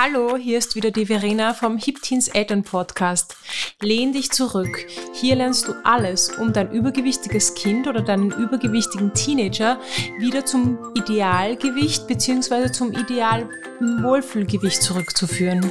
Hallo, 0.00 0.36
hier 0.36 0.58
ist 0.58 0.76
wieder 0.76 0.92
die 0.92 1.06
Verena 1.06 1.54
vom 1.54 1.76
Hip 1.76 2.00
Teens 2.02 2.28
Eltern 2.28 2.62
Podcast. 2.62 3.34
Lehn 3.80 4.12
dich 4.12 4.30
zurück. 4.30 4.86
Hier 5.12 5.34
lernst 5.34 5.66
du 5.66 5.72
alles, 5.82 6.30
um 6.38 6.52
dein 6.52 6.70
übergewichtiges 6.70 7.54
Kind 7.54 7.88
oder 7.88 8.00
deinen 8.00 8.30
übergewichtigen 8.30 9.12
Teenager 9.12 9.80
wieder 10.20 10.46
zum 10.46 10.78
Idealgewicht 10.94 12.06
bzw. 12.06 12.70
zum 12.70 12.92
ideal 12.92 13.48
Wohlfühlgewicht 13.80 14.80
zurückzuführen. 14.84 15.68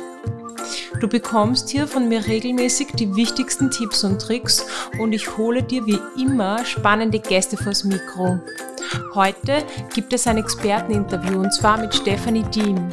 Du 1.00 1.08
bekommst 1.08 1.70
hier 1.70 1.88
von 1.88 2.10
mir 2.10 2.28
regelmäßig 2.28 2.88
die 3.00 3.16
wichtigsten 3.16 3.72
Tipps 3.72 4.04
und 4.04 4.22
Tricks 4.22 4.66
und 5.00 5.14
ich 5.14 5.38
hole 5.38 5.64
dir 5.64 5.86
wie 5.86 6.00
immer 6.22 6.66
spannende 6.66 7.20
Gäste 7.20 7.56
vors 7.56 7.86
Mikro. 7.86 8.42
Heute 9.14 9.64
gibt 9.94 10.14
es 10.14 10.28
ein 10.28 10.38
Experteninterview 10.38 11.40
und 11.40 11.54
zwar 11.54 11.78
mit 11.78 11.94
Stephanie 11.94 12.44
Diem. 12.44 12.92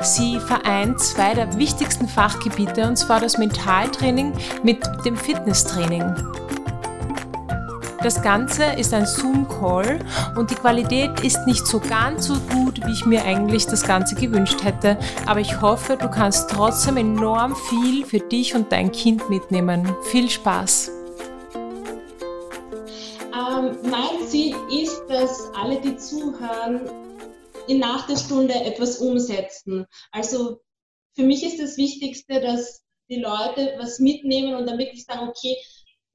Sie 0.00 0.38
vereint 0.38 1.00
zwei 1.00 1.34
der 1.34 1.56
wichtigsten 1.56 2.08
Fachgebiete 2.08 2.86
und 2.86 2.96
zwar 2.96 3.20
das 3.20 3.38
Mentaltraining 3.38 4.32
mit 4.62 4.78
dem 5.04 5.16
Fitnesstraining. 5.16 6.14
Das 8.04 8.20
Ganze 8.20 8.64
ist 8.76 8.92
ein 8.92 9.06
Zoom-Call 9.06 9.98
und 10.36 10.50
die 10.50 10.54
Qualität 10.54 11.20
ist 11.20 11.46
nicht 11.46 11.66
so 11.66 11.80
ganz 11.80 12.26
so 12.26 12.34
gut, 12.52 12.84
wie 12.84 12.92
ich 12.92 13.06
mir 13.06 13.24
eigentlich 13.24 13.66
das 13.66 13.82
Ganze 13.82 14.14
gewünscht 14.14 14.62
hätte. 14.62 14.98
Aber 15.24 15.40
ich 15.40 15.62
hoffe, 15.62 15.96
du 15.96 16.10
kannst 16.10 16.50
trotzdem 16.50 16.98
enorm 16.98 17.56
viel 17.56 18.04
für 18.04 18.20
dich 18.20 18.54
und 18.54 18.70
dein 18.70 18.92
Kind 18.92 19.30
mitnehmen. 19.30 19.90
Viel 20.10 20.28
Spaß! 20.28 20.93
Mein 23.84 24.26
Ziel 24.26 24.56
ist, 24.70 25.02
dass 25.08 25.52
alle, 25.54 25.78
die 25.78 25.96
zuhören, 25.96 26.88
in 27.68 27.78
nach 27.80 28.06
der 28.06 28.16
Stunde 28.16 28.54
etwas 28.54 28.98
umsetzen. 28.98 29.84
Also 30.10 30.60
für 31.14 31.22
mich 31.22 31.44
ist 31.44 31.60
das 31.60 31.76
Wichtigste, 31.76 32.40
dass 32.40 32.82
die 33.10 33.20
Leute 33.20 33.74
was 33.78 33.98
mitnehmen 33.98 34.54
und 34.54 34.66
dann 34.66 34.78
wirklich 34.78 35.04
sagen, 35.04 35.28
okay, 35.28 35.56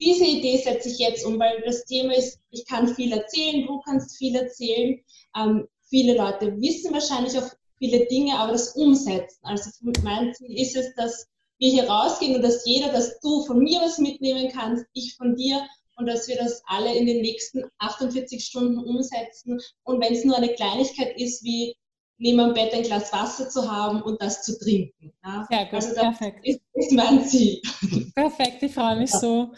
diese 0.00 0.24
Idee 0.24 0.56
setze 0.56 0.88
ich 0.88 0.98
jetzt 0.98 1.24
um, 1.24 1.38
weil 1.38 1.62
das 1.64 1.84
Thema 1.84 2.12
ist, 2.16 2.40
ich 2.50 2.66
kann 2.66 2.92
viel 2.92 3.12
erzählen, 3.12 3.66
du 3.66 3.80
kannst 3.80 4.18
viel 4.18 4.34
erzählen. 4.34 5.00
Ähm, 5.36 5.68
viele 5.88 6.16
Leute 6.16 6.60
wissen 6.60 6.92
wahrscheinlich 6.92 7.38
auch 7.38 7.48
viele 7.78 8.06
Dinge, 8.06 8.36
aber 8.36 8.52
das 8.52 8.74
Umsetzen. 8.74 9.38
Also 9.44 9.70
mein 10.02 10.34
Ziel 10.34 10.58
ist 10.58 10.76
es, 10.76 10.92
dass 10.96 11.28
wir 11.58 11.70
hier 11.70 11.88
rausgehen 11.88 12.34
und 12.34 12.42
dass 12.42 12.66
jeder, 12.66 12.90
dass 12.90 13.20
du 13.20 13.44
von 13.44 13.60
mir 13.60 13.80
was 13.80 13.98
mitnehmen 13.98 14.50
kannst, 14.52 14.86
ich 14.92 15.14
von 15.16 15.36
dir 15.36 15.64
und 16.00 16.06
dass 16.06 16.26
wir 16.28 16.36
das 16.36 16.62
alle 16.66 16.94
in 16.94 17.06
den 17.06 17.20
nächsten 17.20 17.62
48 17.78 18.42
Stunden 18.42 18.78
umsetzen. 18.78 19.60
Und 19.84 20.02
wenn 20.02 20.14
es 20.14 20.24
nur 20.24 20.36
eine 20.36 20.52
Kleinigkeit 20.54 21.16
ist, 21.20 21.44
wie 21.44 21.76
neben 22.20 22.40
am 22.40 22.54
Bett 22.54 22.72
ein 22.74 22.82
Glas 22.82 23.12
Wasser 23.12 23.48
zu 23.48 23.70
haben 23.70 24.02
und 24.02 24.20
das 24.20 24.42
zu 24.42 24.58
trinken. 24.58 25.12
Ja, 25.24 25.46
Sehr 25.48 25.64
gut, 25.64 25.74
also 25.74 25.88
das 25.88 26.18
perfekt. 26.18 26.46
Ist, 26.46 26.60
ist 26.74 26.92
mein 26.92 27.24
Ziel. 27.24 27.60
Perfekt, 28.14 28.62
ich 28.62 28.74
freue 28.74 28.96
mich 28.96 29.10
so. 29.10 29.52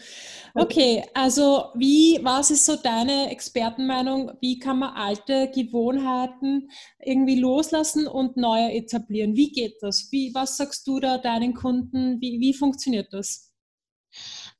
Okay, 0.54 1.02
also 1.14 1.70
wie, 1.74 2.20
was 2.22 2.50
ist 2.50 2.66
so 2.66 2.76
deine 2.76 3.30
Expertenmeinung? 3.30 4.32
Wie 4.40 4.58
kann 4.58 4.78
man 4.78 4.94
alte 4.94 5.50
Gewohnheiten 5.50 6.70
irgendwie 7.00 7.40
loslassen 7.40 8.06
und 8.06 8.36
neue 8.36 8.72
etablieren? 8.72 9.34
Wie 9.34 9.50
geht 9.50 9.76
das? 9.80 10.08
Wie, 10.12 10.32
was 10.34 10.56
sagst 10.56 10.86
du 10.86 11.00
da 11.00 11.18
deinen 11.18 11.54
Kunden? 11.54 12.20
Wie, 12.20 12.38
wie 12.38 12.54
funktioniert 12.54 13.12
das? 13.12 13.52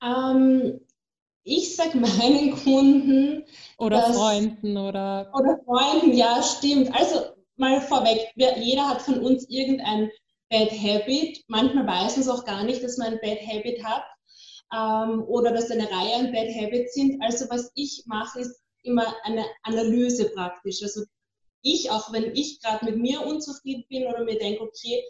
Ähm, 0.02 0.80
ich 1.44 1.76
sage 1.76 1.98
meinen 1.98 2.52
Kunden. 2.62 3.44
Oder 3.78 3.98
dass, 3.98 4.16
Freunden 4.16 4.76
oder. 4.76 5.30
Oder 5.34 5.58
Freunden, 5.64 6.12
ja, 6.16 6.42
stimmt. 6.42 6.94
Also 6.94 7.32
mal 7.56 7.80
vorweg, 7.80 8.32
jeder 8.36 8.88
hat 8.88 9.02
von 9.02 9.20
uns 9.20 9.48
irgendein 9.48 10.10
Bad 10.50 10.70
Habit. 10.70 11.42
Manchmal 11.48 11.86
weiß 11.86 12.16
man 12.16 12.20
es 12.20 12.28
auch 12.28 12.44
gar 12.44 12.64
nicht, 12.64 12.82
dass 12.82 12.98
man 12.98 13.14
ein 13.14 13.20
Bad 13.22 13.40
Habit 13.40 13.82
hat 13.84 14.04
ähm, 14.72 15.24
oder 15.24 15.52
dass 15.52 15.70
eine 15.70 15.90
Reihe 15.90 16.16
an 16.16 16.32
Bad 16.32 16.48
Habits 16.54 16.94
sind. 16.94 17.22
Also 17.22 17.46
was 17.50 17.70
ich 17.74 18.02
mache, 18.06 18.40
ist 18.40 18.60
immer 18.82 19.14
eine 19.24 19.44
Analyse 19.62 20.30
praktisch. 20.30 20.82
Also 20.82 21.04
ich, 21.62 21.90
auch 21.90 22.12
wenn 22.12 22.34
ich 22.34 22.60
gerade 22.60 22.84
mit 22.84 22.98
mir 22.98 23.24
unzufrieden 23.24 23.84
bin 23.88 24.06
oder 24.06 24.24
mir 24.24 24.38
denke, 24.38 24.62
okay, 24.62 25.02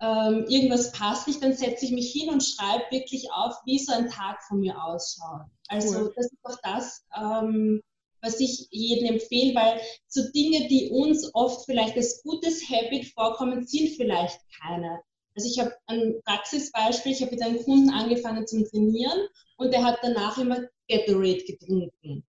ähm, 0.00 0.46
irgendwas 0.48 0.92
passt 0.92 1.28
nicht, 1.28 1.42
dann 1.42 1.52
setze 1.52 1.84
ich 1.84 1.92
mich 1.92 2.12
hin 2.12 2.30
und 2.30 2.42
schreibe 2.42 2.84
wirklich 2.90 3.30
auf, 3.32 3.54
wie 3.66 3.78
so 3.78 3.92
ein 3.92 4.08
Tag 4.08 4.42
von 4.44 4.60
mir 4.60 4.82
ausschaut. 4.82 5.42
Also 5.68 6.00
cool. 6.00 6.12
das 6.16 6.26
ist 6.26 6.38
auch 6.42 6.56
das, 6.62 7.04
ähm, 7.16 7.82
was 8.22 8.40
ich 8.40 8.68
jedem 8.70 9.14
empfehle, 9.14 9.54
weil 9.54 9.80
so 10.08 10.22
Dinge, 10.32 10.68
die 10.68 10.90
uns 10.90 11.30
oft 11.34 11.64
vielleicht 11.66 11.96
als 11.96 12.22
gutes 12.22 12.68
Habit 12.68 13.12
vorkommen, 13.12 13.66
sind 13.66 13.90
vielleicht 13.96 14.40
keine. 14.62 15.00
Also 15.40 15.48
ich 15.48 15.58
habe 15.58 15.74
ein 15.86 16.20
Praxisbeispiel, 16.26 17.12
ich 17.12 17.22
habe 17.22 17.30
mit 17.30 17.42
einem 17.42 17.64
Kunden 17.64 17.88
angefangen 17.88 18.46
zum 18.46 18.62
Trainieren 18.66 19.26
und 19.56 19.72
der 19.72 19.82
hat 19.82 19.96
danach 20.02 20.36
immer 20.36 20.58
Gatorade 20.86 21.42
getrunken. 21.44 22.26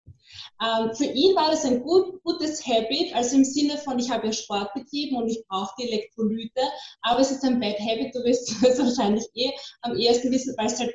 Ähm, 0.62 0.94
für 0.94 1.04
ihn 1.04 1.36
war 1.36 1.50
das 1.50 1.66
ein 1.66 1.82
gut, 1.82 2.22
gutes 2.22 2.66
Habit, 2.66 3.14
also 3.14 3.36
im 3.36 3.44
Sinne 3.44 3.76
von, 3.76 3.98
ich 3.98 4.10
habe 4.10 4.28
ja 4.28 4.32
Sport 4.32 4.72
betrieben 4.72 5.16
und 5.16 5.28
ich 5.28 5.44
brauche 5.46 5.74
die 5.78 5.90
Elektrolyte, 5.90 6.62
aber 7.02 7.20
es 7.20 7.30
ist 7.30 7.44
ein 7.44 7.60
Bad 7.60 7.78
Habit, 7.80 8.14
du 8.14 8.24
wirst 8.24 8.50
es 8.66 8.78
wahrscheinlich 8.78 9.26
eh 9.34 9.50
am 9.82 9.94
ehesten 9.94 10.30
wissen, 10.30 10.54
weil 10.56 10.68
es 10.68 10.80
halt 10.80 10.94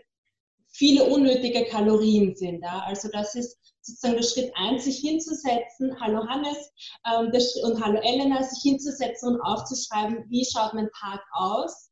viele 0.72 1.04
unnötige 1.04 1.66
Kalorien 1.66 2.36
sind. 2.36 2.64
Ja? 2.64 2.80
Also 2.80 3.10
das 3.12 3.36
ist 3.36 3.60
sozusagen 3.82 4.16
der 4.16 4.24
Schritt 4.24 4.52
eins, 4.56 4.86
sich 4.86 4.98
hinzusetzen, 4.98 6.00
hallo 6.00 6.26
Hannes 6.28 6.72
ähm, 7.06 7.32
und 7.64 7.84
hallo 7.84 8.00
Elena, 8.02 8.42
sich 8.42 8.64
hinzusetzen 8.64 9.36
und 9.36 9.42
aufzuschreiben, 9.42 10.26
wie 10.30 10.46
schaut 10.46 10.74
mein 10.74 10.90
Tag 11.00 11.22
aus, 11.32 11.87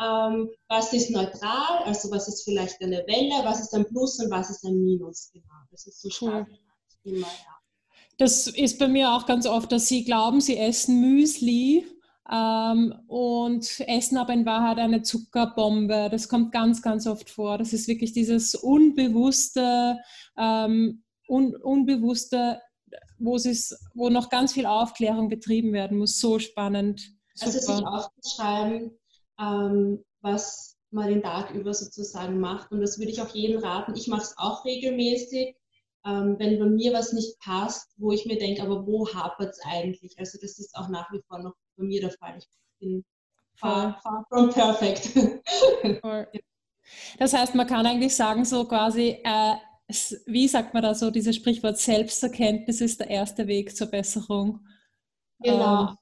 ähm, 0.00 0.48
was 0.68 0.92
ist 0.92 1.10
neutral, 1.10 1.82
also 1.84 2.10
was 2.10 2.28
ist 2.28 2.44
vielleicht 2.44 2.80
eine 2.80 3.04
Welle, 3.06 3.44
was 3.44 3.60
ist 3.60 3.74
ein 3.74 3.86
Plus 3.86 4.18
und 4.20 4.30
was 4.30 4.50
ist 4.50 4.64
ein 4.64 4.80
Minus. 4.80 5.30
Genau, 5.32 5.46
das 5.70 5.86
ist 5.86 6.00
so 6.00 6.26
cool. 6.26 6.46
Immer, 7.04 7.26
ja. 7.26 7.58
Das 8.18 8.48
ist 8.48 8.78
bei 8.78 8.88
mir 8.88 9.12
auch 9.12 9.26
ganz 9.26 9.46
oft, 9.46 9.70
dass 9.70 9.88
sie 9.88 10.04
glauben, 10.04 10.40
sie 10.40 10.56
essen 10.56 11.00
Müsli 11.00 11.86
ähm, 12.30 12.94
und 13.06 13.80
essen 13.86 14.18
aber 14.18 14.32
in 14.32 14.44
Wahrheit 14.44 14.78
eine 14.78 15.02
Zuckerbombe. 15.02 16.08
Das 16.10 16.28
kommt 16.28 16.52
ganz, 16.52 16.82
ganz 16.82 17.06
oft 17.06 17.30
vor. 17.30 17.58
Das 17.58 17.72
ist 17.72 17.86
wirklich 17.86 18.12
dieses 18.12 18.56
unbewusste, 18.56 19.98
ähm, 20.36 21.04
un, 21.28 21.54
unbewusste, 21.56 22.60
wo, 23.18 23.36
wo 23.94 24.08
noch 24.10 24.30
ganz 24.30 24.52
viel 24.52 24.66
Aufklärung 24.66 25.28
betrieben 25.28 25.72
werden 25.72 25.98
muss. 25.98 26.18
So 26.18 26.38
spannend. 26.38 27.00
Super. 27.34 27.52
Also 27.52 27.76
sich 27.76 27.86
aufzuschreiben, 27.86 28.98
ähm, 29.38 30.04
was 30.20 30.76
man 30.90 31.08
den 31.08 31.22
Tag 31.22 31.50
über 31.54 31.74
sozusagen 31.74 32.40
macht. 32.40 32.72
Und 32.72 32.80
das 32.80 32.98
würde 32.98 33.10
ich 33.10 33.20
auch 33.20 33.34
jedem 33.34 33.62
raten. 33.62 33.94
Ich 33.94 34.08
mache 34.08 34.22
es 34.22 34.38
auch 34.38 34.64
regelmäßig, 34.64 35.56
ähm, 36.06 36.36
wenn 36.38 36.58
bei 36.58 36.66
mir 36.66 36.92
was 36.92 37.12
nicht 37.12 37.38
passt, 37.40 37.92
wo 37.96 38.12
ich 38.12 38.26
mir 38.26 38.38
denke, 38.38 38.62
aber 38.62 38.86
wo 38.86 39.06
hapert 39.12 39.50
es 39.50 39.60
eigentlich? 39.64 40.18
Also 40.18 40.38
das 40.40 40.58
ist 40.58 40.74
auch 40.74 40.88
nach 40.88 41.12
wie 41.12 41.20
vor 41.28 41.38
noch 41.38 41.54
bei 41.76 41.84
mir 41.84 42.00
der 42.00 42.12
Fall. 42.12 42.38
Ich 42.38 42.48
bin 42.80 43.04
far, 43.54 44.00
far 44.02 44.24
from 44.28 44.50
perfect. 44.50 45.10
Das 47.18 47.34
heißt, 47.34 47.54
man 47.54 47.66
kann 47.66 47.84
eigentlich 47.84 48.16
sagen, 48.16 48.46
so 48.46 48.64
quasi, 48.64 49.18
äh, 49.22 49.56
wie 50.24 50.48
sagt 50.48 50.72
man 50.72 50.82
da 50.82 50.94
so, 50.94 51.10
dieses 51.10 51.36
Sprichwort 51.36 51.76
Selbsterkenntnis 51.76 52.80
ist 52.80 53.00
der 53.00 53.10
erste 53.10 53.46
Weg 53.46 53.76
zur 53.76 53.88
Besserung. 53.88 54.66
Genau, 55.40 55.90
ähm, 55.90 55.96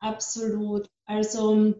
absolut. 0.00 0.90
Also 1.06 1.74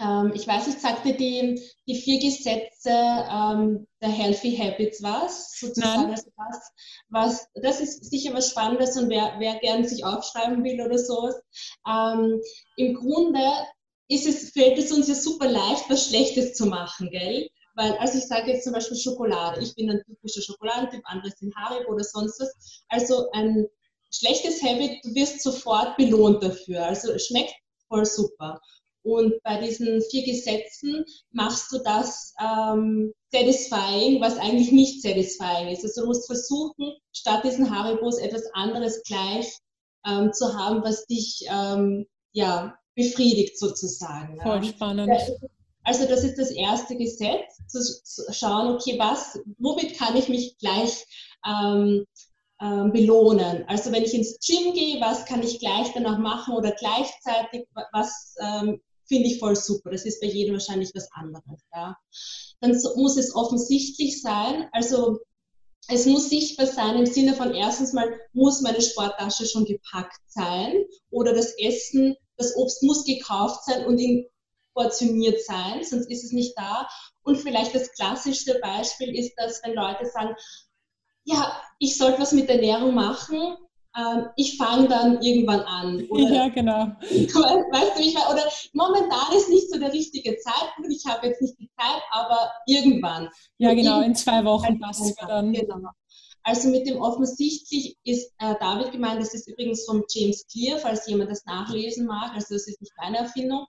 ähm, 0.00 0.32
ich 0.34 0.46
weiß 0.46 0.66
nicht, 0.66 0.80
sagte 0.80 1.14
die, 1.14 1.60
die 1.86 1.94
vier 1.94 2.20
Gesetze 2.20 2.90
ähm, 2.90 3.86
der 4.00 4.08
Healthy 4.08 4.56
Habits 4.56 5.02
was? 5.02 5.58
Sozusagen, 5.58 6.10
also 6.10 6.30
was, 6.36 6.72
was, 7.08 7.48
das 7.54 7.80
ist 7.80 8.04
sicher 8.10 8.34
was 8.34 8.50
Spannendes 8.50 8.96
und 8.96 9.08
wer, 9.08 9.34
wer 9.38 9.58
gern 9.60 9.86
sich 9.86 10.04
aufschreiben 10.04 10.62
will 10.64 10.80
oder 10.80 10.98
sowas. 10.98 11.36
Ähm, 11.88 12.40
Im 12.76 12.94
Grunde 12.94 13.40
ist 14.08 14.26
es, 14.26 14.50
fällt 14.50 14.78
es 14.78 14.92
uns 14.92 15.08
ja 15.08 15.14
super 15.14 15.48
leicht, 15.48 15.88
was 15.88 16.08
Schlechtes 16.08 16.54
zu 16.54 16.66
machen, 16.66 17.10
gell? 17.10 17.48
Weil, 17.74 17.92
also 17.98 18.18
ich 18.18 18.26
sage 18.26 18.52
jetzt 18.52 18.64
zum 18.64 18.72
Beispiel 18.72 18.96
Schokolade. 18.96 19.60
Ich 19.62 19.74
bin 19.74 19.90
ein 19.90 20.02
typischer 20.06 20.40
Schokoladentyp, 20.40 21.02
andere 21.04 21.30
sind 21.36 21.54
Haribo 21.56 21.92
oder 21.92 22.04
sonst 22.04 22.40
was. 22.40 22.82
Also 22.88 23.30
ein 23.32 23.66
schlechtes 24.10 24.62
Habit, 24.62 25.04
du 25.04 25.14
wirst 25.14 25.42
sofort 25.42 25.96
belohnt 25.96 26.42
dafür. 26.42 26.86
Also 26.86 27.12
es 27.12 27.26
schmeckt 27.26 27.54
voll 27.88 28.06
super. 28.06 28.60
Und 29.06 29.40
bei 29.44 29.60
diesen 29.60 30.02
vier 30.10 30.24
Gesetzen 30.24 31.04
machst 31.30 31.70
du 31.70 31.78
das 31.78 32.34
ähm, 32.40 33.12
satisfying, 33.32 34.20
was 34.20 34.36
eigentlich 34.36 34.72
nicht 34.72 35.00
satisfying 35.00 35.68
ist. 35.68 35.84
Also 35.84 36.00
du 36.00 36.08
musst 36.08 36.26
versuchen, 36.26 36.92
statt 37.12 37.44
diesen 37.44 37.70
Haribos 37.70 38.18
etwas 38.18 38.42
anderes 38.54 39.00
gleich 39.04 39.58
ähm, 40.04 40.32
zu 40.32 40.52
haben, 40.58 40.82
was 40.82 41.06
dich 41.06 41.46
ähm, 41.48 42.06
ja, 42.32 42.76
befriedigt 42.96 43.56
sozusagen. 43.56 44.40
Voll 44.42 44.64
spannend. 44.64 45.12
Also 45.84 46.08
das 46.08 46.24
ist 46.24 46.36
das 46.36 46.50
erste 46.50 46.96
Gesetz, 46.96 47.64
zu, 47.68 47.80
zu 48.02 48.24
schauen, 48.32 48.74
okay, 48.74 48.98
was, 48.98 49.38
womit 49.58 49.96
kann 49.96 50.16
ich 50.16 50.28
mich 50.28 50.58
gleich 50.58 51.06
ähm, 51.46 52.04
ähm, 52.60 52.90
belohnen. 52.90 53.64
Also 53.68 53.92
wenn 53.92 54.02
ich 54.02 54.14
ins 54.14 54.40
Gym 54.44 54.72
gehe, 54.72 55.00
was 55.00 55.26
kann 55.26 55.44
ich 55.44 55.60
gleich 55.60 55.92
danach 55.94 56.18
machen 56.18 56.56
oder 56.56 56.72
gleichzeitig, 56.72 57.68
was 57.92 58.34
ähm, 58.42 58.80
finde 59.06 59.28
ich 59.28 59.38
voll 59.38 59.56
super. 59.56 59.90
Das 59.90 60.04
ist 60.04 60.20
bei 60.20 60.26
jedem 60.26 60.54
wahrscheinlich 60.54 60.90
was 60.94 61.10
anderes. 61.12 61.60
Ja. 61.74 61.96
Dann 62.60 62.70
muss 62.96 63.16
es 63.16 63.34
offensichtlich 63.34 64.20
sein, 64.20 64.68
also 64.72 65.20
es 65.88 66.06
muss 66.06 66.30
sichtbar 66.30 66.66
sein 66.66 66.96
im 66.96 67.06
Sinne 67.06 67.34
von 67.34 67.54
erstens 67.54 67.92
mal 67.92 68.18
muss 68.32 68.60
meine 68.60 68.80
Sporttasche 68.80 69.46
schon 69.46 69.64
gepackt 69.64 70.20
sein 70.26 70.84
oder 71.10 71.32
das 71.32 71.54
Essen, 71.58 72.16
das 72.36 72.56
Obst 72.56 72.82
muss 72.82 73.04
gekauft 73.04 73.64
sein 73.64 73.86
und 73.86 73.98
in 73.98 74.26
portioniert 74.76 75.42
sein, 75.42 75.82
sonst 75.82 76.10
ist 76.10 76.22
es 76.22 76.32
nicht 76.32 76.56
da. 76.56 76.86
Und 77.22 77.38
vielleicht 77.38 77.74
das 77.74 77.90
klassischste 77.92 78.60
Beispiel 78.60 79.18
ist, 79.18 79.32
dass 79.36 79.62
wenn 79.64 79.74
Leute 79.74 80.04
sagen, 80.06 80.36
ja, 81.24 81.60
ich 81.78 81.96
sollte 81.96 82.20
was 82.20 82.32
mit 82.32 82.48
Ernährung 82.48 82.94
machen, 82.94 83.56
ähm, 83.96 84.26
ich 84.36 84.56
fange 84.56 84.88
dann 84.88 85.22
irgendwann 85.22 85.60
an. 85.60 86.06
Oder, 86.08 86.30
ja, 86.30 86.48
genau. 86.48 86.86
Weißt 87.00 87.98
du, 87.98 88.02
ich 88.02 88.14
oder 88.16 88.44
momentan 88.72 89.36
ist 89.36 89.48
nicht 89.48 89.70
so 89.70 89.78
der 89.78 89.92
richtige 89.92 90.36
Zeitpunkt, 90.38 90.90
ich 90.90 91.04
habe 91.06 91.26
jetzt 91.26 91.40
nicht 91.40 91.58
die 91.58 91.70
Zeit, 91.78 92.02
aber 92.10 92.50
irgendwann. 92.66 93.28
Ja, 93.58 93.74
genau, 93.74 94.02
in 94.02 94.14
zwei 94.14 94.44
Wochen 94.44 94.78
passt 94.78 95.02
es 95.02 95.14
dann. 95.16 95.52
Genau. 95.52 95.90
Also 96.42 96.68
mit 96.68 96.86
dem 96.86 97.00
offensichtlich 97.00 97.96
ist 98.04 98.32
äh, 98.38 98.54
David 98.60 98.92
gemeint, 98.92 99.20
das 99.20 99.34
ist 99.34 99.48
übrigens 99.48 99.84
vom 99.84 100.04
James 100.08 100.46
Clear, 100.46 100.78
falls 100.78 101.06
jemand 101.08 101.30
das 101.30 101.44
nachlesen 101.44 102.06
mag, 102.06 102.32
also 102.34 102.54
das 102.54 102.68
ist 102.68 102.80
nicht 102.80 102.92
meine 102.96 103.18
Erfindung. 103.18 103.66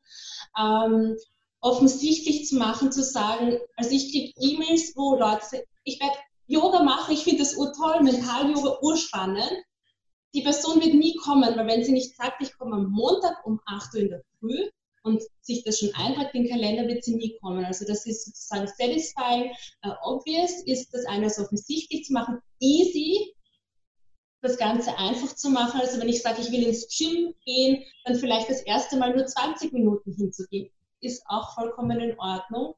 Ähm, 0.60 1.16
offensichtlich 1.62 2.46
zu 2.46 2.58
machen, 2.58 2.92
zu 2.92 3.04
sagen, 3.04 3.58
also 3.78 3.90
ich 3.90 4.12
kriege 4.12 4.34
E-Mails, 4.40 4.94
wo 4.96 5.16
Leute 5.16 5.44
sagen, 5.44 5.64
ich 5.86 6.00
werde 6.00 6.18
Yoga 6.46 6.84
machen, 6.84 7.14
ich 7.14 7.24
finde 7.24 7.40
das 7.40 7.56
urtoll, 7.56 8.04
Mental-Yoga 8.04 8.78
urspannend. 8.82 9.52
Die 10.36 10.42
Person 10.42 10.82
wird 10.82 10.94
nie 10.94 11.16
kommen, 11.16 11.56
weil 11.56 11.68
wenn 11.68 11.84
sie 11.84 11.94
nicht 11.94 12.16
sagt, 12.16 12.42
ich 12.42 12.56
komme 12.58 12.76
am 12.76 12.92
Montag 12.92 13.46
um 13.46 13.60
8 13.66 13.94
Uhr 13.96 14.02
in 14.02 14.10
der 14.10 14.24
Früh, 14.40 14.70
und 15.08 15.24
sich 15.42 15.64
das 15.64 15.80
schon 15.80 15.94
eintragt, 15.96 16.34
den 16.34 16.48
Kalender 16.48 16.88
wird 16.88 17.04
sie 17.04 17.16
nie 17.16 17.38
kommen. 17.42 17.66
Also 17.66 17.86
das 17.86 18.06
ist 18.06 18.26
sozusagen 18.26 18.68
satisfying, 18.68 19.52
uh, 19.86 19.94
obvious, 20.04 20.64
ist 20.66 20.94
das 20.94 21.06
eine 21.06 21.30
so 21.30 21.44
offensichtlich 21.44 22.06
zu 22.06 22.14
machen, 22.14 22.40
easy, 22.60 23.34
das 24.42 24.58
Ganze 24.58 24.96
einfach 24.98 25.34
zu 25.36 25.50
machen. 25.50 25.80
Also 25.80 26.00
wenn 26.00 26.10
ich 26.10 26.22
sage, 26.22 26.42
ich 26.42 26.52
will 26.52 26.64
ins 26.64 26.88
Gym 26.96 27.34
gehen, 27.46 27.84
dann 28.06 28.16
vielleicht 28.16 28.50
das 28.50 28.62
erste 28.62 28.98
Mal 28.98 29.16
nur 29.16 29.26
20 29.26 29.74
Minuten 29.74 30.14
hinzugehen, 30.14 30.70
ist 31.02 31.24
auch 31.28 31.56
vollkommen 31.56 32.00
in 32.00 32.20
Ordnung. 32.20 32.76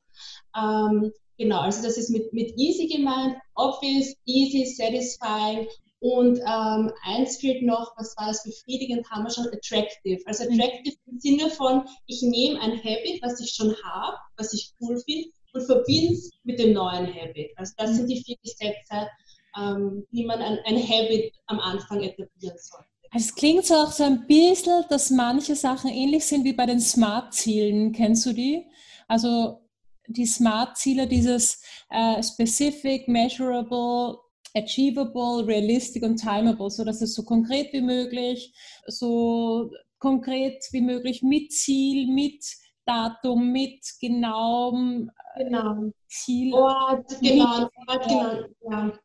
Ähm, 0.56 1.12
genau, 1.38 1.62
also 1.62 1.84
das 1.84 1.98
ist 1.98 2.10
mit, 2.10 2.32
mit 2.32 2.54
easy 2.58 2.88
gemeint, 2.88 3.38
obvious, 3.56 4.14
easy, 4.26 4.66
satisfying 4.66 5.68
und 6.02 6.40
ähm, 6.40 6.92
eins 7.04 7.38
fehlt 7.38 7.62
noch, 7.62 7.94
was 7.98 8.16
war 8.16 8.28
das 8.28 8.44
befriedigend, 8.44 9.10
haben 9.10 9.24
wir 9.24 9.32
schon 9.32 9.48
attractive. 9.48 10.22
Also 10.26 10.46
mhm. 10.46 10.54
attractive 10.54 10.96
mhm. 11.06 11.14
im 11.14 11.20
Sinne 11.20 11.50
von, 11.50 11.84
ich 12.08 12.22
nehme 12.22 12.60
ein 12.62 12.78
Habit, 12.80 13.22
was 13.22 13.40
ich 13.42 13.52
schon 13.52 13.76
habe, 13.84 14.18
was 14.38 14.54
ich 14.54 14.72
cool 14.80 15.00
finde, 15.06 15.30
und 15.54 15.66
verbinde 15.66 16.14
es 16.14 16.32
mit 16.44 16.60
dem 16.60 16.74
neuen 16.74 17.14
Habit. 17.14 17.52
Also 17.58 17.74
das 17.78 17.92
mhm. 17.92 17.96
sind 17.96 18.08
die 18.12 18.24
vier 18.24 18.38
Gesetze, 18.42 19.10
ähm, 19.58 20.06
wie 20.12 20.26
man 20.26 20.40
ein, 20.40 20.60
ein 20.66 20.78
Habit 20.78 21.34
am 21.48 21.60
Anfang 21.60 22.02
etablieren 22.02 22.58
sollte. 22.58 22.86
Es 23.12 23.34
klingt 23.34 23.66
so 23.66 23.74
auch 23.74 23.92
so 23.92 24.04
ein 24.04 24.28
bisschen, 24.28 24.86
dass 24.90 25.10
manche 25.10 25.56
Sachen 25.56 25.90
ähnlich 25.90 26.26
sind 26.26 26.44
wie 26.46 26.54
bei 26.54 26.68
den 26.68 26.80
Smart-Zielen. 26.80 27.92
Kennst 27.92 28.26
du 28.26 28.34
die? 28.34 28.68
Also 29.08 29.68
die 30.08 30.28
Smart-Ziele, 30.28 31.08
dieses 31.08 31.62
äh, 31.90 32.22
Specific, 32.22 33.08
Measurable, 33.08 34.20
achievable, 34.56 35.46
realistic 35.46 36.04
und 36.04 36.18
timable, 36.18 36.70
so 36.70 36.84
dass 36.84 37.02
es 37.02 37.14
so 37.14 37.24
konkret 37.24 37.72
wie 37.74 37.82
möglich, 37.82 38.54
so 38.88 39.72
konkret 40.00 40.64
wie 40.72 40.82
möglich 40.82 41.22
mit 41.22 41.52
Ziel, 41.52 42.08
mit 42.08 42.44
Datum, 42.86 43.52
mit 43.52 43.82
genauem 44.02 45.12
äh, 45.36 45.44
genau. 45.44 45.92
Ziel. 46.08 46.54
Ort, 46.54 47.06
genau, 47.22 47.70
Ort, 47.88 48.08
genau. 48.08 48.44
Ja. 48.72 49.00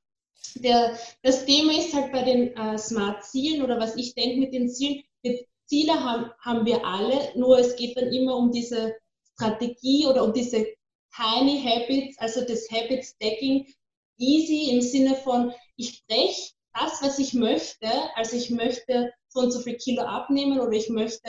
Der, 0.56 0.98
das 1.22 1.44
Thema 1.44 1.72
ist 1.72 1.94
halt 1.94 2.12
bei 2.12 2.22
den 2.22 2.56
äh, 2.56 2.78
Smart-Zielen 2.78 3.62
oder 3.62 3.78
was 3.78 3.96
ich 3.96 4.14
denke 4.14 4.40
mit 4.40 4.54
den 4.54 4.68
Zielen, 4.68 5.02
mit 5.22 5.46
Ziele 5.66 5.92
haben, 5.92 6.30
haben 6.40 6.66
wir 6.66 6.84
alle, 6.84 7.32
nur 7.34 7.58
es 7.58 7.76
geht 7.76 7.96
dann 7.96 8.12
immer 8.12 8.36
um 8.36 8.52
diese 8.52 8.94
Strategie 9.34 10.06
oder 10.06 10.24
um 10.24 10.32
diese 10.32 10.66
Tiny 11.14 11.62
Habits, 11.62 12.18
also 12.18 12.40
das 12.42 12.68
Habit 12.70 13.04
Stacking, 13.04 13.66
easy 14.18 14.70
im 14.70 14.80
Sinne 14.80 15.14
von, 15.16 15.52
ich 15.76 16.04
breche 16.06 16.52
das, 16.74 17.02
was 17.02 17.18
ich 17.18 17.34
möchte. 17.34 17.88
Also 18.16 18.36
ich 18.36 18.50
möchte 18.50 19.12
so 19.28 19.40
und 19.40 19.50
so 19.50 19.60
viel 19.60 19.76
Kilo 19.76 20.02
abnehmen 20.02 20.60
oder 20.60 20.72
ich 20.72 20.88
möchte 20.88 21.28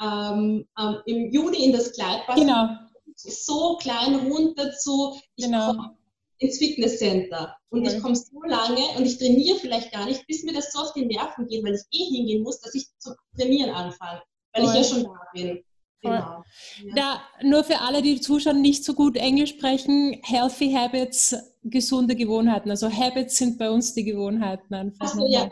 ähm, 0.00 0.66
ähm, 0.78 0.96
im 1.06 1.30
Juni 1.30 1.64
in 1.64 1.72
das 1.72 1.92
Kleid 1.92 2.26
passen. 2.26 2.46
Genau. 2.46 2.68
So 3.14 3.76
klein 3.76 4.30
runter 4.30 4.72
zu, 4.72 5.16
ich 5.36 5.44
genau. 5.44 5.66
komme 5.66 5.96
ins 6.38 6.58
Fitnesscenter 6.58 7.56
und 7.68 7.86
okay. 7.86 7.96
ich 7.96 8.02
komme 8.02 8.16
so 8.16 8.42
lange 8.42 8.82
und 8.96 9.06
ich 9.06 9.18
trainiere 9.18 9.58
vielleicht 9.58 9.92
gar 9.92 10.06
nicht, 10.06 10.26
bis 10.26 10.42
mir 10.42 10.52
das 10.52 10.72
so 10.72 10.80
auf 10.80 10.92
die 10.92 11.06
Nerven 11.06 11.46
geht, 11.46 11.64
weil 11.64 11.74
ich 11.74 11.82
eh 11.92 12.04
hingehen 12.04 12.42
muss, 12.42 12.60
dass 12.60 12.74
ich 12.74 12.88
zu 12.98 13.14
trainieren 13.36 13.70
anfange, 13.70 14.22
weil 14.52 14.64
okay. 14.64 14.80
ich 14.80 14.90
ja 14.90 14.94
schon 14.94 15.04
da 15.04 15.20
bin. 15.32 15.64
Genau. 16.02 16.44
Da, 16.96 17.22
nur 17.42 17.62
für 17.62 17.80
alle, 17.80 18.02
die 18.02 18.20
zuschauen, 18.20 18.60
nicht 18.60 18.84
so 18.84 18.94
gut 18.94 19.16
Englisch 19.16 19.50
sprechen, 19.50 20.18
Healthy 20.24 20.72
Habits, 20.72 21.36
gesunde 21.62 22.16
Gewohnheiten. 22.16 22.70
Also 22.70 22.90
Habits 22.90 23.38
sind 23.38 23.56
bei 23.56 23.70
uns 23.70 23.94
die 23.94 24.04
Gewohnheiten 24.04 24.74
einfach. 24.74 25.06
Achso, 25.06 25.26
ja, 25.28 25.48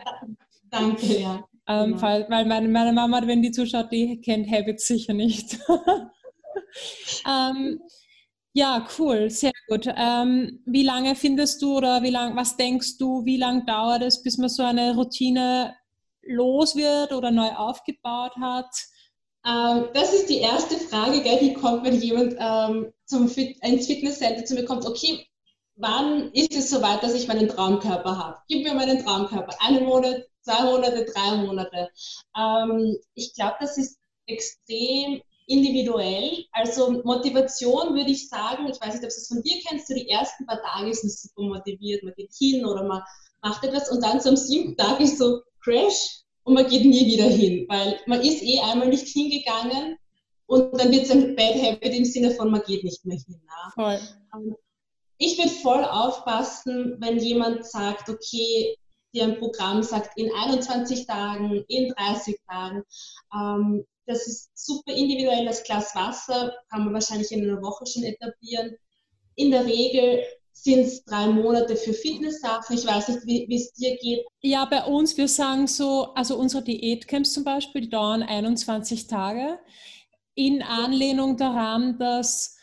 danke, 0.71 1.21
ja. 1.21 1.45
Ähm, 1.69 1.91
genau. 1.91 2.03
weil, 2.03 2.27
weil 2.29 2.47
meine, 2.47 2.69
meine, 2.69 2.93
Mama, 2.93 3.25
wenn 3.27 3.43
die 3.43 3.53
zuschaut, 3.53 3.93
die 3.93 4.21
kennt 4.21 4.51
Habits 4.51 4.89
sicher 4.89 5.15
nicht. 5.15 5.57
ähm, 7.29 7.81
ja, 8.53 8.89
cool, 8.99 9.31
sehr 9.31 9.53
gut. 9.69 9.87
Ähm, 9.87 10.61
wie 10.67 10.83
lange 10.83 11.15
findest 11.15 11.63
du 11.63 11.77
oder 11.77 12.03
wie 12.03 12.11
lang, 12.11 12.35
was 12.35 12.57
denkst 12.57 12.99
du, 12.99 13.25
wie 13.25 13.37
lange 13.37 13.65
dauert 13.65 14.03
es, 14.03 14.21
bis 14.21 14.37
man 14.37 14.49
so 14.49 14.65
eine 14.65 14.97
Routine 14.97 15.77
los 16.23 16.75
wird 16.75 17.13
oder 17.13 17.31
neu 17.31 17.51
aufgebaut 17.51 18.33
hat? 18.41 18.75
Ähm, 19.47 19.89
das 19.95 20.13
ist 20.13 20.29
die 20.29 20.39
erste 20.39 20.77
Frage, 20.77 21.23
gell, 21.23 21.39
die 21.41 21.55
kommt, 21.55 21.85
wenn 21.85 22.01
jemand 22.01 22.37
ähm, 22.39 22.93
zum 23.07 23.29
Fit 23.29 23.57
ins 23.63 23.87
Fitnesscenter 23.87 24.45
zu 24.45 24.55
mir 24.55 24.65
kommt. 24.65 24.87
Okay, 24.87 25.27
wann 25.77 26.31
ist 26.33 26.55
es 26.55 26.71
soweit, 26.71 27.03
dass 27.03 27.15
ich 27.15 27.29
meinen 27.29 27.49
Traumkörper 27.49 28.19
habe? 28.19 28.39
Gib 28.49 28.65
mir 28.65 28.75
meinen 28.75 29.03
Traumkörper. 29.03 29.55
Einen 29.61 29.85
Monat, 29.85 30.25
zwei 30.43 30.63
Monate, 30.65 31.07
drei 31.07 31.37
Monate. 31.37 31.91
Ähm, 32.37 32.97
ich 33.15 33.35
glaube, 33.35 33.57
das 33.61 33.79
ist 33.79 33.99
extrem 34.27 35.23
individuell. 35.47 36.45
Also 36.53 37.03
Motivation 37.03 37.95
würde 37.95 38.11
ich 38.11 38.29
sagen, 38.29 38.69
ich 38.69 38.81
weiß 38.81 38.95
nicht, 38.95 39.05
ob 39.05 39.11
du 39.11 39.17
es 39.17 39.29
von 39.29 39.43
dir 39.43 39.61
kennst, 39.67 39.89
so 39.89 39.95
die 39.95 40.09
ersten 40.09 40.47
paar 40.47 40.63
Tage 40.63 40.91
ist 40.91 41.03
man 41.03 41.11
super 41.11 41.43
motiviert, 41.43 42.05
man 42.05 42.15
geht 42.15 42.33
hin 42.39 42.65
oder 42.65 42.85
man 42.85 43.03
macht 43.43 43.65
etwas 43.65 43.91
und 43.91 44.03
dann 44.03 44.21
am 44.21 44.37
siebten 44.37 44.77
Tag 44.77 45.01
ist 45.01 45.19
so 45.19 45.43
Crash, 45.63 46.20
und 46.45 46.55
man 46.55 46.69
geht 46.69 46.85
nie 46.85 47.07
wieder 47.07 47.29
hin, 47.29 47.67
weil 47.69 47.99
man 48.07 48.21
ist 48.21 48.43
eh 48.43 48.61
einmal 48.61 48.89
nicht 48.89 49.09
hingegangen 49.09 49.97
und 50.47 50.79
dann 50.81 50.91
wird 50.91 51.05
es 51.05 51.11
ein 51.11 51.37
Bad 51.37 51.55
Habit 51.63 51.95
im 51.95 52.05
Sinne 52.05 52.33
von, 52.33 52.51
man 52.51 52.63
geht 52.67 52.85
nicht 52.85 53.05
mehr 53.05 53.19
hin. 53.19 53.41
Voll. 53.75 54.01
Ähm, 54.35 54.57
ich 55.19 55.37
würde 55.39 55.51
voll 55.51 55.85
aufpassen, 55.85 56.97
wenn 56.99 57.19
jemand 57.19 57.67
sagt, 57.67 58.09
okay, 58.09 58.75
dir 59.13 59.25
ein 59.25 59.39
Programm 59.39 59.83
sagt, 59.83 60.17
in 60.17 60.33
21 60.33 61.07
Tagen, 61.07 61.65
in 61.69 61.91
30 61.91 62.37
Tagen. 62.49 62.83
Ähm, 63.35 63.85
das 64.07 64.27
ist 64.27 64.51
super 64.55 64.93
individuell. 64.93 65.45
Das 65.45 65.63
Glas 65.63 65.95
Wasser 65.95 66.53
kann 66.71 66.85
man 66.85 66.95
wahrscheinlich 66.95 67.31
in 67.33 67.43
einer 67.43 67.63
Woche 67.63 67.87
schon 67.87 68.03
etablieren. 68.03 68.77
In 69.37 69.51
der 69.51 69.67
Regel 69.67 70.25
sind 70.53 70.81
es 70.81 71.05
drei 71.05 71.27
Monate 71.27 71.77
für 71.77 71.93
Fitnesssachen. 71.93 72.77
Ich 72.77 72.87
weiß 72.87 73.09
nicht, 73.09 73.49
wie 73.49 73.55
es 73.55 73.73
dir 73.73 73.97
geht. 73.97 74.25
Ja, 74.43 74.65
bei 74.65 74.85
uns, 74.85 75.17
wir 75.17 75.29
sagen 75.29 75.67
so, 75.67 76.13
also 76.15 76.37
unsere 76.37 76.63
Diätcamps 76.63 77.33
zum 77.33 77.45
Beispiel, 77.45 77.83
die 77.83 77.91
dauern 77.91 78.23
21 78.23 79.07
Tage. 79.07 79.59
In 80.35 80.63
Anlehnung 80.63 81.37
daran, 81.37 81.99
dass 81.99 82.57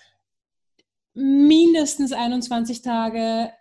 mindestens 1.14 2.12
21 2.12 2.82
Tage 2.82 3.52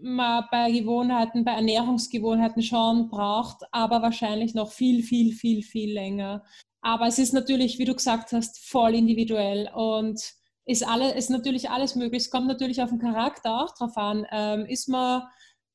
man 0.00 0.44
bei 0.50 0.70
Gewohnheiten, 0.70 1.44
bei 1.44 1.52
Ernährungsgewohnheiten 1.52 2.62
schon 2.62 3.08
braucht, 3.08 3.62
aber 3.72 4.02
wahrscheinlich 4.02 4.54
noch 4.54 4.70
viel, 4.70 5.02
viel, 5.02 5.32
viel, 5.32 5.62
viel 5.62 5.92
länger. 5.92 6.44
Aber 6.82 7.06
es 7.06 7.18
ist 7.18 7.32
natürlich, 7.32 7.78
wie 7.78 7.84
du 7.84 7.94
gesagt 7.94 8.32
hast, 8.32 8.58
voll 8.58 8.94
individuell 8.94 9.70
und 9.74 10.20
ist, 10.64 10.86
alle, 10.86 11.14
ist 11.14 11.30
natürlich 11.30 11.70
alles 11.70 11.96
möglich. 11.96 12.22
Es 12.22 12.30
kommt 12.30 12.46
natürlich 12.46 12.82
auf 12.82 12.90
den 12.90 13.00
Charakter 13.00 13.62
auch 13.62 13.74
drauf 13.74 13.96
an. 13.96 14.26
Ähm, 14.30 14.66
ist 14.66 14.88
man 14.88 15.22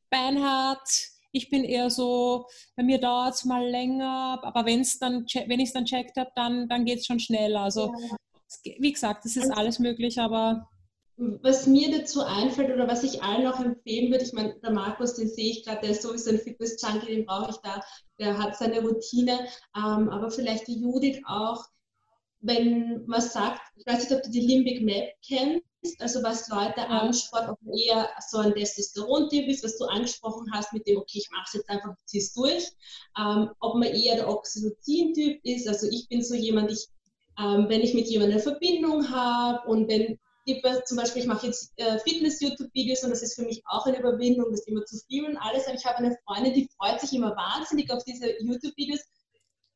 beinhart? 0.10 0.88
Ich 1.32 1.50
bin 1.50 1.64
eher 1.64 1.90
so, 1.90 2.48
bei 2.76 2.84
mir 2.84 3.00
dauert 3.00 3.36
es 3.36 3.46
mal 3.46 3.68
länger, 3.68 4.40
aber 4.42 4.66
wenn's 4.66 4.98
dann, 4.98 5.26
wenn 5.48 5.60
ich 5.60 5.68
es 5.68 5.74
dann 5.74 5.86
checkt 5.86 6.18
habe, 6.18 6.32
dann, 6.36 6.68
dann 6.70 6.86
geht 6.86 7.00
es 7.00 7.06
schon 7.06 7.20
schneller. 7.20 7.62
Also, 7.62 7.94
ja. 7.94 8.74
wie 8.80 8.94
gesagt, 8.94 9.26
das 9.26 9.36
ist 9.36 9.52
alles 9.52 9.78
möglich, 9.80 10.20
aber. 10.20 10.70
Was 11.18 11.66
mir 11.66 11.92
dazu 11.92 12.22
einfällt 12.24 12.72
oder 12.72 12.88
was 12.88 13.04
ich 13.04 13.24
allen 13.24 13.48
auch 13.48 13.60
empfehlen 13.60 14.12
würde, 14.12 14.24
ich 14.24 14.34
meine, 14.34 14.56
der 14.60 14.72
Markus, 14.72 15.16
den 15.16 15.28
sehe 15.28 15.52
ich 15.52 15.66
gerade, 15.66 15.82
der 15.82 15.90
ist 15.90 16.04
sowieso 16.04 16.30
ein 16.30 16.40
Fitness-Junkie, 16.40 17.08
den 17.08 17.26
brauche 17.26 17.50
ich 17.50 17.58
da, 17.58 17.82
der 18.20 18.38
hat 18.38 18.56
seine 18.56 18.82
Routine, 18.82 19.48
ähm, 19.76 20.10
aber 20.10 20.30
vielleicht 20.30 20.68
die 20.68 20.80
Judith 20.80 21.20
auch, 21.26 21.66
wenn 22.48 23.06
man 23.06 23.22
sagt, 23.22 23.62
ich 23.76 23.86
weiß 23.86 24.00
nicht, 24.00 24.14
ob 24.14 24.24
du 24.24 24.32
die 24.32 24.40
Limbic 24.40 24.82
Map 24.82 25.14
kennst, 25.26 25.66
also 26.00 26.24
was 26.24 26.48
Leute 26.48 26.80
ja. 26.80 26.88
anspornt, 26.88 27.50
ob 27.50 27.62
man 27.62 27.78
eher 27.78 28.10
so 28.30 28.38
ein 28.38 28.54
Testosteron-Typ 28.54 29.48
ist, 29.48 29.64
was 29.64 29.78
du 29.78 29.86
angesprochen 29.86 30.48
hast 30.54 30.74
mit 30.74 30.88
dem, 30.88 30.98
okay, 30.98 31.20
ich 31.20 31.30
mache 31.32 31.44
es 31.48 31.54
jetzt 31.54 31.70
einfach, 31.70 31.94
zieh's 32.06 32.34
durch, 32.34 32.70
ähm, 33.20 33.50
ob 33.60 33.76
man 33.76 33.90
eher 33.90 34.16
der 34.16 34.30
Oxytocin-Typ 34.30 35.42
ist, 35.44 35.68
also 35.68 35.88
ich 35.92 36.08
bin 36.08 36.24
so 36.24 36.36
jemand, 36.36 36.72
ich, 36.72 36.88
ähm, 37.38 37.66
wenn 37.68 37.82
ich 37.82 37.94
mit 37.94 38.08
jemandem 38.08 38.38
eine 38.38 38.44
Verbindung 38.44 39.10
habe 39.10 39.68
und 39.68 39.88
wenn 39.90 40.18
zum 40.86 40.96
Beispiel, 40.96 41.24
ich 41.24 41.28
mache 41.28 41.48
jetzt 41.48 41.74
äh, 41.76 42.00
Fitness-YouTube-Videos 42.00 43.04
und 43.04 43.10
das 43.10 43.22
ist 43.22 43.36
für 43.36 43.42
mich 43.42 43.62
auch 43.66 43.86
eine 43.86 44.00
Überwindung, 44.00 44.50
das 44.52 44.66
immer 44.66 44.86
zu 44.86 44.98
filmen 45.10 45.32
und 45.32 45.38
alles, 45.38 45.68
aber 45.68 45.76
ich 45.76 45.86
habe 45.86 45.98
eine 45.98 46.18
Freundin, 46.26 46.54
die 46.54 46.70
freut 46.78 47.02
sich 47.02 47.12
immer 47.12 47.36
wahnsinnig 47.36 47.92
auf 47.92 48.02
diese 48.06 48.32
YouTube-Videos, 48.42 49.02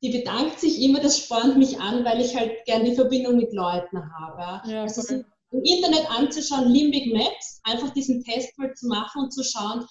die 0.02 0.10
bedankt 0.10 0.60
sich 0.60 0.82
immer, 0.82 1.00
das 1.00 1.20
spornt 1.20 1.58
mich 1.58 1.80
an, 1.80 2.04
weil 2.04 2.22
ich 2.22 2.36
halt 2.36 2.66
gern 2.66 2.86
die 2.86 2.96
Verbindung 2.96 3.38
mit 3.38 3.54
Leuten 3.54 4.02
habe. 4.16 4.70
Ja, 4.70 4.84
also 4.84 5.02
so 5.02 5.16
im 5.52 5.64
Internet 5.64 6.10
anzuschauen, 6.10 6.70
Limbic 6.70 7.14
Maps, 7.14 7.60
einfach 7.64 7.92
diesen 7.92 8.24
Test 8.24 8.58
mal 8.58 8.74
zu 8.74 8.88
machen 8.88 9.24
und 9.24 9.32
zu 9.34 9.44
schauen, 9.44 9.86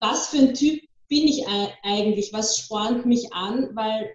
was 0.00 0.28
für 0.28 0.38
ein 0.38 0.54
Typ 0.54 0.80
bin 1.08 1.26
ich 1.26 1.46
eigentlich, 1.82 2.32
was 2.32 2.58
spornt 2.58 3.06
mich 3.06 3.32
an, 3.32 3.70
weil 3.74 4.14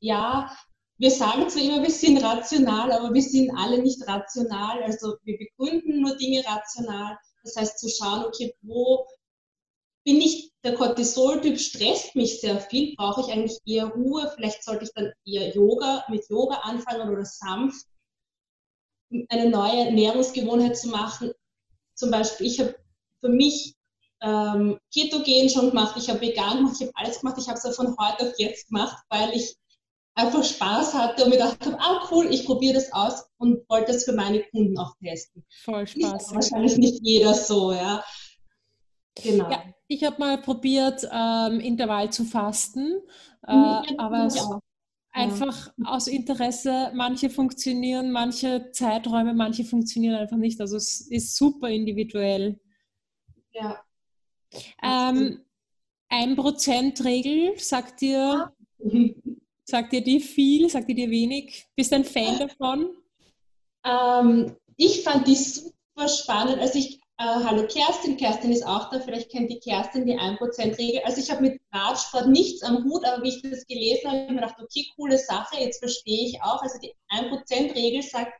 ja, 0.00 0.50
wir 0.98 1.10
sagen 1.10 1.48
zwar 1.48 1.62
immer, 1.62 1.82
wir 1.82 1.90
sind 1.90 2.22
rational, 2.22 2.90
aber 2.92 3.12
wir 3.12 3.22
sind 3.22 3.50
alle 3.56 3.82
nicht 3.82 4.06
rational, 4.06 4.82
also 4.82 5.16
wir 5.24 5.36
begründen 5.38 6.00
nur 6.00 6.16
Dinge 6.16 6.42
rational. 6.46 7.18
Das 7.44 7.56
heißt 7.56 7.78
zu 7.78 7.88
schauen, 7.88 8.24
okay, 8.24 8.54
wo 8.62 9.04
bin 10.04 10.20
ich 10.20 10.50
der 10.64 10.74
Cortisol-Typ, 10.74 11.58
stresst 11.58 12.14
mich 12.14 12.40
sehr 12.40 12.60
viel, 12.60 12.94
brauche 12.96 13.22
ich 13.22 13.28
eigentlich 13.28 13.58
eher 13.64 13.86
Ruhe, 13.86 14.30
vielleicht 14.34 14.64
sollte 14.64 14.84
ich 14.84 14.92
dann 14.94 15.12
eher 15.24 15.54
Yoga, 15.54 16.04
mit 16.08 16.28
Yoga 16.28 16.56
anfangen 16.62 17.10
oder 17.10 17.24
sanft 17.24 17.86
eine 19.28 19.50
neue 19.50 19.86
Ernährungsgewohnheit 19.86 20.76
zu 20.76 20.88
machen. 20.88 21.32
Zum 21.94 22.10
Beispiel, 22.10 22.46
ich 22.46 22.60
habe 22.60 22.74
für 23.20 23.28
mich 23.28 23.74
ähm, 24.22 24.78
Ketogen 24.92 25.48
schon 25.50 25.70
gemacht, 25.70 25.96
ich 25.96 26.08
habe 26.08 26.20
vegan 26.20 26.58
gemacht, 26.58 26.76
ich 26.80 26.86
habe 26.86 26.96
alles 26.96 27.20
gemacht, 27.20 27.36
ich 27.38 27.48
habe 27.48 27.58
es 27.62 27.76
von 27.76 27.96
heute 27.98 28.28
auf 28.28 28.38
jetzt 28.38 28.68
gemacht, 28.68 28.96
weil 29.10 29.32
ich 29.34 29.56
einfach 30.14 30.44
Spaß 30.44 30.94
hatte 30.94 31.24
und 31.24 31.30
mir 31.30 31.38
dachte, 31.38 31.76
ah 31.78 32.06
cool, 32.10 32.26
ich 32.30 32.44
probiere 32.44 32.74
das 32.74 32.92
aus 32.92 33.24
und 33.38 33.68
wollte 33.68 33.92
das 33.92 34.04
für 34.04 34.12
meine 34.12 34.42
Kunden 34.44 34.78
auch 34.78 34.94
testen. 35.02 35.44
Voll 35.64 35.86
Spaß. 35.86 36.26
Ist 36.26 36.34
wahrscheinlich 36.34 36.76
nicht 36.76 37.00
jeder 37.02 37.34
so, 37.34 37.72
ja. 37.72 38.04
Genau. 39.14 39.50
Ja, 39.50 39.62
ich 39.88 40.04
habe 40.04 40.18
mal 40.18 40.38
probiert, 40.38 41.06
ähm, 41.12 41.60
Intervall 41.60 42.10
zu 42.10 42.24
fasten, 42.24 43.00
äh, 43.46 43.52
ja, 43.52 43.84
aber 43.98 44.26
es, 44.26 44.48
einfach 45.12 45.72
ja. 45.76 45.86
aus 45.86 46.06
Interesse. 46.06 46.90
Manche 46.94 47.30
funktionieren, 47.30 48.10
manche 48.10 48.70
Zeiträume, 48.72 49.34
manche 49.34 49.64
funktionieren 49.64 50.16
einfach 50.16 50.38
nicht. 50.38 50.60
Also 50.60 50.76
es 50.76 51.02
ist 51.02 51.36
super 51.36 51.68
individuell. 51.68 52.58
Ja. 53.52 53.82
Ähm, 54.82 55.44
ein 56.08 56.36
Prozent 56.36 57.04
Regel, 57.04 57.58
sagt 57.58 58.00
dir, 58.00 58.52
sagt 59.64 59.92
dir 59.92 60.02
die 60.02 60.20
viel, 60.20 60.68
sagt 60.68 60.88
dir 60.88 61.10
wenig? 61.10 61.66
Bist 61.76 61.92
du 61.92 61.96
ein 61.96 62.04
Fan 62.04 62.38
davon? 62.38 62.96
Ähm, 63.84 64.56
ich 64.76 65.02
fand 65.02 65.26
die 65.26 65.36
super 65.36 66.08
spannend. 66.08 66.58
Also 66.58 66.78
ich 66.78 67.01
äh, 67.18 67.44
hallo 67.44 67.66
Kerstin, 67.66 68.16
Kerstin 68.16 68.52
ist 68.52 68.66
auch 68.66 68.90
da, 68.90 69.00
vielleicht 69.00 69.30
kennt 69.30 69.50
die 69.50 69.60
Kerstin 69.60 70.06
die 70.06 70.18
1%-Regel. 70.18 71.02
Also 71.04 71.20
ich 71.20 71.30
habe 71.30 71.42
mit 71.42 71.60
Radsport 71.72 72.28
nichts 72.28 72.62
am 72.62 72.84
Hut, 72.84 73.04
aber 73.04 73.22
wie 73.22 73.28
ich 73.28 73.42
das 73.42 73.66
gelesen 73.66 74.08
habe, 74.08 74.16
habe 74.18 74.24
ich 74.24 74.30
mir 74.30 74.40
gedacht, 74.40 74.60
okay, 74.60 74.86
coole 74.96 75.18
Sache, 75.18 75.60
jetzt 75.60 75.78
verstehe 75.78 76.26
ich 76.26 76.42
auch. 76.42 76.62
Also 76.62 76.78
die 76.78 76.94
1%-Regel 77.10 78.02
sagt, 78.02 78.32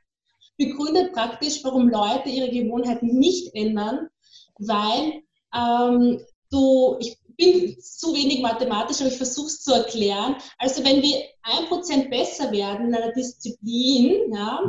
begründet 0.57 1.12
praktisch, 1.12 1.62
warum 1.64 1.88
Leute 1.88 2.29
ihre 2.29 2.50
Gewohnheiten 2.50 3.19
nicht 3.19 3.55
ändern, 3.55 4.09
weil 4.59 5.23
ähm, 5.55 6.21
du, 6.50 6.97
ich 7.00 7.17
bin 7.37 7.81
zu 7.81 8.14
wenig 8.14 8.41
mathematisch, 8.41 9.00
aber 9.00 9.11
ich 9.11 9.17
versuche 9.17 9.47
es 9.47 9.62
zu 9.62 9.73
erklären. 9.73 10.37
Also 10.59 10.85
wenn 10.85 11.02
wir 11.02 11.23
1% 11.45 12.11
besser 12.11 12.52
werden 12.52 12.88
in 12.88 12.95
einer 12.95 13.12
Disziplin, 13.12 14.33
ja, 14.33 14.61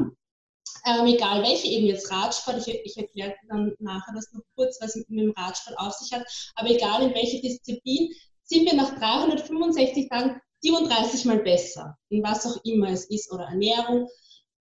ähm, 0.86 1.06
egal 1.08 1.44
welche, 1.44 1.68
eben 1.68 1.88
jetzt 1.88 2.12
Radsport, 2.12 2.68
ich, 2.68 2.82
ich 2.84 2.98
erkläre 2.98 3.36
dann 3.48 3.74
nachher 3.80 4.14
das 4.14 4.32
noch 4.34 4.42
kurz, 4.56 4.80
was 4.82 4.96
mit, 4.96 5.10
dem 5.10 5.32
Radsport 5.32 5.78
auf 5.80 5.94
sich 5.94 6.12
hat, 6.12 6.26
aber 6.56 6.70
egal 6.70 7.04
in 7.04 7.14
welche 7.14 7.42
Disziplin, 7.42 8.10
sind 8.44 8.66
wir 8.66 8.76
nach 8.76 8.98
365 8.98 10.10
Tagen 10.10 10.42
37 10.62 11.26
mal 11.26 11.40
besser, 11.40 11.98
in 12.10 12.24
was 12.24 12.46
auch 12.46 12.58
immer 12.64 12.90
es 12.90 13.06
ist 13.06 13.32
oder 13.32 13.46
Ernährung. 13.46 14.08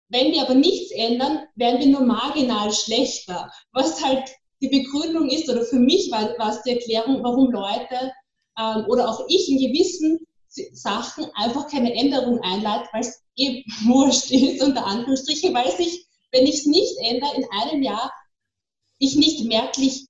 Wenn 0.09 0.31
wir 0.31 0.41
aber 0.41 0.55
nichts 0.55 0.91
ändern, 0.91 1.45
werden 1.55 1.79
wir 1.79 1.88
nur 1.88 2.01
marginal 2.01 2.71
schlechter, 2.71 3.51
was 3.71 4.03
halt 4.03 4.29
die 4.61 4.69
Begründung 4.69 5.29
ist, 5.29 5.49
oder 5.49 5.63
für 5.63 5.79
mich 5.79 6.11
war, 6.11 6.38
war 6.38 6.51
es 6.51 6.63
die 6.63 6.71
Erklärung, 6.71 7.23
warum 7.23 7.51
Leute 7.51 8.11
ähm, 8.57 8.85
oder 8.88 9.09
auch 9.09 9.25
ich 9.29 9.49
in 9.49 9.57
gewissen 9.57 10.19
Sachen 10.73 11.25
einfach 11.35 11.67
keine 11.69 11.93
Änderung 11.93 12.39
einleiten, 12.41 12.88
weil 12.91 13.01
es 13.01 13.21
eh 13.35 13.63
wurscht 13.85 14.31
ist, 14.31 14.63
unter 14.63 14.85
Anführungsstrichen, 14.85 15.53
weil 15.53 15.71
sich 15.71 16.05
wenn 16.31 16.45
ich 16.45 16.59
es 16.59 16.65
nicht 16.65 16.98
ändere 17.00 17.36
in 17.36 17.45
einem 17.51 17.83
Jahr, 17.83 18.12
ich 19.00 19.15
nicht 19.15 19.45
merklich 19.45 20.07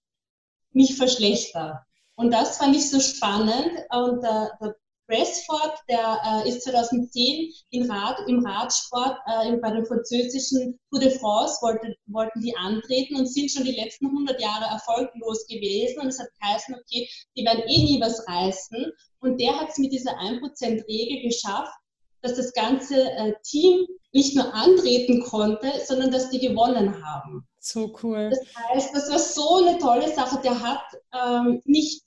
mich 0.71 0.95
verschlechter. 0.95 1.85
Und 2.15 2.31
das 2.31 2.57
fand 2.57 2.75
ich 2.75 2.89
so 2.89 2.99
spannend. 2.99 3.71
Und 3.91 4.21
der, 4.21 4.51
der 4.61 4.75
Pressford, 5.07 5.73
der 5.87 6.43
äh, 6.45 6.49
ist 6.49 6.63
2010 6.63 7.51
im, 7.71 7.89
Rad, 7.89 8.17
im 8.27 8.45
Radsport 8.45 9.17
äh, 9.25 9.57
bei 9.57 9.71
der 9.71 9.85
französischen 9.85 10.79
Tour 10.89 10.99
de 10.99 11.17
France, 11.17 11.57
wollte, 11.61 11.95
wollten 12.05 12.41
die 12.41 12.55
antreten 12.55 13.15
und 13.15 13.25
sind 13.25 13.49
schon 13.49 13.63
die 13.63 13.75
letzten 13.75 14.07
100 14.07 14.39
Jahre 14.39 14.65
erfolglos 14.65 15.47
gewesen. 15.47 16.01
Und 16.01 16.07
es 16.09 16.19
hat 16.19 16.27
geheißen, 16.39 16.75
okay, 16.75 17.09
die 17.35 17.43
werden 17.43 17.63
eh 17.67 17.83
nie 17.83 18.01
was 18.01 18.27
reißen. 18.27 18.91
Und 19.21 19.39
der 19.41 19.59
hat 19.59 19.69
es 19.69 19.77
mit 19.77 19.91
dieser 19.91 20.11
1%-Regel 20.19 21.23
geschafft, 21.23 21.73
dass 22.21 22.35
das 22.35 22.53
ganze 22.53 23.11
äh, 23.11 23.33
Team 23.43 23.85
nicht 24.11 24.35
nur 24.35 24.53
antreten 24.53 25.21
konnte, 25.23 25.71
sondern 25.85 26.11
dass 26.11 26.29
die 26.29 26.39
gewonnen 26.39 27.03
haben. 27.05 27.47
So 27.59 27.93
cool. 28.03 28.29
Das 28.29 28.39
heißt, 28.55 28.95
das 28.95 29.11
war 29.11 29.19
so 29.19 29.55
eine 29.57 29.77
tolle 29.77 30.13
Sache. 30.13 30.39
Der 30.41 30.59
hat 30.59 30.81
ähm, 31.13 31.61
nicht 31.65 32.03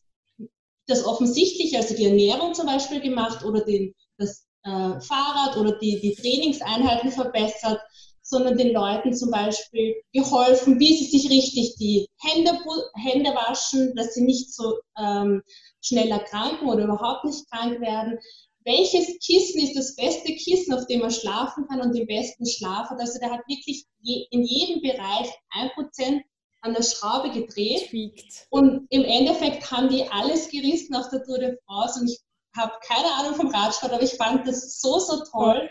das 0.87 1.05
Offensichtliche, 1.05 1.77
also 1.77 1.95
die 1.95 2.07
Ernährung 2.07 2.55
zum 2.55 2.67
Beispiel 2.67 3.01
gemacht 3.01 3.45
oder 3.45 3.61
den, 3.61 3.95
das 4.19 4.47
äh, 4.65 5.01
Fahrrad 5.01 5.57
oder 5.57 5.79
die, 5.79 6.01
die 6.01 6.15
Trainingseinheiten 6.15 7.13
verbessert, 7.13 7.81
sondern 8.23 8.57
den 8.57 8.73
Leuten 8.73 9.15
zum 9.15 9.31
Beispiel 9.31 9.95
geholfen, 10.13 10.81
wie 10.81 10.97
sie 10.97 11.19
sich 11.19 11.31
richtig 11.31 11.77
die 11.77 12.09
Hände, 12.21 12.59
Hände 12.95 13.31
waschen, 13.31 13.95
dass 13.95 14.15
sie 14.15 14.23
nicht 14.23 14.55
so 14.55 14.79
ähm, 14.99 15.43
schnell 15.81 16.11
erkranken 16.11 16.69
oder 16.69 16.85
überhaupt 16.85 17.25
nicht 17.25 17.51
krank 17.51 17.81
werden 17.81 18.19
welches 18.65 19.19
Kissen 19.25 19.61
ist 19.61 19.77
das 19.77 19.97
beste 19.97 20.35
Kissen, 20.35 20.73
auf 20.75 20.87
dem 20.87 21.01
man 21.01 21.11
schlafen 21.11 21.67
kann 21.69 21.81
und 21.81 21.95
den 21.95 22.07
besten 22.07 22.47
Schlaf 22.47 22.91
hat. 22.91 23.01
Also 23.01 23.19
der 23.19 23.31
hat 23.31 23.41
wirklich 23.49 23.87
je, 24.01 24.27
in 24.31 24.45
jedem 24.45 24.83
Bereich 24.83 25.31
ein 25.51 25.71
Prozent 25.75 26.23
an 26.61 26.75
der 26.75 26.83
Schraube 26.83 27.31
gedreht. 27.31 27.89
Tweaked. 27.89 28.47
Und 28.51 28.87
im 28.91 29.05
Endeffekt 29.05 29.71
haben 29.71 29.89
die 29.89 30.07
alles 30.11 30.49
gerissen 30.49 30.95
auf 30.95 31.09
der 31.11 31.25
Tour 31.25 31.39
de 31.39 31.59
France. 31.67 32.01
Und 32.01 32.09
ich 32.09 32.21
habe 32.57 32.73
keine 32.87 33.13
Ahnung 33.15 33.35
vom 33.35 33.49
Radsport, 33.49 33.93
aber 33.93 34.03
ich 34.03 34.15
fand 34.15 34.47
das 34.47 34.81
so, 34.81 34.99
so 34.99 35.25
toll, 35.25 35.69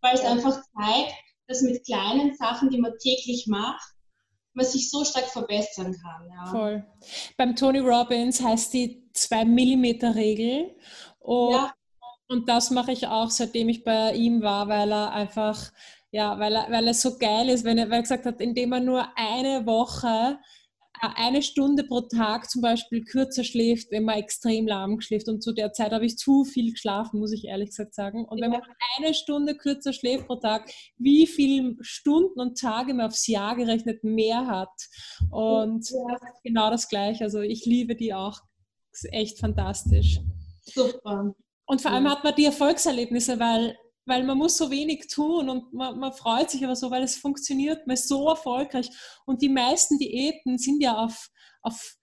weil 0.00 0.14
es 0.14 0.24
einfach 0.24 0.60
zeigt, 0.74 1.14
dass 1.46 1.62
mit 1.62 1.84
kleinen 1.84 2.36
Sachen, 2.36 2.70
die 2.70 2.78
man 2.78 2.92
täglich 2.98 3.46
macht, 3.46 3.82
man 4.54 4.66
sich 4.66 4.90
so 4.90 5.04
stark 5.04 5.26
verbessern 5.26 5.96
kann. 6.02 6.28
Ja. 6.28 6.46
Voll. 6.46 6.86
Beim 7.38 7.56
Tony 7.56 7.78
Robbins 7.78 8.42
heißt 8.42 8.74
die 8.74 9.08
2-Millimeter-Regel. 9.14 10.76
Ja. 11.26 11.72
Und 12.32 12.48
das 12.48 12.70
mache 12.70 12.92
ich 12.92 13.06
auch, 13.06 13.28
seitdem 13.28 13.68
ich 13.68 13.84
bei 13.84 14.14
ihm 14.14 14.40
war, 14.40 14.66
weil 14.66 14.90
er 14.90 15.12
einfach, 15.12 15.70
ja, 16.12 16.38
weil 16.38 16.54
er, 16.54 16.70
weil 16.70 16.86
er 16.86 16.94
so 16.94 17.18
geil 17.18 17.50
ist, 17.50 17.64
wenn 17.64 17.76
er, 17.76 17.90
weil 17.90 17.98
er 17.98 18.02
gesagt 18.02 18.24
hat, 18.24 18.40
indem 18.40 18.72
er 18.72 18.80
nur 18.80 19.06
eine 19.16 19.66
Woche, 19.66 20.38
äh, 21.02 21.08
eine 21.16 21.42
Stunde 21.42 21.84
pro 21.84 22.00
Tag 22.00 22.48
zum 22.48 22.62
Beispiel 22.62 23.04
kürzer 23.04 23.44
schläft, 23.44 23.90
wenn 23.90 24.04
man 24.04 24.16
extrem 24.16 24.66
lahm 24.66 24.98
schläft. 25.02 25.28
Und 25.28 25.42
zu 25.42 25.52
der 25.52 25.74
Zeit 25.74 25.92
habe 25.92 26.06
ich 26.06 26.16
zu 26.16 26.44
viel 26.44 26.72
geschlafen, 26.72 27.20
muss 27.20 27.32
ich 27.32 27.44
ehrlich 27.44 27.68
gesagt 27.68 27.94
sagen. 27.94 28.24
Und 28.24 28.40
wenn 28.40 28.50
man 28.50 28.62
eine 28.96 29.12
Stunde 29.12 29.54
kürzer 29.54 29.92
schläft 29.92 30.26
pro 30.26 30.36
Tag, 30.36 30.70
wie 30.96 31.26
viele 31.26 31.76
Stunden 31.82 32.40
und 32.40 32.58
Tage 32.58 32.94
man 32.94 33.08
aufs 33.08 33.26
Jahr 33.26 33.56
gerechnet 33.56 34.04
mehr 34.04 34.46
hat. 34.46 34.72
Und 35.30 35.86
ja. 35.90 36.16
genau 36.42 36.70
das 36.70 36.88
Gleiche. 36.88 37.24
Also 37.24 37.40
ich 37.40 37.66
liebe 37.66 37.94
die 37.94 38.14
auch. 38.14 38.40
Ist 38.90 39.12
echt 39.12 39.38
fantastisch. 39.38 40.18
Super. 40.64 41.34
Und 41.72 41.80
vor 41.80 41.90
allem 41.90 42.06
hat 42.10 42.22
man 42.22 42.34
die 42.34 42.44
Erfolgserlebnisse, 42.44 43.40
weil, 43.40 43.78
weil 44.04 44.24
man 44.24 44.36
muss 44.36 44.58
so 44.58 44.70
wenig 44.70 45.06
tun 45.06 45.48
und 45.48 45.72
man, 45.72 45.98
man 45.98 46.12
freut 46.12 46.50
sich 46.50 46.62
aber 46.62 46.76
so, 46.76 46.90
weil 46.90 47.02
es 47.02 47.16
funktioniert, 47.16 47.86
man 47.86 47.94
ist 47.94 48.08
so 48.08 48.28
erfolgreich. 48.28 48.90
Und 49.24 49.40
die 49.40 49.48
meisten 49.48 49.96
Diäten 49.96 50.58
sind 50.58 50.82
ja 50.82 50.98
auf, 50.98 51.30
auf, 51.62 51.96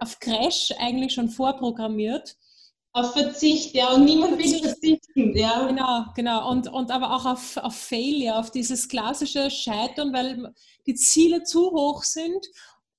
auf 0.00 0.20
Crash 0.20 0.74
eigentlich 0.78 1.14
schon 1.14 1.30
vorprogrammiert. 1.30 2.36
auf 2.92 3.14
Verzicht, 3.14 3.74
ja, 3.74 3.94
und 3.94 4.04
niemand 4.04 4.36
will 4.36 4.58
verzichten, 4.62 5.34
ja. 5.34 5.68
Genau, 5.68 6.04
genau. 6.14 6.50
Und, 6.50 6.68
und 6.68 6.90
aber 6.90 7.16
auch 7.16 7.24
auf, 7.24 7.56
auf 7.56 7.74
Failure, 7.74 8.36
auf 8.36 8.50
dieses 8.50 8.90
klassische 8.90 9.50
Scheitern, 9.50 10.12
weil 10.12 10.52
die 10.86 10.96
Ziele 10.96 11.44
zu 11.44 11.70
hoch 11.70 12.02
sind 12.02 12.46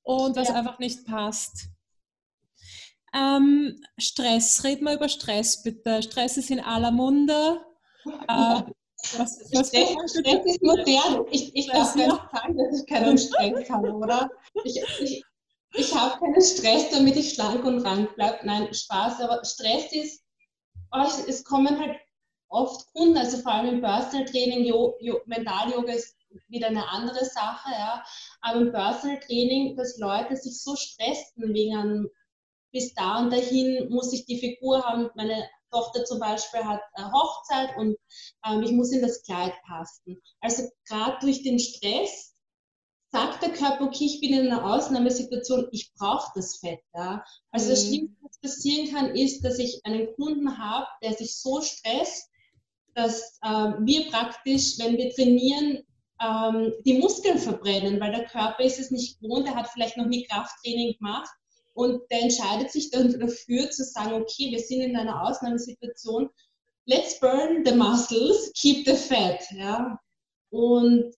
und 0.02 0.36
was 0.36 0.48
ja. 0.48 0.56
einfach 0.56 0.80
nicht 0.80 1.06
passt. 1.06 1.68
Ähm, 3.16 3.82
Stress, 3.98 4.64
reden 4.64 4.86
wir 4.86 4.96
über 4.96 5.08
Stress 5.08 5.64
bitte. 5.64 6.04
Stress 6.04 6.38
ist 6.38 6.52
in 6.52 6.60
aller 6.60 6.92
Munde. 6.92 7.62
Äh, 8.06 8.62
was, 9.18 9.40
was 9.54 9.68
Stress, 9.70 10.12
Stress 10.12 10.46
ist 10.46 10.64
modern. 10.64 11.26
Ich, 11.32 11.56
ich 11.56 11.68
darf 11.68 11.96
ja. 11.96 12.08
nicht 12.08 12.22
sagen, 12.34 12.58
dass 12.58 12.80
ich 12.80 12.88
keinen 12.88 13.18
Stress 13.18 13.70
habe, 13.70 13.92
oder? 13.94 14.30
Ich, 14.64 14.82
ich, 15.00 15.24
ich 15.74 15.96
habe 15.96 16.20
keinen 16.20 16.42
Stress, 16.42 16.90
damit 16.90 17.16
ich 17.16 17.34
schlank 17.34 17.64
und 17.64 17.80
rank 17.86 18.16
bleibe. 18.16 18.46
Nein, 18.46 18.74
Spaß, 18.74 19.22
aber 19.22 19.44
Stress 19.46 19.92
ist, 19.94 20.24
oh, 20.92 21.06
es 21.28 21.44
kommen 21.44 21.80
halt 21.80 21.98
oft 22.50 22.92
Kunden, 22.94 23.18
also 23.18 23.38
vor 23.38 23.54
allem 23.54 23.76
im 23.76 23.82
Personal 23.82 24.26
Training, 24.26 24.72
Mental-Yoga 25.26 25.94
ist 25.94 26.16
wieder 26.48 26.68
eine 26.68 26.88
andere 26.90 27.24
Sache, 27.26 27.72
ja. 27.72 28.04
Aber 28.42 28.62
im 28.62 28.72
Personal 28.72 29.20
Training, 29.20 29.76
dass 29.76 29.98
Leute 29.98 30.36
sich 30.36 30.62
so 30.62 30.76
stressen 30.76 31.54
wegen 31.54 31.78
einem, 31.78 32.10
bis 32.76 32.94
da 32.94 33.20
und 33.20 33.32
dahin 33.32 33.88
muss 33.90 34.12
ich 34.12 34.26
die 34.26 34.38
Figur 34.38 34.84
haben. 34.84 35.10
Meine 35.16 35.48
Tochter 35.72 36.04
zum 36.04 36.20
Beispiel 36.20 36.60
hat 36.66 36.82
eine 36.94 37.10
Hochzeit 37.10 37.70
und 37.78 37.96
ähm, 38.46 38.64
ich 38.64 38.74
muss 38.74 38.92
in 38.92 39.02
das 39.02 39.24
Kleid 39.24 39.54
passen. 39.66 40.22
Also 40.42 40.64
gerade 40.86 41.18
durch 41.22 41.42
den 41.42 41.58
Stress 41.58 42.36
sagt 43.14 43.42
der 43.42 43.54
Körper, 43.54 43.86
okay, 43.86 44.04
ich 44.04 44.20
bin 44.20 44.34
in 44.34 44.52
einer 44.52 44.74
Ausnahmesituation, 44.74 45.70
ich 45.72 45.94
brauche 45.98 46.30
das 46.36 46.58
Fett. 46.58 46.82
Ja? 46.94 47.24
Also 47.52 47.68
mhm. 47.68 47.70
das 47.70 47.88
Schlimmste, 47.88 48.18
was 48.22 48.40
passieren 48.42 48.94
kann, 48.94 49.16
ist, 49.16 49.46
dass 49.46 49.58
ich 49.58 49.80
einen 49.86 50.14
Kunden 50.16 50.58
habe, 50.58 50.88
der 51.02 51.14
sich 51.14 51.38
so 51.38 51.62
stresst, 51.62 52.30
dass 52.94 53.40
äh, 53.42 53.72
wir 53.80 54.12
praktisch, 54.12 54.78
wenn 54.80 54.98
wir 54.98 55.14
trainieren, 55.16 55.82
ähm, 56.22 56.74
die 56.86 56.98
Muskeln 56.98 57.40
verbrennen, 57.40 58.02
weil 58.02 58.12
der 58.12 58.26
Körper 58.26 58.64
ist 58.64 58.80
es 58.80 58.92
nicht 58.92 59.22
gewohnt, 59.22 59.48
er 59.48 59.56
hat 59.56 59.70
vielleicht 59.70 59.96
noch 59.96 60.08
nie 60.08 60.26
Krafttraining 60.26 60.98
gemacht 60.98 61.32
und 61.76 62.02
der 62.10 62.22
entscheidet 62.22 62.72
sich 62.72 62.90
dann 62.90 63.20
dafür 63.20 63.70
zu 63.70 63.84
sagen, 63.84 64.14
okay, 64.14 64.50
wir 64.50 64.60
sind 64.60 64.82
in 64.82 64.96
einer 64.96 65.28
Ausnahmesituation, 65.28 66.30
let's 66.86 67.20
burn 67.20 67.66
the 67.66 67.76
muscles, 67.76 68.52
keep 68.56 68.88
the 68.88 68.96
fat. 68.96 69.44
Ja? 69.52 70.00
Und 70.52 71.14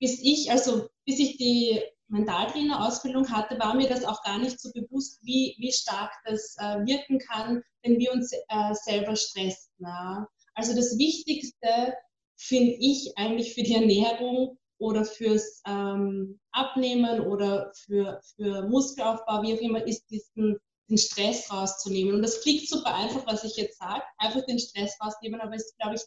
bis 0.00 0.18
ich, 0.22 0.50
also 0.50 0.88
bis 1.04 1.18
ich 1.18 1.36
die 1.36 1.82
Mentaltrainer-Ausbildung 2.08 3.30
hatte, 3.30 3.58
war 3.58 3.74
mir 3.74 3.88
das 3.88 4.04
auch 4.04 4.22
gar 4.22 4.38
nicht 4.38 4.58
so 4.58 4.72
bewusst, 4.72 5.18
wie, 5.22 5.54
wie 5.58 5.70
stark 5.70 6.10
das 6.24 6.56
äh, 6.58 6.78
wirken 6.86 7.18
kann, 7.18 7.62
wenn 7.82 7.98
wir 7.98 8.12
uns 8.12 8.32
äh, 8.32 8.74
selber 8.82 9.14
stressen. 9.16 9.70
Ja. 9.80 10.26
Also 10.54 10.74
das 10.74 10.96
Wichtigste 10.96 11.94
finde 12.36 12.72
ich 12.80 13.12
eigentlich 13.16 13.52
für 13.52 13.62
die 13.62 13.74
Ernährung 13.74 14.58
oder 14.80 15.04
fürs 15.04 15.62
ähm, 15.66 16.40
Abnehmen 16.52 17.20
oder 17.20 17.70
für, 17.74 18.20
für 18.34 18.66
Muskelaufbau, 18.66 19.42
wie 19.42 19.54
auch 19.54 19.60
immer, 19.60 19.86
ist 19.86 20.10
diesen 20.10 20.58
den 20.90 20.98
Stress 20.98 21.50
rauszunehmen. 21.50 22.16
Und 22.16 22.22
das 22.22 22.40
klingt 22.42 22.68
super 22.68 22.94
einfach, 22.94 23.24
was 23.26 23.44
ich 23.44 23.56
jetzt 23.56 23.78
sage, 23.78 24.02
einfach 24.18 24.44
den 24.46 24.58
Stress 24.58 24.98
rausnehmen, 25.00 25.40
aber 25.40 25.54
es 25.54 25.66
ist, 25.66 25.78
glaube 25.78 25.94
ich, 25.94 26.02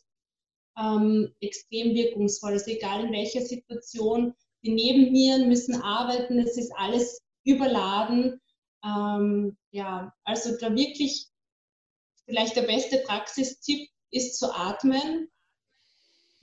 ähm, 0.78 1.34
extrem 1.40 1.96
wirkungsvoll. 1.96 2.54
Also 2.54 2.70
egal 2.72 3.06
in 3.06 3.14
welcher 3.14 3.42
Situation, 3.42 4.34
die 4.64 4.74
Nebennieren 4.74 5.48
müssen 5.48 5.82
arbeiten, 5.82 6.40
es 6.40 6.58
ist 6.58 6.74
alles 6.76 7.22
überladen. 7.46 8.40
Ähm, 8.84 9.58
ja, 9.72 10.14
also 10.24 10.58
da 10.58 10.76
wirklich 10.76 11.28
vielleicht 12.26 12.56
der 12.56 12.64
beste 12.64 13.00
Praxistipp 13.00 13.90
ist 14.12 14.38
zu 14.38 14.54
atmen, 14.54 15.30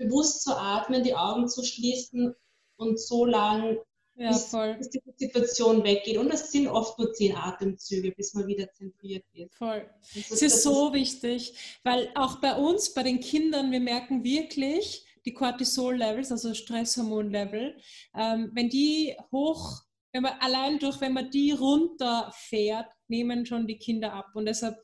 bewusst 0.01 0.43
zu 0.43 0.57
atmen, 0.57 1.05
die 1.05 1.15
Augen 1.15 1.49
zu 1.49 1.63
schließen 1.63 2.35
und 2.77 2.99
so 2.99 3.25
lang 3.27 3.77
ja, 4.15 4.31
bis, 4.31 4.51
bis, 4.79 4.91
die 4.91 5.03
Situation 5.17 5.85
weggeht. 5.85 6.17
Und 6.17 6.33
das 6.33 6.51
sind 6.51 6.69
oft 6.69 6.99
nur 6.99 7.13
zehn 7.13 7.37
Atemzüge, 7.37 8.13
bis 8.13 8.35
man 8.35 8.47
wieder 8.47 8.71
zentriert 8.73 9.25
ist. 9.33 9.55
Voll. 9.55 9.89
Also, 10.15 10.35
es 10.35 10.43
ist 10.43 10.63
so 10.63 10.89
ist 10.89 10.95
wichtig, 10.95 11.55
weil 11.85 12.11
auch 12.15 12.41
bei 12.41 12.55
uns, 12.55 12.93
bei 12.95 13.03
den 13.03 13.21
Kindern, 13.21 13.71
wir 13.71 13.81
merken 13.81 14.25
wirklich 14.25 15.05
die 15.27 15.35
Cortisol-Levels, 15.35 16.33
also 16.33 16.55
Stresshormon-Level, 16.55 17.77
ähm, 18.17 18.51
wenn 18.55 18.71
die 18.71 19.15
hoch, 19.31 19.83
wenn 20.13 20.23
man 20.23 20.33
allein 20.41 20.79
durch, 20.79 21.01
wenn 21.03 21.13
man 21.13 21.31
die 21.31 21.53
runterfährt, 21.53 22.91
nehmen 23.09 23.45
schon 23.45 23.67
die 23.67 23.79
Kinder 23.79 24.15
ab. 24.15 24.31
Und 24.35 24.47
deshalb 24.47 24.83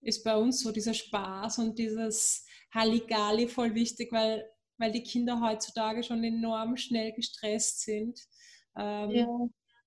ist 0.00 0.24
bei 0.24 0.34
uns 0.34 0.60
so 0.60 0.72
dieser 0.72 0.94
Spaß 0.94 1.58
und 1.58 1.78
dieses 1.78 2.45
Halligalli 2.72 3.48
voll 3.48 3.74
wichtig, 3.74 4.12
weil, 4.12 4.48
weil 4.78 4.92
die 4.92 5.02
Kinder 5.02 5.40
heutzutage 5.40 6.02
schon 6.02 6.22
enorm 6.24 6.76
schnell 6.76 7.12
gestresst 7.12 7.82
sind. 7.82 8.20
Ähm, 8.76 9.10
ja. 9.10 9.26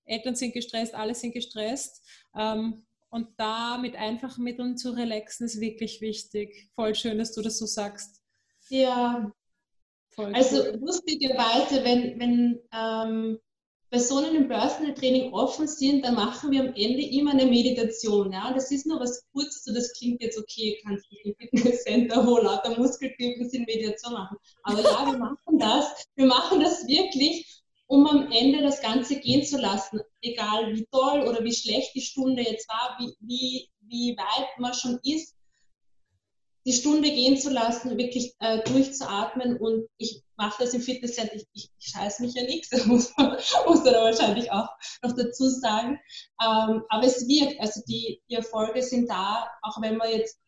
Eltern 0.04 0.34
sind 0.34 0.52
gestresst, 0.52 0.94
alle 0.94 1.14
sind 1.14 1.32
gestresst. 1.32 2.04
Ähm, 2.36 2.86
und 3.10 3.28
da 3.36 3.76
mit 3.76 3.96
einfachen 3.96 4.44
Mitteln 4.44 4.76
zu 4.76 4.90
relaxen, 4.90 5.46
ist 5.46 5.60
wirklich 5.60 6.00
wichtig. 6.00 6.70
Voll 6.74 6.94
schön, 6.94 7.18
dass 7.18 7.32
du 7.32 7.42
das 7.42 7.58
so 7.58 7.66
sagst. 7.66 8.22
Ja. 8.68 9.32
Voll 10.10 10.34
also 10.34 10.62
cool. 10.62 10.78
lustigerweise, 10.80 11.84
wenn, 11.84 12.18
wenn 12.18 12.60
ähm, 12.72 13.38
Personen 13.90 14.36
im 14.36 14.48
Personal 14.48 14.94
Training 14.94 15.32
offen 15.32 15.66
sind, 15.66 16.04
dann 16.04 16.14
machen 16.14 16.52
wir 16.52 16.60
am 16.60 16.74
Ende 16.74 17.02
immer 17.02 17.32
eine 17.32 17.46
Meditation. 17.46 18.32
Ja? 18.32 18.52
Das 18.54 18.70
ist 18.70 18.86
nur 18.86 19.00
was 19.00 19.24
Kurzes, 19.32 19.64
das 19.64 19.92
klingt 19.92 20.22
jetzt 20.22 20.38
okay, 20.38 20.80
kannst 20.84 21.10
du 21.10 21.16
im 21.24 21.34
Fitnesscenter, 21.34 22.24
wo 22.26 22.38
lauter 22.38 22.78
Muskeltypen 22.78 23.48
sind, 23.48 23.66
Meditation 23.66 24.12
machen. 24.12 24.36
Aber 24.62 24.80
ja, 24.80 25.06
wir 25.10 25.18
machen 25.18 25.58
das. 25.58 26.06
Wir 26.14 26.26
machen 26.26 26.60
das 26.60 26.86
wirklich 26.86 27.60
um 27.90 28.06
am 28.06 28.30
Ende 28.30 28.62
das 28.62 28.80
Ganze 28.80 29.18
gehen 29.18 29.44
zu 29.44 29.58
lassen, 29.58 30.00
egal 30.22 30.72
wie 30.72 30.86
toll 30.92 31.22
oder 31.22 31.42
wie 31.42 31.52
schlecht 31.52 31.92
die 31.96 32.00
Stunde 32.00 32.40
jetzt 32.40 32.68
war, 32.68 32.96
wie, 33.00 33.16
wie, 33.18 33.68
wie 33.80 34.16
weit 34.16 34.46
man 34.58 34.72
schon 34.74 35.00
ist, 35.02 35.34
die 36.66 36.72
Stunde 36.72 37.10
gehen 37.10 37.38
zu 37.38 37.50
lassen, 37.50 37.96
wirklich 37.96 38.34
äh, 38.40 38.62
durchzuatmen 38.64 39.56
und 39.56 39.86
ich 39.96 40.22
mache 40.36 40.62
das 40.62 40.74
im 40.74 40.82
Fitnesscenter, 40.82 41.36
ich, 41.36 41.46
ich, 41.52 41.70
ich 41.78 41.86
scheiße 41.86 42.22
mich 42.22 42.34
ja 42.34 42.42
nichts, 42.42 42.68
das 42.70 42.86
muss 42.86 43.12
man, 43.16 43.32
muss 43.66 43.84
man 43.84 43.94
wahrscheinlich 43.94 44.50
auch 44.50 44.68
noch 45.02 45.12
dazu 45.16 45.48
sagen, 45.48 45.98
ähm, 46.42 46.82
aber 46.88 47.04
es 47.04 47.26
wirkt, 47.26 47.60
also 47.60 47.80
die, 47.88 48.20
die 48.28 48.34
Erfolge 48.34 48.82
sind 48.82 49.08
da, 49.08 49.48
auch 49.62 49.80
wenn 49.80 49.96
man 49.96 50.10
jetzt 50.10 50.38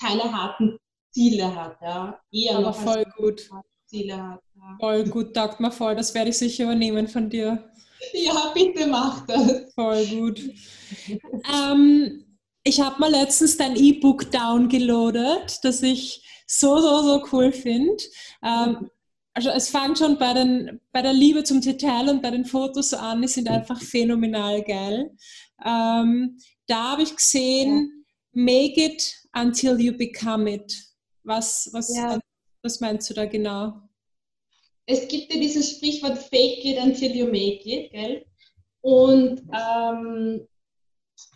keine 0.00 0.32
harten 0.32 0.78
Ziele 1.10 1.54
hat, 1.54 1.76
ja, 1.82 2.18
eher 2.32 2.58
aber 2.58 2.72
voll 2.72 3.04
gut. 3.16 3.50
Ziele 3.92 4.16
hat. 4.16 4.40
Ja. 4.56 4.76
Voll 4.80 5.04
gut, 5.04 5.34
taugt 5.34 5.60
mir 5.60 5.70
voll. 5.70 5.94
Das 5.94 6.14
werde 6.14 6.30
ich 6.30 6.38
sicher 6.38 6.64
übernehmen 6.64 7.06
von 7.06 7.28
dir. 7.28 7.68
Ja, 8.14 8.50
bitte 8.52 8.88
mach 8.88 9.24
das. 9.26 9.72
Voll 9.76 10.04
gut. 10.06 10.40
ähm, 11.54 12.24
ich 12.64 12.80
habe 12.80 13.00
mal 13.00 13.10
letztens 13.10 13.56
dein 13.56 13.76
E-Book 13.76 14.30
downgeloadet, 14.30 15.60
das 15.62 15.82
ich 15.82 16.24
so, 16.46 16.78
so, 16.78 17.02
so 17.02 17.26
cool 17.32 17.52
finde. 17.52 18.02
Ähm, 18.42 18.90
also 19.34 19.48
es 19.50 19.70
fängt 19.70 19.98
schon 19.98 20.18
bei, 20.18 20.34
den, 20.34 20.80
bei 20.92 21.02
der 21.02 21.12
Liebe 21.12 21.42
zum 21.42 21.60
Detail 21.60 22.10
und 22.10 22.22
bei 22.22 22.30
den 22.30 22.44
Fotos 22.44 22.92
an, 22.92 23.22
die 23.22 23.28
sind 23.28 23.48
einfach 23.48 23.80
phänomenal 23.80 24.62
geil. 24.62 25.16
Ähm, 25.64 26.38
da 26.66 26.92
habe 26.92 27.02
ich 27.02 27.16
gesehen, 27.16 28.04
ja. 28.34 28.42
make 28.42 28.80
it 28.80 29.14
until 29.34 29.80
you 29.80 29.96
become 29.96 30.52
it. 30.52 30.72
Was, 31.24 31.70
was 31.72 31.96
ja. 31.96 32.18
Was 32.62 32.78
meinst 32.80 33.10
du 33.10 33.14
da 33.14 33.24
genau? 33.24 33.72
Es 34.86 35.08
gibt 35.08 35.32
ja 35.32 35.40
dieses 35.40 35.72
Sprichwort 35.72 36.18
Fake 36.18 36.64
it 36.64 36.78
until 36.78 37.14
you 37.14 37.26
make 37.26 37.64
it, 37.64 37.90
gell? 37.90 38.24
Und 38.82 39.42
ähm, 39.52 40.46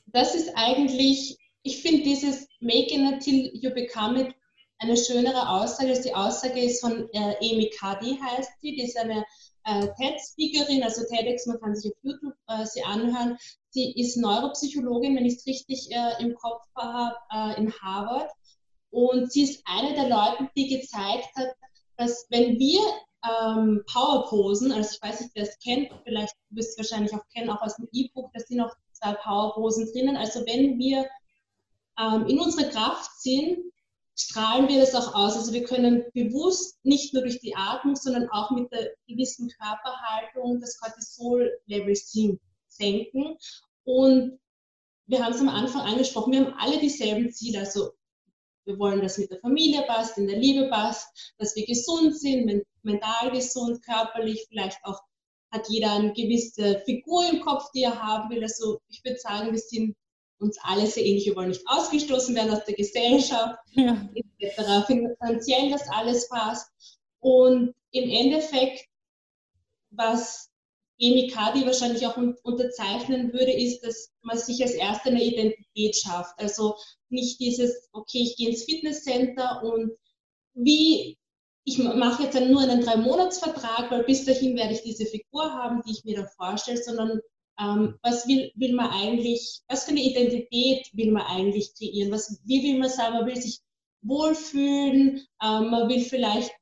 das 0.07 0.35
ist 0.35 0.51
eigentlich, 0.55 1.39
ich 1.63 1.83
finde 1.83 2.03
dieses 2.03 2.47
Make 2.61 2.95
it 2.95 3.01
until 3.01 3.51
you 3.55 3.71
become 3.71 4.21
it 4.21 4.35
eine 4.79 4.97
schönere 4.97 5.49
Aussage. 5.49 6.01
Die 6.03 6.15
Aussage 6.15 6.61
ist 6.61 6.81
von 6.81 7.09
äh, 7.13 7.37
Amy 7.41 7.71
Cuddy, 7.79 8.19
heißt 8.23 8.61
sie. 8.61 8.77
Die 8.77 8.85
ist 8.85 8.99
eine 8.99 9.25
äh, 9.65 9.89
TED-Speakerin, 9.99 10.83
also 10.83 11.03
TEDx, 11.05 11.47
man 11.47 11.59
kann 11.61 11.75
sich 11.75 11.93
auf 11.93 11.99
YouTube 12.03 12.35
äh, 12.49 12.65
sie 12.67 12.83
anhören. 12.83 13.37
Sie 13.71 13.93
ist 13.93 14.17
Neuropsychologin, 14.17 15.17
wenn 15.17 15.27
ich 15.27 15.37
es 15.37 15.47
richtig 15.47 15.91
äh, 15.91 16.23
im 16.23 16.35
Kopf 16.35 16.63
habe, 16.77 17.17
äh, 17.33 17.61
in 17.61 17.73
Harvard. 17.81 18.31
Und 18.91 19.33
sie 19.33 19.43
ist 19.43 19.63
eine 19.67 19.95
der 19.95 20.09
Leute, 20.09 20.49
die 20.57 20.69
gezeigt 20.69 21.29
hat, 21.37 21.49
dass 21.97 22.27
wenn 22.31 22.59
wir 22.59 22.81
ähm, 23.25 23.83
Powerposen, 23.93 24.73
also 24.73 24.91
ich 24.95 25.03
weiß 25.03 25.21
nicht, 25.21 25.33
wer 25.35 25.43
es 25.43 25.59
kennt, 25.59 25.91
vielleicht 26.05 26.35
wirst 26.51 26.79
du 26.79 26.83
wahrscheinlich 26.83 27.15
auch 27.15 27.27
kennen, 27.35 27.51
auch 27.51 27.63
aus 27.63 27.77
dem 27.77 27.89
E-Book, 27.93 28.31
da 28.33 28.41
sind 28.41 28.59
noch 28.59 28.75
zwei 28.97 29.15
Powerposen 29.15 29.91
drinnen. 29.93 30.17
Also 30.17 30.41
wenn 30.41 30.79
wir 30.79 31.07
ähm, 31.99 32.27
in 32.27 32.41
unserer 32.41 32.69
Kraft 32.71 33.11
sind, 33.21 33.59
strahlen 34.15 34.69
wir 34.69 34.81
das 34.81 34.95
auch 34.95 35.15
aus. 35.15 35.37
Also 35.37 35.53
wir 35.53 35.65
können 35.65 36.05
bewusst 36.15 36.79
nicht 36.85 37.13
nur 37.13 37.23
durch 37.23 37.41
die 37.41 37.55
Atmung, 37.55 37.97
sondern 37.97 38.29
auch 38.31 38.51
mit 38.51 38.73
der 38.73 38.93
gewissen 39.07 39.49
Körperhaltung 39.49 40.61
das 40.61 40.79
Cortisol-Level 40.79 41.95
senken. 42.69 43.37
Und 43.85 44.39
wir 45.07 45.25
haben 45.25 45.35
es 45.35 45.41
am 45.41 45.49
Anfang 45.49 45.83
angesprochen, 45.83 46.33
wir 46.33 46.47
haben 46.47 46.55
alle 46.59 46.81
dieselben 46.81 47.31
Ziele. 47.31 47.61
Also 47.61 47.93
wir 48.65 48.79
wollen, 48.79 49.01
dass 49.01 49.19
mit 49.19 49.31
der 49.31 49.41
Familie 49.41 49.83
passt, 49.83 50.19
in 50.19 50.27
der 50.27 50.39
Liebe 50.39 50.69
passt, 50.69 51.35
dass 51.39 51.55
wir 51.55 51.65
gesund 51.67 52.19
sind, 52.19 52.65
mental 52.83 53.31
gesund, 53.31 53.85
körperlich, 53.85 54.47
vielleicht 54.49 54.79
auch 54.85 55.01
hat 55.57 55.69
jeder 55.69 55.93
eine 55.93 56.13
gewisse 56.13 56.81
Figur 56.85 57.29
im 57.31 57.41
Kopf, 57.41 57.71
die 57.73 57.83
er 57.83 58.03
haben 58.03 58.31
will. 58.31 58.43
Also 58.43 58.81
ich 58.89 59.05
würde 59.05 59.19
sagen, 59.19 59.53
wir 59.53 59.59
sind 59.59 59.97
uns 60.39 60.59
alle 60.63 60.87
sehr 60.87 61.05
ähnlich. 61.05 61.27
Wir 61.27 61.37
wollen 61.37 61.49
nicht 61.49 61.67
ausgestoßen 61.67 62.35
werden 62.35 62.53
aus 62.53 62.65
der 62.65 62.75
Gesellschaft, 62.75 63.59
ja. 63.73 64.09
etc. 64.39 64.87
Finanziell, 64.87 65.71
dass 65.71 65.89
alles 65.89 66.29
passt. 66.29 66.71
Und 67.21 67.75
im 67.91 68.11
Endeffekt, 68.11 68.87
was 69.91 70.51
Amy 71.01 71.29
Cardi 71.29 71.67
wahrscheinlich 71.67 72.07
auch 72.07 72.17
unterzeichnen 72.17 73.33
würde, 73.33 73.53
ist, 73.53 73.81
dass 73.81 74.13
man 74.23 74.39
sich 74.39 74.63
als 74.63 74.73
Erste 74.73 75.11
eine 75.11 75.23
Identität 75.23 75.97
schafft. 75.97 76.39
Also 76.39 76.77
nicht 77.09 77.41
dieses, 77.41 77.89
okay, 77.93 78.23
ich 78.23 78.37
gehe 78.37 78.51
ins 78.51 78.65
Fitnesscenter 78.65 79.63
und 79.63 79.93
wie, 80.55 81.19
ich 81.67 81.79
mache 81.79 82.23
jetzt 82.23 82.41
nur 82.41 82.63
einen 82.63 82.81
Drei-Monats-Vertrag, 82.81 83.91
weil 83.91 84.05
bis 84.05 84.25
dahin 84.25 84.57
werde 84.57 84.75
ich 84.75 84.83
diese 84.83 85.05
Figur 85.05 85.53
haben, 85.53 85.83
die 85.85 85.93
ich 85.93 86.05
mir 86.05 86.17
da 86.17 86.27
vorstelle, 86.37 86.81
sondern 86.81 87.21
ähm, 87.59 87.99
was 88.03 88.29
will, 88.29 88.53
will 88.55 88.73
man 88.73 88.91
eigentlich, 88.91 89.63
was 89.67 89.85
für 89.85 89.91
eine 89.91 90.03
Identität 90.03 90.89
will 90.93 91.11
man 91.11 91.23
eigentlich 91.23 91.75
kreieren? 91.75 92.13
Was, 92.13 92.41
wie 92.45 92.63
will 92.63 92.79
man 92.79 92.89
sein? 92.89 93.15
Man 93.15 93.27
will 93.27 93.37
sich 93.37 93.59
wohlfühlen, 94.03 95.27
ähm, 95.43 95.71
man 95.71 95.89
will 95.89 96.03
vielleicht 96.03 96.53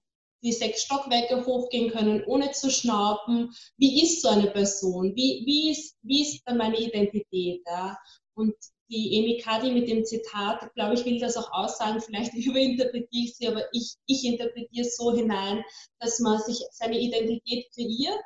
die 0.43 0.53
sechs 0.53 0.85
Stockwerke 0.85 1.45
hochgehen 1.45 1.91
können, 1.91 2.25
ohne 2.25 2.53
zu 2.53 2.71
schnauben. 2.71 3.55
Wie 3.77 4.03
ist 4.03 4.23
so 4.23 4.29
eine 4.29 4.51
Person? 4.51 5.15
Wie, 5.15 5.43
wie, 5.45 5.71
ist, 5.71 5.97
wie 6.01 6.23
ist 6.23 6.43
dann 6.47 6.57
meine 6.57 6.79
Identität? 6.79 7.61
Ja? 7.67 7.99
Und 8.35 8.55
die 8.91 9.19
Amy 9.19 9.41
Cuddy 9.43 9.73
mit 9.73 9.89
dem 9.89 10.05
Zitat, 10.05 10.73
glaube 10.75 10.95
ich, 10.95 11.05
will 11.05 11.19
das 11.19 11.37
auch 11.37 11.51
aussagen, 11.53 12.01
vielleicht 12.01 12.35
überinterpretiere 12.35 13.25
ich 13.25 13.37
sie, 13.37 13.49
aber 13.49 13.65
ich, 13.73 13.95
ich 14.07 14.25
interpretiere 14.25 14.87
es 14.87 14.97
so 14.97 15.15
hinein, 15.15 15.63
dass 16.01 16.21
man 16.21 16.41
sich 16.41 16.59
seine 16.73 16.99
Identität 16.99 17.67
kreiert, 17.75 18.25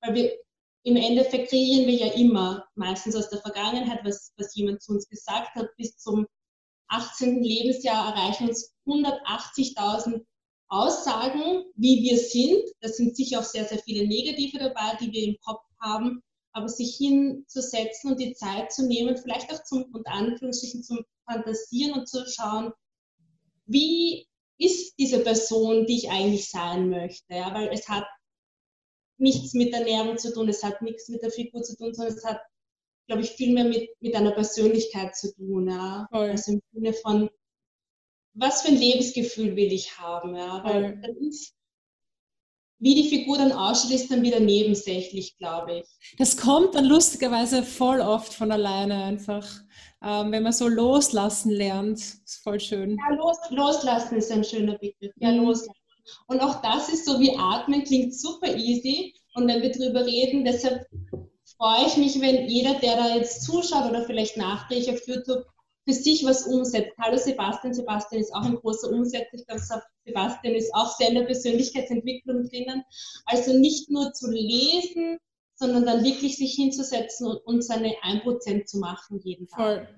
weil 0.00 0.14
wir 0.14 0.38
im 0.82 0.96
Endeffekt 0.96 1.50
kreieren 1.50 1.86
wir 1.86 1.94
ja 1.94 2.12
immer, 2.14 2.64
meistens 2.74 3.14
aus 3.14 3.28
der 3.28 3.40
Vergangenheit, 3.40 4.00
was, 4.04 4.32
was 4.36 4.54
jemand 4.54 4.82
zu 4.82 4.92
uns 4.92 5.08
gesagt 5.08 5.54
hat, 5.54 5.68
bis 5.76 5.96
zum 5.98 6.26
18. 6.88 7.42
Lebensjahr 7.42 8.14
erreichen 8.14 8.48
uns 8.48 8.74
180.000 8.86 10.24
Aussagen, 10.68 11.64
wie 11.74 12.02
wir 12.02 12.18
sind. 12.18 12.62
Da 12.80 12.88
sind 12.88 13.16
sicher 13.16 13.40
auch 13.40 13.44
sehr, 13.44 13.64
sehr 13.64 13.78
viele 13.78 14.06
negative 14.06 14.58
dabei, 14.58 14.96
die 15.00 15.12
wir 15.12 15.22
im 15.24 15.36
Kopf 15.44 15.62
haben. 15.80 16.22
Aber 16.52 16.68
sich 16.68 16.96
hinzusetzen 16.96 18.12
und 18.12 18.20
die 18.20 18.34
Zeit 18.34 18.72
zu 18.72 18.86
nehmen, 18.86 19.16
vielleicht 19.16 19.52
auch 19.52 19.62
zum, 19.62 19.84
unter 19.92 20.10
Anführungsstrichen, 20.10 20.82
zum 20.82 21.04
Fantasieren 21.24 21.92
und 22.00 22.08
zu 22.08 22.26
schauen, 22.26 22.72
wie 23.66 24.26
ist 24.60 24.98
diese 24.98 25.20
Person, 25.20 25.86
die 25.86 25.96
ich 25.96 26.10
eigentlich 26.10 26.50
sein 26.50 26.90
möchte. 26.90 27.34
Ja? 27.34 27.52
Weil 27.54 27.68
es 27.72 27.88
hat 27.88 28.06
nichts 29.16 29.54
mit 29.54 29.72
Ernährung 29.72 30.18
zu 30.18 30.32
tun, 30.32 30.48
es 30.48 30.62
hat 30.62 30.82
nichts 30.82 31.08
mit 31.08 31.22
der 31.22 31.30
Figur 31.30 31.62
zu 31.62 31.76
tun, 31.76 31.94
sondern 31.94 32.14
es 32.14 32.24
hat, 32.24 32.40
glaube 33.06 33.22
ich, 33.22 33.30
viel 33.30 33.54
mehr 33.54 33.64
mit, 33.64 33.90
mit 34.00 34.14
einer 34.14 34.32
Persönlichkeit 34.32 35.16
zu 35.16 35.34
tun. 35.34 35.68
Ja? 35.68 36.06
Also 36.10 36.52
im 36.52 36.62
Sinne 36.72 36.92
von, 36.92 37.30
was 38.34 38.62
für 38.62 38.68
ein 38.68 38.78
Lebensgefühl 38.78 39.56
will 39.56 39.72
ich 39.72 39.98
haben. 39.98 40.36
Ja? 40.36 40.62
Weil 40.62 41.00
dann 41.00 41.16
ist, 41.16 41.54
wie 42.80 42.94
die 42.94 43.08
Figur 43.08 43.38
dann 43.38 43.52
aussieht, 43.52 43.92
ist 43.92 44.10
dann 44.10 44.22
wieder 44.22 44.40
nebensächlich, 44.40 45.36
glaube 45.36 45.80
ich. 45.80 46.16
Das 46.18 46.36
kommt 46.36 46.74
dann 46.74 46.86
lustigerweise 46.86 47.62
voll 47.62 48.00
oft 48.00 48.32
von 48.32 48.50
alleine 48.50 49.04
einfach. 49.04 49.46
Ähm, 50.02 50.32
wenn 50.32 50.42
man 50.42 50.52
so 50.52 50.66
loslassen 50.66 51.50
lernt, 51.50 51.98
ist 51.98 52.40
voll 52.42 52.58
schön. 52.58 52.96
Ja, 52.96 53.16
los, 53.16 53.36
loslassen 53.50 54.16
ist 54.16 54.32
ein 54.32 54.42
schöner 54.42 54.78
Begriff. 54.78 55.12
Ja, 55.16 55.30
mhm. 55.30 55.44
loslassen. 55.44 55.74
Und 56.26 56.40
auch 56.40 56.62
das 56.62 56.88
ist 56.88 57.04
so 57.04 57.20
wie 57.20 57.36
Atmen, 57.36 57.84
klingt 57.84 58.14
super 58.18 58.56
easy. 58.56 59.14
Und 59.34 59.46
wenn 59.46 59.62
wir 59.62 59.70
drüber 59.70 60.04
reden, 60.04 60.44
deshalb 60.44 60.86
freue 61.58 61.86
ich 61.86 61.96
mich, 61.98 62.20
wenn 62.20 62.48
jeder, 62.48 62.74
der 62.80 62.96
da 62.96 63.14
jetzt 63.14 63.44
zuschaut 63.44 63.90
oder 63.90 64.04
vielleicht 64.04 64.38
nachträglich 64.38 64.90
auf 64.90 65.06
YouTube 65.06 65.44
für 65.90 65.94
sich 65.94 66.24
was 66.24 66.46
umsetzt. 66.46 66.92
Hallo 66.98 67.16
Sebastian, 67.16 67.74
Sebastian 67.74 68.22
ist 68.22 68.32
auch 68.32 68.44
ein 68.44 68.54
großer 68.54 68.90
Umsetzer. 68.90 69.26
Ich 69.32 69.46
glaube, 69.46 69.62
Sebastian 70.04 70.54
ist 70.54 70.72
auch 70.72 70.96
sehr 70.96 71.08
in 71.08 71.16
der 71.16 71.22
Persönlichkeitsentwicklung 71.22 72.48
drinnen. 72.48 72.84
Also 73.24 73.58
nicht 73.58 73.90
nur 73.90 74.12
zu 74.12 74.30
lesen, 74.30 75.18
sondern 75.56 75.84
dann 75.84 76.04
wirklich 76.04 76.36
sich 76.36 76.54
hinzusetzen 76.54 77.26
und, 77.26 77.38
und 77.44 77.62
seine 77.62 77.92
1% 78.04 78.66
zu 78.66 78.78
machen 78.78 79.20
jeden 79.24 79.48
Tag. 79.48 79.58
Voll. 79.58 79.88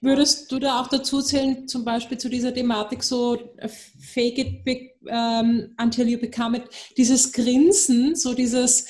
Würdest 0.00 0.50
du 0.50 0.58
da 0.58 0.80
auch 0.80 0.86
dazu 0.86 1.20
zählen, 1.20 1.68
zum 1.68 1.84
Beispiel 1.84 2.16
zu 2.16 2.30
dieser 2.30 2.54
Thematik 2.54 3.02
so 3.02 3.36
äh, 3.58 3.68
fake 3.68 4.38
it 4.38 4.64
be, 4.64 4.90
um, 5.02 5.10
ähm, 5.10 5.74
until 5.78 6.08
you 6.08 6.18
become 6.18 6.56
it, 6.56 6.64
dieses 6.96 7.30
Grinsen, 7.30 8.16
so 8.16 8.32
dieses 8.32 8.86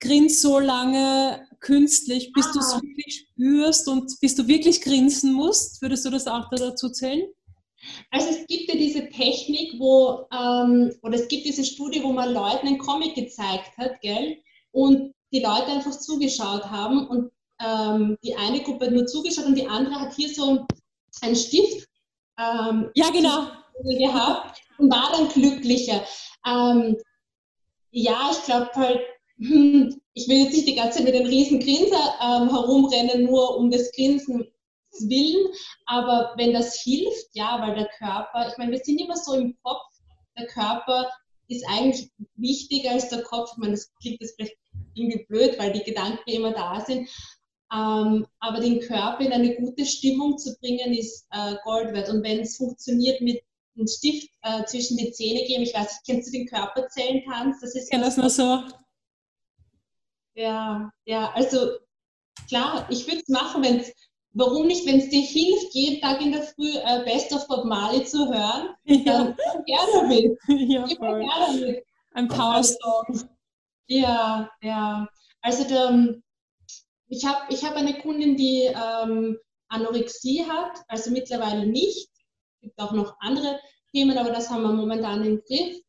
Grins 0.00 0.42
so 0.42 0.58
lange 0.58 1.45
künstlich, 1.66 2.32
bis 2.32 2.46
ah. 2.46 2.50
du 2.52 2.58
es 2.60 2.74
wirklich 2.74 3.26
spürst 3.32 3.88
und 3.88 4.20
bis 4.20 4.34
du 4.36 4.46
wirklich 4.46 4.80
grinsen 4.80 5.32
musst? 5.32 5.82
Würdest 5.82 6.04
du 6.04 6.10
das 6.10 6.26
auch 6.26 6.48
dazu 6.50 6.90
zählen? 6.90 7.26
Also 8.10 8.28
es 8.30 8.46
gibt 8.46 8.68
ja 8.68 8.74
diese 8.74 9.08
Technik, 9.10 9.74
wo, 9.78 10.26
ähm, 10.32 10.92
oder 11.02 11.16
es 11.16 11.28
gibt 11.28 11.44
diese 11.44 11.64
Studie, 11.64 12.02
wo 12.02 12.12
man 12.12 12.32
Leuten 12.32 12.66
einen 12.66 12.78
Comic 12.78 13.14
gezeigt 13.14 13.76
hat, 13.76 14.00
gell? 14.00 14.38
Und 14.70 15.12
die 15.32 15.40
Leute 15.40 15.66
einfach 15.66 15.98
zugeschaut 15.98 16.64
haben 16.64 17.06
und 17.08 17.30
ähm, 17.60 18.16
die 18.22 18.34
eine 18.34 18.62
Gruppe 18.62 18.86
hat 18.86 18.92
nur 18.92 19.06
zugeschaut 19.06 19.46
und 19.46 19.56
die 19.56 19.66
andere 19.66 20.00
hat 20.00 20.14
hier 20.14 20.28
so 20.28 20.66
einen 21.22 21.36
Stift 21.36 21.88
ähm, 22.38 22.90
ja, 22.94 23.10
genau. 23.10 23.48
gehabt 23.98 24.60
und 24.78 24.90
war 24.90 25.10
dann 25.12 25.28
glücklicher. 25.28 26.04
Ähm, 26.46 26.96
ja, 27.90 28.30
ich 28.30 28.44
glaube 28.44 28.70
halt, 28.74 29.00
hm, 29.38 30.00
ich 30.16 30.26
will 30.28 30.38
jetzt 30.38 30.54
nicht 30.54 30.66
die 30.66 30.74
ganze 30.74 30.98
Zeit 30.98 31.04
mit 31.04 31.14
einem 31.14 31.26
riesen 31.26 31.60
Grinser 31.60 32.14
ähm, 32.22 32.48
herumrennen, 32.48 33.24
nur 33.24 33.58
um 33.58 33.70
des 33.70 33.92
Grinsens 33.92 34.46
willen, 35.00 35.46
aber 35.84 36.32
wenn 36.38 36.54
das 36.54 36.80
hilft, 36.80 37.28
ja, 37.34 37.60
weil 37.60 37.74
der 37.74 37.88
Körper, 37.98 38.48
ich 38.48 38.56
meine, 38.56 38.72
wir 38.72 38.82
sind 38.82 38.98
immer 38.98 39.16
so 39.16 39.34
im 39.34 39.54
Kopf, 39.62 39.82
der 40.38 40.46
Körper 40.46 41.06
ist 41.48 41.66
eigentlich 41.68 42.10
wichtiger 42.34 42.92
als 42.92 43.10
der 43.10 43.22
Kopf. 43.22 43.50
Ich 43.52 43.58
meine, 43.58 43.72
das 43.72 43.92
klingt 44.00 44.20
jetzt 44.22 44.36
vielleicht 44.36 44.56
irgendwie 44.94 45.24
blöd, 45.28 45.58
weil 45.58 45.72
die 45.72 45.82
Gedanken 45.82 46.30
immer 46.30 46.52
da 46.52 46.80
sind, 46.80 47.10
ähm, 47.70 48.26
aber 48.40 48.60
den 48.60 48.80
Körper 48.80 49.20
in 49.20 49.32
eine 49.32 49.54
gute 49.56 49.84
Stimmung 49.84 50.38
zu 50.38 50.56
bringen, 50.60 50.94
ist 50.94 51.26
äh, 51.30 51.56
Gold 51.62 51.92
wert. 51.92 52.08
Und 52.08 52.22
wenn 52.22 52.40
es 52.40 52.56
funktioniert 52.56 53.20
mit 53.20 53.42
einem 53.76 53.86
Stift 53.86 54.30
äh, 54.40 54.64
zwischen 54.64 54.96
die 54.96 55.12
Zähne 55.12 55.44
geben, 55.44 55.62
ich 55.62 55.74
weiß 55.74 55.82
nicht, 55.82 56.06
kennst 56.06 56.28
du 56.28 56.38
den 56.38 56.46
Körperzellentanz? 56.46 57.60
Das 57.60 57.74
ist 57.74 57.84
ich 57.84 57.90
kenne 57.90 58.04
das 58.04 58.16
nur 58.16 58.30
so. 58.30 58.62
Ja, 60.36 60.92
ja, 61.06 61.32
also 61.32 61.78
klar, 62.46 62.86
ich 62.90 63.06
würde 63.06 63.22
es 63.22 63.28
machen, 63.28 63.64
wenn 63.64 63.80
es, 63.80 63.92
warum 64.34 64.66
nicht, 64.66 64.86
wenn 64.86 64.98
es 64.98 65.08
dir 65.08 65.22
hilft, 65.22 65.72
jeden 65.74 66.00
Tag 66.02 66.20
in 66.20 66.32
der 66.32 66.42
Früh 66.42 66.76
äh, 66.76 67.02
Best 67.04 67.32
of 67.32 67.48
Bob 67.48 67.64
Marley 67.64 68.04
zu 68.04 68.28
hören, 68.28 68.76
dann 69.06 69.34
ja. 69.34 69.64
gerne 69.64 70.08
mit. 70.08 70.38
Ja, 70.48 70.86
voll. 70.86 71.20
gerne 71.20 71.66
mit. 71.66 71.84
Ein 72.12 72.28
Power 72.28 72.62
Song. 72.62 73.28
Ja, 73.86 74.50
ja. 74.60 75.08
Also 75.40 75.64
der, 75.64 76.16
ich 77.08 77.24
habe 77.24 77.40
ich 77.48 77.64
hab 77.64 77.74
eine 77.74 77.98
Kundin, 78.00 78.36
die 78.36 78.64
ähm, 78.64 79.38
Anorexie 79.68 80.44
hat, 80.44 80.82
also 80.88 81.10
mittlerweile 81.10 81.66
nicht. 81.66 82.10
Es 82.56 82.60
gibt 82.60 82.78
auch 82.78 82.92
noch 82.92 83.16
andere 83.20 83.58
Themen, 83.90 84.18
aber 84.18 84.32
das 84.32 84.50
haben 84.50 84.62
wir 84.62 84.72
momentan 84.72 85.24
im 85.24 85.42
Griff. 85.46 85.80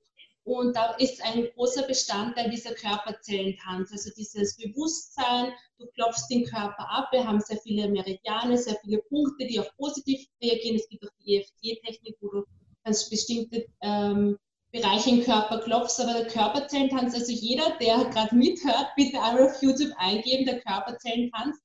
Und 0.47 0.77
da 0.77 0.91
ist 0.93 1.21
ein 1.25 1.49
großer 1.55 1.83
Bestandteil 1.87 2.49
dieser 2.49 2.73
Körperzellentanz, 2.73 3.91
also 3.91 4.09
dieses 4.15 4.55
Bewusstsein, 4.55 5.51
du 5.77 5.87
klopfst 5.87 6.29
den 6.29 6.45
Körper 6.45 6.89
ab, 6.89 7.09
wir 7.11 7.27
haben 7.27 7.41
sehr 7.41 7.57
viele 7.57 7.89
Meridiane, 7.89 8.57
sehr 8.57 8.77
viele 8.81 8.99
Punkte, 9.09 9.45
die 9.45 9.59
auch 9.59 9.69
positiv 9.75 10.25
reagieren. 10.41 10.77
Es 10.77 10.87
gibt 10.87 11.03
auch 11.03 11.11
die 11.19 11.35
EFT-Technik, 11.35 12.15
wo 12.21 12.29
du 12.29 12.43
ganz 12.85 13.09
bestimmte 13.09 13.65
ähm, 13.81 14.37
Bereiche 14.71 15.09
im 15.09 15.23
Körper 15.25 15.59
klopfst, 15.59 15.99
aber 15.99 16.13
der 16.13 16.27
Körperzellentanz, 16.27 17.13
also 17.13 17.33
jeder, 17.33 17.77
der 17.81 18.05
gerade 18.05 18.33
mithört, 18.33 18.87
bitte 18.95 19.21
einmal 19.21 19.49
auf 19.49 19.61
YouTube 19.61 19.91
eingeben, 19.97 20.45
der 20.45 20.61
Körperzellentanz. 20.61 21.57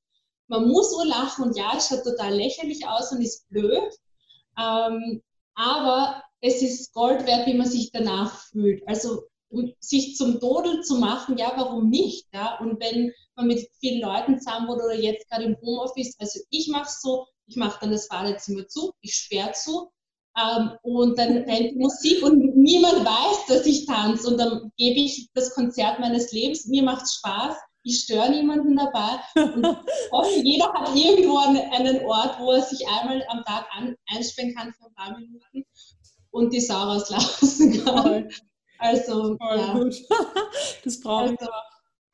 Man 0.49 0.67
muss 0.67 0.91
so 0.91 1.05
lachen 1.05 1.45
und 1.45 1.57
ja, 1.57 1.73
es 1.77 1.87
schaut 1.87 2.03
total 2.03 2.35
lächerlich 2.35 2.85
aus 2.85 3.13
und 3.13 3.23
ist 3.23 3.49
blöd, 3.49 3.93
ähm, 4.59 5.23
aber 5.55 6.25
es 6.43 6.61
ist 6.61 6.93
Gold 6.93 7.25
wert, 7.27 7.47
wie 7.47 7.55
man 7.55 7.69
sich 7.69 7.91
danach 7.93 8.37
fühlt. 8.51 8.87
Also 8.87 9.23
sich 9.81 10.17
zum 10.17 10.41
Dodel 10.41 10.83
zu 10.83 10.97
machen, 10.97 11.37
ja, 11.39 11.53
warum 11.57 11.89
nicht? 11.89 12.27
Ja? 12.33 12.59
Und 12.59 12.81
wenn 12.81 13.13
man 13.37 13.47
mit 13.47 13.69
vielen 13.81 14.01
Leuten 14.01 14.39
zusammen 14.39 14.69
wohnt 14.69 14.83
oder 14.83 14.95
jetzt 14.95 15.29
gerade 15.29 15.45
im 15.45 15.57
Homeoffice, 15.61 16.17
also 16.19 16.41
ich 16.51 16.69
mache 16.69 16.87
es 16.87 17.01
so, 17.01 17.27
ich 17.47 17.57
mache 17.57 17.79
dann 17.81 17.93
das 17.93 18.09
Badezimmer 18.09 18.67
zu, 18.67 18.93
ich 19.03 19.15
sperre 19.15 19.53
zu 19.53 19.91
ähm, 20.39 20.73
und 20.83 21.19
dann 21.19 21.39
rennt 21.39 21.77
Musik 21.77 22.23
und 22.23 22.57
niemand 22.57 23.05
weiß, 23.05 23.47
dass 23.49 23.67
ich 23.67 23.87
tanze 23.87 24.29
und 24.29 24.39
dann 24.39 24.73
gebe 24.77 25.01
ich 25.01 25.29
das 25.35 25.55
Konzert 25.55 26.01
meines 26.01 26.33
Lebens, 26.33 26.67
mir 26.67 26.83
macht 26.83 27.05
es 27.05 27.15
Spaß, 27.15 27.55
ich 27.85 28.01
störe 28.01 28.31
niemanden 28.31 28.77
dabei. 28.77 29.19
Und 29.35 29.67
hoffe, 30.13 30.39
jeder 30.45 30.73
hat 30.73 30.95
irgendwo 30.95 31.37
einen 31.39 32.07
Ort, 32.07 32.39
wo 32.39 32.53
er 32.53 32.63
sich 32.63 32.87
einmal 32.87 33.25
am 33.29 33.45
Tag 33.45 33.67
an, 33.73 33.97
einsperren 34.07 34.55
kann 34.55 34.73
für 34.73 34.87
ein 34.87 34.95
paar 34.95 35.19
Minuten 35.19 35.65
und 36.33 36.53
die 36.53 36.61
Sau 36.61 36.83
rauslassen 36.83 37.85
kann. 37.85 38.29
Also, 38.79 39.37
Voll 39.39 39.59
ja. 39.59 39.73
gut. 39.73 39.95
Das 40.85 41.01
brauche 41.01 41.37
also, 41.39 41.47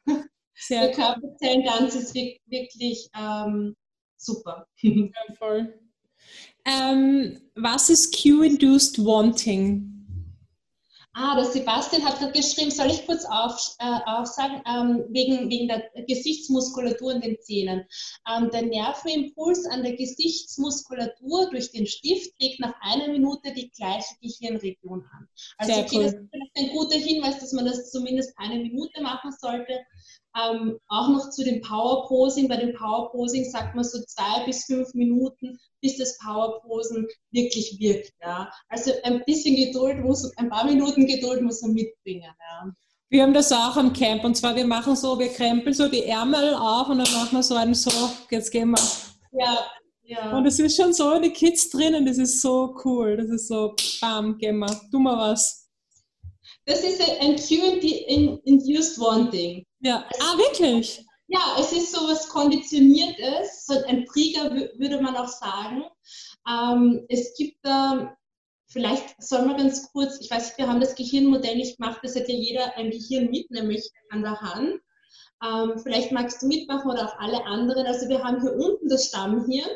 ich. 0.07 0.17
Sehr 0.55 0.89
der 0.89 0.93
Körperzellen 0.93 1.65
ganz 1.65 1.95
ist 1.95 2.15
wirklich 2.15 3.09
ähm, 3.19 3.75
super. 4.17 4.67
Ja, 4.83 5.35
voll. 5.39 5.81
Ähm, 6.65 7.41
was 7.55 7.89
ist 7.89 8.21
Q-Induced 8.21 8.99
Wanting? 8.99 9.98
Ah, 11.21 11.35
der 11.35 11.47
Sebastian 11.47 12.05
hat 12.05 12.21
gerade 12.21 12.31
geschrieben, 12.31 12.71
soll 12.71 12.87
ich 12.87 13.05
kurz 13.05 13.25
auf, 13.25 13.75
äh, 13.81 13.99
aufsagen, 14.07 14.63
ähm, 14.67 15.05
wegen, 15.09 15.51
wegen 15.51 15.67
der 15.67 15.91
Gesichtsmuskulatur 16.07 17.11
in 17.11 17.21
den 17.21 17.41
Zähnen. 17.41 17.85
Ähm, 18.31 18.51
der 18.53 18.63
Nervenimpuls 18.63 19.67
an 19.67 19.83
der 19.83 19.97
Gesichtsmuskulatur 19.97 21.51
durch 21.51 21.73
den 21.73 21.89
Stift 21.89 22.39
trägt 22.39 22.61
nach 22.61 22.73
einer 22.83 23.09
Minute 23.09 23.53
die 23.53 23.69
gleiche 23.71 24.15
Gehirnregion 24.23 25.05
an. 25.11 25.29
Also 25.57 25.73
Sehr 25.73 25.83
okay, 25.83 25.97
cool. 25.97 26.05
das 26.05 26.13
ist 26.13 26.29
vielleicht 26.31 26.57
ein 26.57 26.77
guter 26.77 26.99
Hinweis, 26.99 27.41
dass 27.41 27.53
man 27.53 27.67
das 27.67 27.91
zumindest 27.91 28.33
eine 28.37 28.63
Minute 28.63 29.03
machen 29.03 29.33
sollte. 29.41 29.73
Ähm, 30.41 30.79
auch 30.87 31.09
noch 31.09 31.31
zu 31.31 31.43
dem 31.43 31.61
Power 31.63 32.07
Posing. 32.07 32.47
Bei 32.47 32.59
dem 32.59 32.75
Power 32.75 33.11
Posing 33.11 33.45
sagt 33.51 33.75
man 33.75 33.83
so 33.83 33.99
zwei 34.05 34.45
bis 34.47 34.67
fünf 34.67 34.95
Minuten, 34.95 35.59
bis 35.81 35.97
das 35.97 36.19
Power 36.19 36.61
Posen 36.63 37.07
wirklich 37.31 37.77
wirkt. 37.79 38.13
Ja. 38.23 38.51
Also 38.69 38.93
ein 39.05 39.23
bisschen 39.27 39.57
Geduld 39.57 40.05
muss, 40.05 40.31
ein 40.37 40.49
paar 40.49 40.65
Minuten 40.65 41.07
Geduld 41.07 41.43
muss 41.43 41.63
man 41.63 41.73
mitbringen. 41.73 42.31
Ja. 42.41 42.73
Wir 43.11 43.23
haben 43.23 43.33
das 43.33 43.51
auch 43.53 43.77
am 43.77 43.93
Camp 43.93 44.25
und 44.25 44.37
zwar 44.37 44.55
wir 44.55 44.67
machen 44.67 44.95
so, 44.95 45.19
wir 45.19 45.29
krempeln 45.29 45.75
so 45.75 45.89
die 45.89 46.05
Ärmel 46.05 46.55
auf 46.55 46.89
und 46.89 46.99
dann 46.99 47.13
machen 47.15 47.39
wir 47.39 47.43
so 47.43 47.55
einen 47.55 47.75
so, 47.75 47.91
jetzt 48.31 48.51
gehen 48.51 48.71
wir. 48.71 48.81
Ja, 49.33 49.67
ja. 50.03 50.37
Und 50.37 50.47
es 50.47 50.59
ist 50.59 50.77
schon 50.77 50.93
so 50.93 51.19
die 51.19 51.33
Kids 51.33 51.71
drinnen, 51.71 52.05
das 52.05 52.19
ist 52.19 52.43
so 52.43 52.75
cool. 52.85 53.17
Das 53.17 53.29
ist 53.29 53.49
so, 53.49 53.75
bam, 54.01 54.37
gehen 54.39 54.59
wir, 54.59 54.81
tu 54.91 54.99
mal 54.99 55.17
was. 55.17 55.69
Das 56.67 56.83
ist 56.83 57.01
ein 57.01 57.37
Q-Induced 57.37 58.99
Wanting. 58.99 59.65
Ja, 59.81 60.07
ah, 60.21 60.37
wirklich? 60.37 61.03
Ja, 61.31 61.57
es 61.61 61.73
ist 61.73 61.93
so 61.93 62.09
was 62.09 62.29
Konditioniertes, 62.29 63.67
so 63.67 63.75
ein 63.85 64.07
Trigger 64.07 64.51
würde 64.79 65.01
man 65.03 65.15
auch 65.15 65.29
sagen. 65.29 65.85
Ähm, 66.49 67.05
es 67.11 67.35
gibt 67.37 67.59
da, 67.63 68.17
vielleicht 68.67 69.23
soll 69.23 69.45
man 69.45 69.59
ganz 69.59 69.93
kurz, 69.93 70.19
ich 70.21 70.31
weiß 70.31 70.47
nicht, 70.47 70.59
wir 70.59 70.69
haben 70.69 70.81
das 70.81 70.95
Gehirnmodell 70.95 71.57
nicht 71.57 71.77
gemacht, 71.77 72.01
das 72.03 72.17
hat 72.17 72.29
ja 72.29 72.35
jeder 72.35 72.75
ein 72.79 72.91
Gehirn 72.91 73.31
mit, 73.31 73.51
nämlich 73.51 73.91
an 74.09 74.23
der 74.23 74.41
Hand. 74.41 74.81
Ähm, 75.45 75.79
vielleicht 75.79 76.13
magst 76.13 76.41
du 76.41 76.47
mitmachen 76.47 76.91
oder 76.91 77.07
auch 77.07 77.19
alle 77.19 77.45
anderen. 77.45 77.87
Also 77.87 78.09
wir 78.09 78.25
haben 78.25 78.41
hier 78.41 78.55
unten 78.55 78.89
das 78.89 79.09
Stammhirn, 79.09 79.71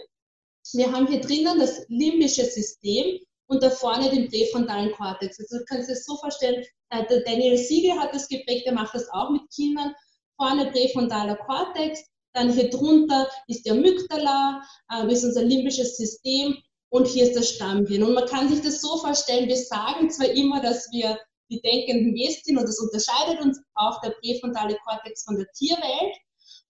wir 0.72 0.90
haben 0.90 1.06
hier 1.06 1.20
drinnen 1.20 1.58
das 1.58 1.84
limbische 1.88 2.44
System 2.44 3.18
und 3.46 3.62
da 3.62 3.68
vorne 3.68 4.08
den 4.08 4.30
präfrontalen 4.30 4.92
Kortex. 4.92 5.38
Also 5.38 5.58
du 5.58 5.64
kannst 5.66 5.90
es 5.90 6.06
so 6.06 6.16
vorstellen, 6.16 6.64
äh, 6.88 7.06
der 7.08 7.20
Daniel 7.24 7.58
Siegel 7.58 7.98
hat 7.98 8.14
das 8.14 8.26
geprägt, 8.26 8.64
der 8.64 8.72
macht 8.72 8.94
das 8.94 9.08
auch 9.10 9.28
mit 9.30 9.42
Kindern. 9.54 9.94
Vorne 10.36 10.70
präfrontaler 10.70 11.36
Kortex, 11.36 12.00
dann 12.34 12.52
hier 12.52 12.70
drunter 12.70 13.28
ist 13.46 13.64
die 13.66 13.70
Amygdala, 13.70 14.62
äh, 14.90 15.12
ist 15.12 15.24
unser 15.24 15.42
limbisches 15.42 15.96
System 15.96 16.56
und 16.90 17.06
hier 17.06 17.24
ist 17.24 17.36
das 17.36 17.50
Stammhirn. 17.50 18.02
Und 18.02 18.14
man 18.14 18.26
kann 18.26 18.48
sich 18.48 18.62
das 18.62 18.80
so 18.80 18.96
vorstellen, 18.98 19.48
wir 19.48 19.56
sagen 19.56 20.10
zwar 20.10 20.28
immer, 20.28 20.60
dass 20.60 20.90
wir 20.92 21.18
die 21.50 21.60
denkenden 21.60 22.14
Wesen 22.14 22.42
sind 22.44 22.58
und 22.58 22.64
das 22.66 22.80
unterscheidet 22.80 23.40
uns 23.42 23.60
auch 23.74 24.00
der 24.00 24.10
präfrontale 24.10 24.76
Kortex 24.84 25.24
von 25.24 25.36
der 25.36 25.46
Tierwelt, 25.52 26.16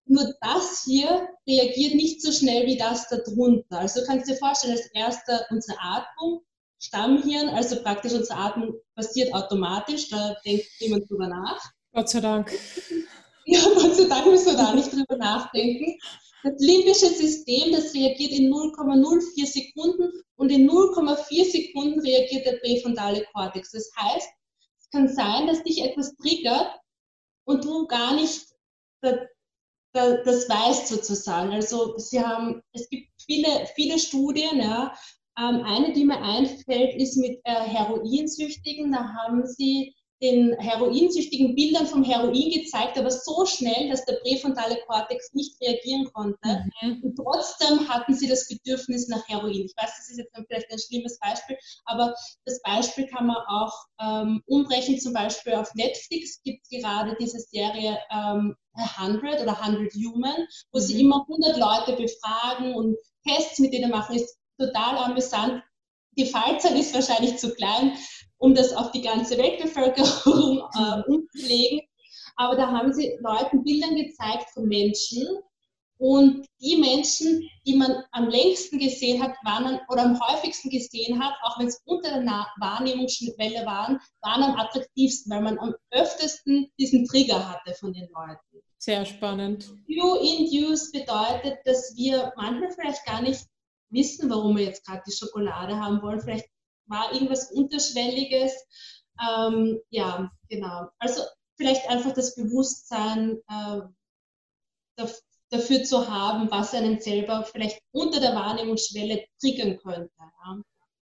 nur 0.05 0.35
das 0.40 0.83
hier 0.85 1.29
reagiert 1.46 1.94
nicht 1.94 2.20
so 2.20 2.33
schnell 2.33 2.66
wie 2.66 2.77
das 2.77 3.09
da 3.09 3.18
drunter. 3.18 3.79
Also 3.79 4.01
du 4.01 4.07
kannst 4.07 4.29
dir 4.29 4.37
vorstellen, 4.37 4.77
als 4.77 4.90
erster 4.94 5.46
unsere 5.51 5.79
Atmung, 5.81 6.42
Stammhirn, 6.81 7.48
also 7.51 7.81
praktisch 7.83 8.12
unsere 8.12 8.38
Atmung 8.38 8.75
passiert 8.96 9.33
automatisch, 9.33 10.09
da 10.09 10.35
denkt 10.44 10.66
niemand 10.81 11.09
drüber 11.09 11.29
nach. 11.29 11.62
Gott 11.92 12.09
sei 12.09 12.20
Dank. 12.20 12.51
Ja, 13.46 13.61
Gott 13.74 13.94
sei 13.94 14.05
Dank 14.05 14.26
müssen 14.26 14.46
wir 14.46 14.57
da 14.57 14.74
nicht 14.74 14.92
drüber 14.92 15.16
nachdenken. 15.16 15.98
Das 16.42 16.55
limbische 16.59 17.07
System, 17.07 17.72
das 17.72 17.94
reagiert 17.94 18.33
in 18.33 18.52
0,04 18.52 19.46
Sekunden 19.46 20.11
und 20.37 20.50
in 20.50 20.68
0,4 20.68 21.50
Sekunden 21.50 22.00
reagiert 22.00 22.46
der 22.46 22.59
präfrontale 22.59 23.24
Kortex. 23.33 23.70
Das 23.70 23.90
heißt, 23.96 24.28
es 24.81 24.90
kann 24.90 25.09
sein, 25.09 25.46
dass 25.46 25.62
dich 25.62 25.83
etwas 25.85 26.16
triggert 26.16 26.81
und 27.44 27.64
du 27.64 27.87
gar 27.87 28.16
nicht 28.16 28.46
das 29.02 30.48
weißt 30.48 30.88
sozusagen. 30.88 31.52
Also 31.52 31.96
sie 31.98 32.20
haben, 32.20 32.62
es 32.72 32.88
gibt 32.88 33.09
viele, 33.24 33.66
viele 33.74 33.98
Studien, 33.98 34.59
ja, 34.61 34.94
ähm, 35.38 35.62
eine, 35.64 35.92
die 35.92 36.05
mir 36.05 36.20
einfällt, 36.20 37.00
ist 37.00 37.16
mit 37.16 37.40
äh, 37.44 37.55
Heroinsüchtigen. 37.55 38.92
Da 38.92 39.12
haben 39.14 39.46
sie 39.46 39.94
den 40.22 40.56
Heroinsüchtigen 40.58 41.56
Bildern 41.56 41.87
vom 41.87 42.04
Heroin 42.04 42.50
gezeigt, 42.50 42.96
aber 42.96 43.11
so 43.11 43.44
schnell, 43.44 43.90
dass 43.90 44.04
der 44.04 44.20
präfrontale 44.22 44.78
Kortex 44.87 45.32
nicht 45.32 45.61
reagieren 45.61 46.08
konnte. 46.12 46.64
Mhm. 46.80 47.02
Und 47.02 47.16
trotzdem 47.16 47.88
hatten 47.88 48.14
sie 48.14 48.28
das 48.28 48.46
Bedürfnis 48.46 49.08
nach 49.08 49.26
Heroin. 49.28 49.66
Ich 49.66 49.74
weiß, 49.76 49.90
das 49.96 50.11
ist 50.11 50.18
jetzt 50.18 50.32
vielleicht 50.46 50.70
ein 50.70 50.78
schlimmes 50.78 51.18
Beispiel, 51.18 51.56
aber 51.87 52.14
das 52.44 52.62
Beispiel 52.62 53.06
kann 53.08 53.26
man 53.26 53.37
auch 53.48 53.74
ähm, 54.00 54.42
umbrechen. 54.46 55.00
Zum 55.00 55.12
Beispiel 55.12 55.54
auf 55.54 55.74
Netflix 55.74 56.40
gibt 56.42 56.64
es 56.70 56.82
gerade 56.82 57.16
diese 57.18 57.40
Serie 57.40 57.98
ähm, 58.12 58.54
100 58.74 59.42
oder 59.42 59.61
100 59.61 59.92
Human, 59.94 60.46
wo 60.70 60.78
mhm. 60.78 60.82
sie 60.82 61.00
immer 61.00 61.26
100 61.28 61.56
Leute 61.58 62.00
befragen 62.00 62.74
und 62.74 62.96
Tests 63.26 63.58
mit 63.58 63.72
denen 63.72 63.90
machen. 63.90 64.14
Ist 64.14 64.38
total 64.56 64.98
amüsant. 64.98 65.62
Die 66.16 66.26
Fallzahl 66.26 66.78
ist 66.78 66.94
wahrscheinlich 66.94 67.38
zu 67.38 67.54
klein, 67.54 67.96
um 68.42 68.55
das 68.57 68.72
auf 68.72 68.90
die 68.90 69.02
ganze 69.02 69.38
Weltbevölkerung 69.38 70.59
äh, 70.74 71.02
umzulegen. 71.07 71.81
Aber 72.37 72.57
da 72.57 72.66
haben 72.66 72.92
sie 72.92 73.16
Leuten 73.20 73.62
Bildern 73.62 73.94
gezeigt 73.94 74.50
von 74.52 74.66
Menschen. 74.66 75.22
Und 75.98 76.44
die 76.61 76.76
Menschen, 76.76 77.48
die 77.64 77.76
man 77.76 78.02
am 78.11 78.28
längsten 78.28 78.81
gesehen 78.81 79.22
hat, 79.22 79.37
waren 79.44 79.78
oder 79.88 80.02
am 80.02 80.18
häufigsten 80.18 80.68
gesehen 80.68 81.22
hat, 81.22 81.35
auch 81.44 81.61
wenn 81.61 81.68
es 81.68 81.81
unter 81.85 82.20
der 82.20 82.46
Wahrnehmungsschwelle 82.59 83.64
waren, 83.64 84.00
waren 84.20 84.42
am 84.42 84.59
attraktivsten, 84.59 85.33
weil 85.33 85.42
man 85.42 85.61
am 85.61 85.74
öftesten 85.92 86.66
diesen 86.81 87.07
Trigger 87.07 87.48
hatte 87.48 87.74
von 87.74 87.92
den 87.92 88.09
Leuten. 88.12 88.64
Sehr 88.78 89.05
spannend. 89.05 89.70
View-Induce 89.87 90.90
bedeutet, 90.90 91.59
dass 91.64 91.94
wir 91.94 92.33
manchmal 92.37 92.72
vielleicht 92.72 93.07
gar 93.07 93.22
nicht 93.22 93.46
wissen, 93.90 94.28
warum 94.28 94.57
wir 94.57 94.64
jetzt 94.64 94.85
gerade 94.85 95.02
die 95.07 95.12
Schokolade 95.12 95.78
haben 95.78 96.02
wollen. 96.02 96.20
Vielleicht 96.20 96.51
war 96.92 97.12
irgendwas 97.12 97.50
Unterschwelliges. 97.50 98.52
Ähm, 99.20 99.81
ja, 99.90 100.31
genau. 100.48 100.88
Also 100.98 101.22
vielleicht 101.57 101.88
einfach 101.88 102.12
das 102.12 102.35
Bewusstsein 102.35 103.38
äh, 103.48 103.81
dafür 105.50 105.85
zu 105.85 106.09
haben, 106.09 106.50
was 106.50 106.74
einen 106.74 107.00
selber 107.00 107.44
vielleicht 107.44 107.81
unter 107.92 108.20
der 108.20 108.35
Wahrnehmungsschwelle 108.35 109.24
triggern 109.40 109.78
könnte. 109.78 110.12
Ja. 110.18 110.61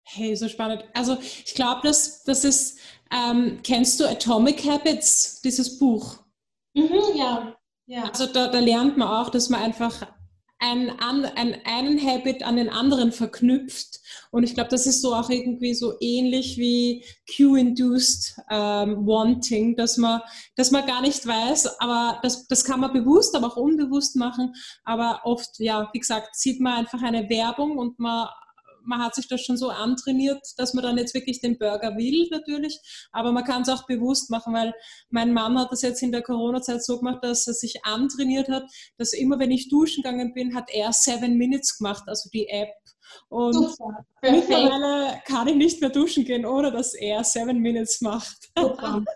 Hey, 0.05 0.35
so 0.35 0.49
spannend. 0.49 0.83
Also 0.93 1.17
ich 1.19 1.55
glaube, 1.55 1.81
dass 1.83 2.23
das 2.23 2.43
ist, 2.43 2.79
ähm, 3.11 3.59
kennst 3.63 3.99
du 3.99 4.05
Atomic 4.05 4.65
Habits, 4.65 5.41
dieses 5.41 5.79
Buch? 5.79 6.19
Mhm, 6.73 7.15
ja, 7.15 7.55
ja. 7.85 8.03
Also 8.09 8.27
da, 8.27 8.47
da 8.47 8.59
lernt 8.59 8.97
man 8.97 9.07
auch, 9.07 9.29
dass 9.29 9.49
man 9.49 9.61
einfach 9.61 10.05
ein, 10.63 10.91
ein, 11.35 11.57
einen 11.65 12.01
Habit 12.01 12.43
an 12.43 12.55
den 12.55 12.69
anderen 12.69 13.11
verknüpft. 13.11 13.99
Und 14.31 14.43
ich 14.43 14.53
glaube, 14.53 14.69
das 14.69 14.87
ist 14.87 15.01
so 15.01 15.13
auch 15.13 15.29
irgendwie 15.29 15.73
so 15.73 15.93
ähnlich 15.99 16.57
wie 16.57 17.03
Q-induced 17.35 18.39
ähm, 18.49 19.05
Wanting, 19.05 19.75
dass 19.75 19.97
man, 19.97 20.21
dass 20.55 20.71
man 20.71 20.85
gar 20.85 21.01
nicht 21.01 21.27
weiß, 21.27 21.79
aber 21.79 22.19
das, 22.23 22.47
das 22.47 22.63
kann 22.63 22.79
man 22.79 22.93
bewusst, 22.93 23.35
aber 23.35 23.47
auch 23.47 23.57
unbewusst 23.57 24.15
machen. 24.15 24.53
Aber 24.85 25.21
oft, 25.25 25.59
ja, 25.59 25.89
wie 25.91 25.99
gesagt, 25.99 26.35
sieht 26.35 26.61
man 26.61 26.77
einfach 26.77 27.01
eine 27.01 27.29
Werbung 27.29 27.77
und 27.77 27.99
man 27.99 28.29
man 28.85 29.01
hat 29.01 29.15
sich 29.15 29.27
das 29.27 29.41
schon 29.41 29.57
so 29.57 29.69
antrainiert, 29.69 30.41
dass 30.57 30.73
man 30.73 30.83
dann 30.83 30.97
jetzt 30.97 31.13
wirklich 31.13 31.41
den 31.41 31.57
Burger 31.57 31.95
will, 31.95 32.27
natürlich. 32.31 32.79
Aber 33.11 33.31
man 33.31 33.43
kann 33.43 33.63
es 33.63 33.69
auch 33.69 33.85
bewusst 33.85 34.29
machen, 34.29 34.53
weil 34.53 34.73
mein 35.09 35.33
Mann 35.33 35.57
hat 35.57 35.71
das 35.71 35.81
jetzt 35.81 36.03
in 36.03 36.11
der 36.11 36.21
Corona-Zeit 36.21 36.83
so 36.83 36.99
gemacht, 36.99 37.23
dass 37.23 37.47
er 37.47 37.53
sich 37.53 37.85
antrainiert 37.85 38.49
hat, 38.49 38.63
dass 38.97 39.13
immer, 39.13 39.39
wenn 39.39 39.51
ich 39.51 39.69
duschen 39.69 40.03
gegangen 40.03 40.33
bin, 40.33 40.55
hat 40.55 40.69
er 40.71 40.91
Seven 40.93 41.37
Minutes 41.37 41.77
gemacht, 41.77 42.03
also 42.07 42.29
die 42.31 42.47
App. 42.47 42.69
Und 43.29 43.53
Super. 43.53 44.05
mittlerweile 44.21 45.21
kann 45.25 45.47
ich 45.47 45.55
nicht 45.55 45.81
mehr 45.81 45.89
duschen 45.89 46.25
gehen, 46.25 46.45
ohne 46.45 46.71
dass 46.71 46.93
er 46.93 47.23
Seven 47.23 47.59
Minutes 47.59 48.01
macht. 48.01 48.51
Super. 48.57 49.03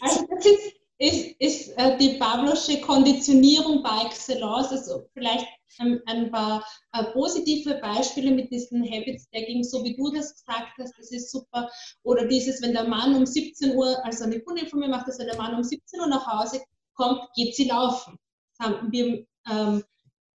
Also 0.00 0.26
das 0.30 0.46
ist 0.46 0.72
ist, 0.98 1.36
ist 1.38 1.68
äh, 1.76 1.96
die 1.98 2.18
Pavlosche 2.18 2.80
Konditionierung 2.80 3.82
bei 3.82 4.04
Excellence. 4.06 4.68
Also 4.68 5.08
vielleicht 5.12 5.46
ein, 5.78 6.00
ein 6.06 6.30
paar 6.30 6.64
äh, 6.92 7.04
positive 7.12 7.74
Beispiele 7.80 8.30
mit 8.30 8.50
diesen 8.50 8.82
Habit 8.84 9.20
Stacking, 9.20 9.62
so 9.62 9.84
wie 9.84 9.94
du 9.94 10.10
das 10.10 10.34
gesagt 10.34 10.72
hast, 10.78 10.94
das 10.98 11.10
ist 11.12 11.30
super. 11.30 11.70
Oder 12.02 12.26
dieses, 12.26 12.62
wenn 12.62 12.72
der 12.72 12.88
Mann 12.88 13.14
um 13.14 13.26
17 13.26 13.76
Uhr, 13.76 14.02
also 14.04 14.24
eine 14.24 14.40
Kundin 14.40 14.68
von 14.68 14.80
mir 14.80 14.88
macht 14.88 15.08
das, 15.08 15.18
wenn 15.18 15.26
der 15.26 15.36
Mann 15.36 15.54
um 15.54 15.62
17 15.62 16.00
Uhr 16.00 16.06
nach 16.06 16.26
Hause 16.26 16.62
kommt, 16.94 17.20
geht 17.34 17.54
sie 17.54 17.68
laufen. 17.68 18.18
haben 18.58 18.90
wir 18.90 19.26
ähm, 19.50 19.84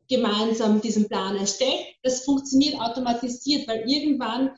gemeinsam 0.10 0.82
diesen 0.82 1.08
Plan 1.08 1.38
erstellt. 1.38 1.86
Das 2.04 2.26
funktioniert 2.26 2.82
automatisiert, 2.82 3.68
weil 3.68 3.90
irgendwann 3.90 4.52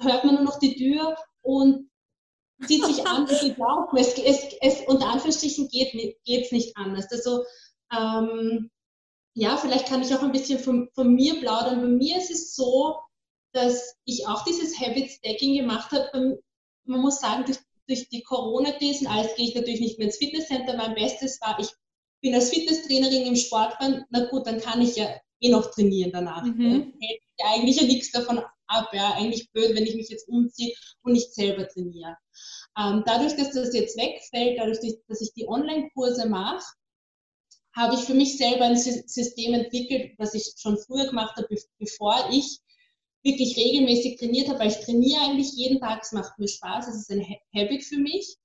hört 0.00 0.24
man 0.24 0.36
nur 0.36 0.44
noch 0.44 0.58
die 0.58 0.74
Tür 0.74 1.16
und 1.42 1.85
zieht 2.64 2.84
sich 2.84 3.06
an 3.06 3.26
geht 3.26 3.58
laufen. 3.58 3.96
Es, 3.96 4.16
es, 4.18 4.54
es, 4.60 4.80
unter 4.86 5.08
Anführungsstrichen 5.08 5.68
geht 5.68 5.94
es 6.26 6.52
nicht 6.52 6.76
anders. 6.76 7.06
Also, 7.10 7.44
ähm, 7.92 8.70
ja, 9.34 9.56
vielleicht 9.58 9.86
kann 9.86 10.02
ich 10.02 10.14
auch 10.14 10.22
ein 10.22 10.32
bisschen 10.32 10.58
von, 10.58 10.88
von 10.94 11.14
mir 11.14 11.38
plaudern. 11.40 11.80
Bei 11.80 11.88
mir 11.88 12.16
ist 12.16 12.30
es 12.30 12.54
so, 12.54 12.96
dass 13.52 13.96
ich 14.04 14.26
auch 14.26 14.44
dieses 14.44 14.80
Habit 14.80 15.10
Stacking 15.10 15.54
gemacht 15.54 15.90
habe. 15.92 16.40
Man 16.84 17.00
muss 17.00 17.20
sagen, 17.20 17.44
durch, 17.44 17.58
durch 17.86 18.08
die 18.08 18.22
Corona-Krise 18.22 19.04
und 19.04 19.12
alles 19.12 19.34
gehe 19.34 19.48
ich 19.48 19.54
natürlich 19.54 19.80
nicht 19.80 19.98
mehr 19.98 20.06
ins 20.06 20.16
Fitnesscenter. 20.16 20.76
Mein 20.76 20.94
Bestes 20.94 21.38
war, 21.42 21.58
ich 21.60 21.68
bin 22.22 22.34
als 22.34 22.50
Fitnesstrainerin 22.50 23.26
im 23.26 23.36
Sportband. 23.36 24.06
Na 24.10 24.26
gut, 24.30 24.46
dann 24.46 24.60
kann 24.60 24.80
ich 24.80 24.96
ja 24.96 25.06
eh 25.40 25.50
noch 25.50 25.70
trainieren 25.70 26.12
danach. 26.12 26.42
Mhm. 26.42 26.94
Hält 26.98 27.20
ja 27.38 27.46
eigentlich 27.54 27.76
ja 27.76 27.86
nichts 27.86 28.10
davon 28.12 28.40
ab. 28.68 28.88
Ja, 28.92 29.14
eigentlich 29.14 29.50
blöd, 29.52 29.74
wenn 29.74 29.86
ich 29.86 29.94
mich 29.94 30.08
jetzt 30.08 30.28
umziehe 30.28 30.74
und 31.02 31.12
nicht 31.12 31.34
selber 31.34 31.68
trainiere. 31.68 32.16
Ähm, 32.78 33.02
dadurch, 33.06 33.36
dass 33.36 33.52
das 33.52 33.74
jetzt 33.74 33.96
wegfällt, 33.96 34.58
dadurch, 34.58 34.78
dass 35.08 35.20
ich 35.20 35.32
die 35.34 35.48
Online-Kurse 35.48 36.28
mache, 36.28 36.64
habe 37.74 37.94
ich 37.94 38.00
für 38.00 38.14
mich 38.14 38.38
selber 38.38 38.64
ein 38.64 38.76
System 38.76 39.54
entwickelt, 39.54 40.14
was 40.18 40.34
ich 40.34 40.54
schon 40.56 40.78
früher 40.78 41.06
gemacht 41.06 41.36
habe, 41.36 41.48
bevor 41.78 42.28
ich 42.30 42.58
wirklich 43.22 43.56
regelmäßig 43.56 44.18
trainiert 44.18 44.48
habe, 44.48 44.60
weil 44.60 44.70
ich 44.70 44.80
trainiere 44.80 45.20
eigentlich 45.22 45.52
jeden 45.52 45.80
Tag, 45.80 46.00
es 46.02 46.12
macht 46.12 46.38
mir 46.38 46.48
Spaß, 46.48 46.88
es 46.88 46.96
ist 46.96 47.10
ein 47.10 47.26
Habit 47.54 47.84
für 47.84 47.98
mich, 47.98 48.36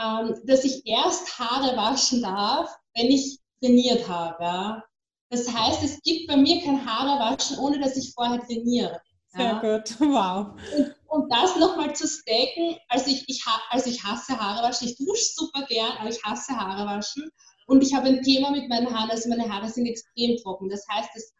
ähm, 0.00 0.34
dass 0.44 0.64
ich 0.64 0.86
erst 0.86 1.38
Haare 1.38 1.76
waschen 1.76 2.22
darf, 2.22 2.74
wenn 2.94 3.06
ich 3.06 3.38
trainiert 3.60 4.08
habe. 4.08 4.82
Das 5.28 5.52
heißt, 5.52 5.84
es 5.84 6.00
gibt 6.02 6.26
bei 6.26 6.36
mir 6.36 6.60
kein 6.62 6.84
Haare 6.84 7.20
waschen, 7.20 7.58
ohne 7.58 7.78
dass 7.78 7.96
ich 7.96 8.12
vorher 8.12 8.40
trainiere. 8.40 9.00
Sehr 9.32 9.44
ja. 9.44 9.60
gut, 9.60 9.94
wow. 10.00 10.48
Und, 10.76 10.94
und 11.08 11.32
das 11.32 11.56
nochmal 11.56 11.94
zu 11.94 12.06
staken, 12.08 12.76
also 12.88 13.10
ich, 13.10 13.28
ich, 13.28 13.44
also 13.70 13.88
ich 13.88 14.02
hasse 14.02 14.38
Haare 14.38 14.66
waschen, 14.66 14.88
ich 14.88 14.96
dusche 14.96 15.24
super 15.34 15.64
gern, 15.66 15.92
aber 15.98 16.10
ich 16.10 16.22
hasse 16.22 16.56
Haare 16.56 16.86
waschen. 16.86 17.30
Und 17.66 17.82
ich 17.82 17.94
habe 17.94 18.08
ein 18.08 18.22
Thema 18.22 18.50
mit 18.50 18.68
meinen 18.68 18.92
Haaren, 18.92 19.10
also 19.10 19.28
meine 19.28 19.48
Haare 19.48 19.68
sind 19.68 19.86
extrem 19.86 20.36
trocken. 20.38 20.68
Das 20.68 20.84
heißt, 20.88 21.10
das 21.14 21.32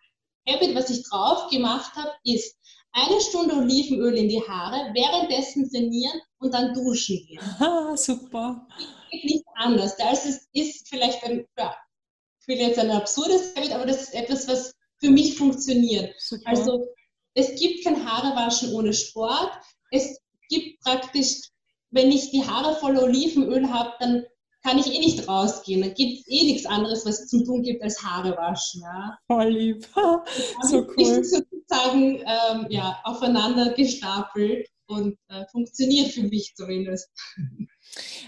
Habit, 0.49 0.77
was 0.77 0.89
ich 0.91 1.03
drauf 1.09 1.51
gemacht 1.51 1.93
habe, 1.97 2.13
ist 2.25 2.57
eine 2.93 3.21
Stunde 3.21 3.57
Olivenöl 3.57 4.17
in 4.17 4.29
die 4.29 4.43
Haare, 4.43 4.93
währenddessen 4.95 5.69
trainieren 5.69 6.21
und 6.39 6.55
dann 6.55 6.73
duschen 6.75 7.17
gehen. 7.27 7.41
Ah, 7.59 7.97
super. 7.97 8.67
Geht 9.11 9.25
nicht 9.25 9.45
anders. 9.57 9.99
Also 9.99 10.29
es 10.29 10.49
ist 10.53 10.89
vielleicht 10.89 11.23
ein, 11.25 11.45
ja, 11.59 11.75
ich 12.41 12.49
will 12.49 12.59
jetzt 12.59 12.79
ein 12.79 12.91
absurdes 12.91 13.55
Habit, 13.57 13.73
aber 13.73 13.87
das 13.87 14.03
ist 14.03 14.15
etwas, 14.15 14.47
was 14.47 14.73
für 14.99 15.11
mich 15.11 15.37
funktioniert. 15.37 16.15
Super. 16.21 16.49
Also 16.49 16.87
es 17.35 17.59
gibt 17.59 17.85
kein 17.85 18.05
Haarewaschen 18.05 18.73
ohne 18.75 18.93
Sport. 18.93 19.51
Es 19.91 20.21
gibt 20.49 20.81
praktisch, 20.83 21.49
wenn 21.91 22.11
ich 22.11 22.31
die 22.31 22.45
Haare 22.47 22.77
voller 22.77 23.05
Olivenöl 23.05 23.71
habe, 23.71 23.93
dann 24.01 24.25
kann 24.63 24.79
ich 24.79 24.87
eh 24.93 24.99
nicht 24.99 25.27
rausgehen. 25.27 25.81
Dann 25.81 25.95
gibt 25.95 26.21
es 26.21 26.29
eh 26.29 26.45
nichts 26.45 26.67
anderes, 26.67 27.07
was 27.07 27.21
es 27.21 27.29
zum 27.29 27.45
Tun 27.45 27.63
gibt, 27.63 27.83
als 27.83 28.03
Haare 28.03 28.37
waschen. 28.37 28.83
Ja. 28.83 29.19
Voll 29.27 29.49
lieb. 29.49 29.87
so 30.63 30.87
cool. 30.97 31.25
sozusagen 31.25 32.23
ähm, 32.27 32.67
ja, 32.69 33.01
aufeinander 33.05 33.73
gestapelt 33.73 34.69
und 34.91 35.17
äh, 35.29 35.45
funktioniert 35.53 36.11
für 36.11 36.25
mich 36.25 36.53
zumindest. 36.57 37.09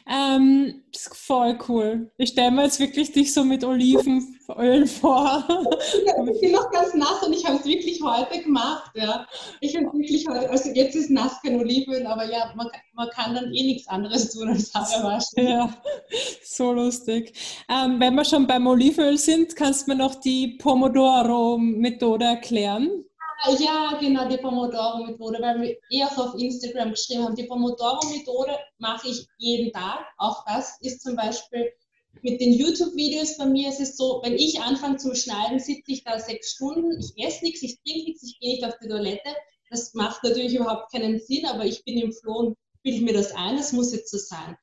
Ähm, 0.08 0.82
voll 1.12 1.58
cool. 1.68 2.10
Ich 2.16 2.30
stelle 2.30 2.50
mir 2.50 2.64
jetzt 2.64 2.80
wirklich 2.80 3.12
dich 3.12 3.32
so 3.32 3.44
mit 3.44 3.62
Olivenöl 3.64 4.86
vor. 4.86 5.44
Ich 6.32 6.40
bin 6.40 6.52
noch 6.52 6.70
ganz 6.70 6.94
nass 6.94 7.22
und 7.24 7.32
ich 7.32 7.46
habe 7.46 7.58
es 7.58 7.64
wirklich 7.64 8.00
heute 8.02 8.42
gemacht. 8.42 8.90
Ja. 8.94 9.26
Ich 9.60 9.72
bin 9.72 9.84
wirklich 9.92 10.26
heute, 10.28 10.50
also 10.50 10.70
jetzt 10.70 10.96
ist 10.96 11.10
nass 11.10 11.40
kein 11.42 11.60
Olivenöl, 11.60 12.06
aber 12.06 12.30
ja, 12.30 12.52
man, 12.56 12.68
man 12.94 13.08
kann 13.10 13.34
dann 13.34 13.52
eh 13.54 13.62
nichts 13.62 13.86
anderes 13.88 14.32
tun 14.32 14.48
als 14.48 14.74
Haare 14.74 15.04
waschen. 15.04 15.46
Ja, 15.46 15.72
so 16.44 16.72
lustig. 16.72 17.32
Ähm, 17.68 18.00
wenn 18.00 18.14
wir 18.14 18.24
schon 18.24 18.46
beim 18.46 18.66
Olivenöl 18.66 19.18
sind, 19.18 19.54
kannst 19.54 19.86
du 19.86 19.92
mir 19.92 19.98
noch 19.98 20.16
die 20.16 20.56
Pomodoro-Methode 20.58 22.24
erklären? 22.24 23.04
Ja, 23.58 23.98
genau, 23.98 24.28
die 24.28 24.36
Pomodoro-Methode, 24.36 25.42
weil 25.42 25.60
wir 25.60 25.76
eh 25.90 26.04
auch 26.04 26.16
auf 26.16 26.34
Instagram 26.40 26.90
geschrieben 26.90 27.24
haben. 27.24 27.34
Die 27.34 27.44
Pomodoro-Methode 27.44 28.56
mache 28.78 29.08
ich 29.08 29.26
jeden 29.38 29.72
Tag. 29.72 30.06
Auch 30.18 30.44
das 30.46 30.78
ist 30.80 31.02
zum 31.02 31.16
Beispiel 31.16 31.72
mit 32.20 32.40
den 32.40 32.52
YouTube-Videos 32.52 33.38
bei 33.38 33.46
mir 33.46 33.70
ist 33.70 33.80
es 33.80 33.96
so, 33.96 34.20
wenn 34.22 34.34
ich 34.34 34.60
anfange 34.60 34.98
zum 34.98 35.14
Schneiden, 35.14 35.58
sitze 35.58 35.90
ich 35.90 36.04
da 36.04 36.18
sechs 36.18 36.52
Stunden, 36.52 37.00
ich 37.00 37.12
esse 37.24 37.44
nichts, 37.44 37.62
ich 37.62 37.80
trinke 37.82 38.10
nichts, 38.10 38.22
ich 38.22 38.38
gehe 38.38 38.54
nicht 38.54 38.64
auf 38.64 38.78
die 38.80 38.88
Toilette. 38.88 39.34
Das 39.70 39.92
macht 39.94 40.22
natürlich 40.22 40.54
überhaupt 40.54 40.92
keinen 40.92 41.18
Sinn, 41.18 41.46
aber 41.46 41.64
ich 41.64 41.82
bin 41.84 41.98
im 41.98 42.12
Floh 42.12 42.36
und 42.36 42.58
bilde 42.82 43.04
mir 43.04 43.14
das 43.14 43.32
ein, 43.32 43.56
das 43.56 43.72
muss 43.72 43.92
jetzt 43.92 44.10
so 44.10 44.18
sein. 44.18 44.56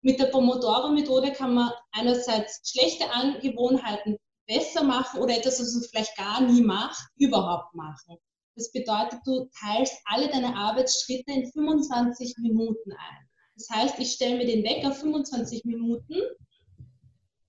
Mit 0.00 0.18
der 0.18 0.26
Pomodoro-Methode 0.26 1.32
kann 1.32 1.54
man 1.54 1.70
einerseits 1.92 2.68
schlechte 2.68 3.10
Angewohnheiten 3.10 4.16
besser 4.46 4.82
machen 4.82 5.20
oder 5.20 5.36
etwas, 5.36 5.60
was 5.60 5.72
du 5.72 5.80
vielleicht 5.80 6.16
gar 6.16 6.40
nie 6.40 6.62
machst, 6.62 7.02
überhaupt 7.16 7.74
machen. 7.74 8.16
Das 8.56 8.70
bedeutet, 8.70 9.20
du 9.24 9.48
teilst 9.58 9.94
alle 10.04 10.28
deine 10.28 10.56
Arbeitsschritte 10.56 11.32
in 11.32 11.50
25 11.50 12.36
Minuten 12.38 12.92
ein. 12.92 13.28
Das 13.56 13.68
heißt, 13.70 13.98
ich 13.98 14.12
stelle 14.12 14.36
mir 14.36 14.46
den 14.46 14.64
Wecker 14.64 14.92
25 14.92 15.64
Minuten. 15.64 16.16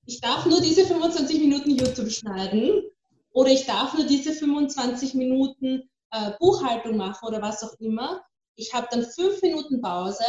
Ich 0.06 0.22
darf 0.22 0.46
nur 0.46 0.62
diese 0.62 0.86
25 0.86 1.40
Minuten 1.40 1.72
YouTube 1.72 2.12
schneiden 2.12 2.84
oder 3.32 3.50
ich 3.50 3.66
darf 3.66 3.94
nur 3.96 4.06
diese 4.06 4.34
25 4.34 5.16
Minuten 5.16 5.90
äh, 6.12 6.32
Buchhaltung 6.40 6.98
machen 6.98 7.28
oder 7.28 7.42
was 7.42 7.64
auch 7.64 7.74
immer. 7.80 8.24
Ich 8.56 8.74
habe 8.74 8.88
dann 8.92 9.04
fünf 9.04 9.42
Minuten 9.42 9.82
Pause 9.82 10.24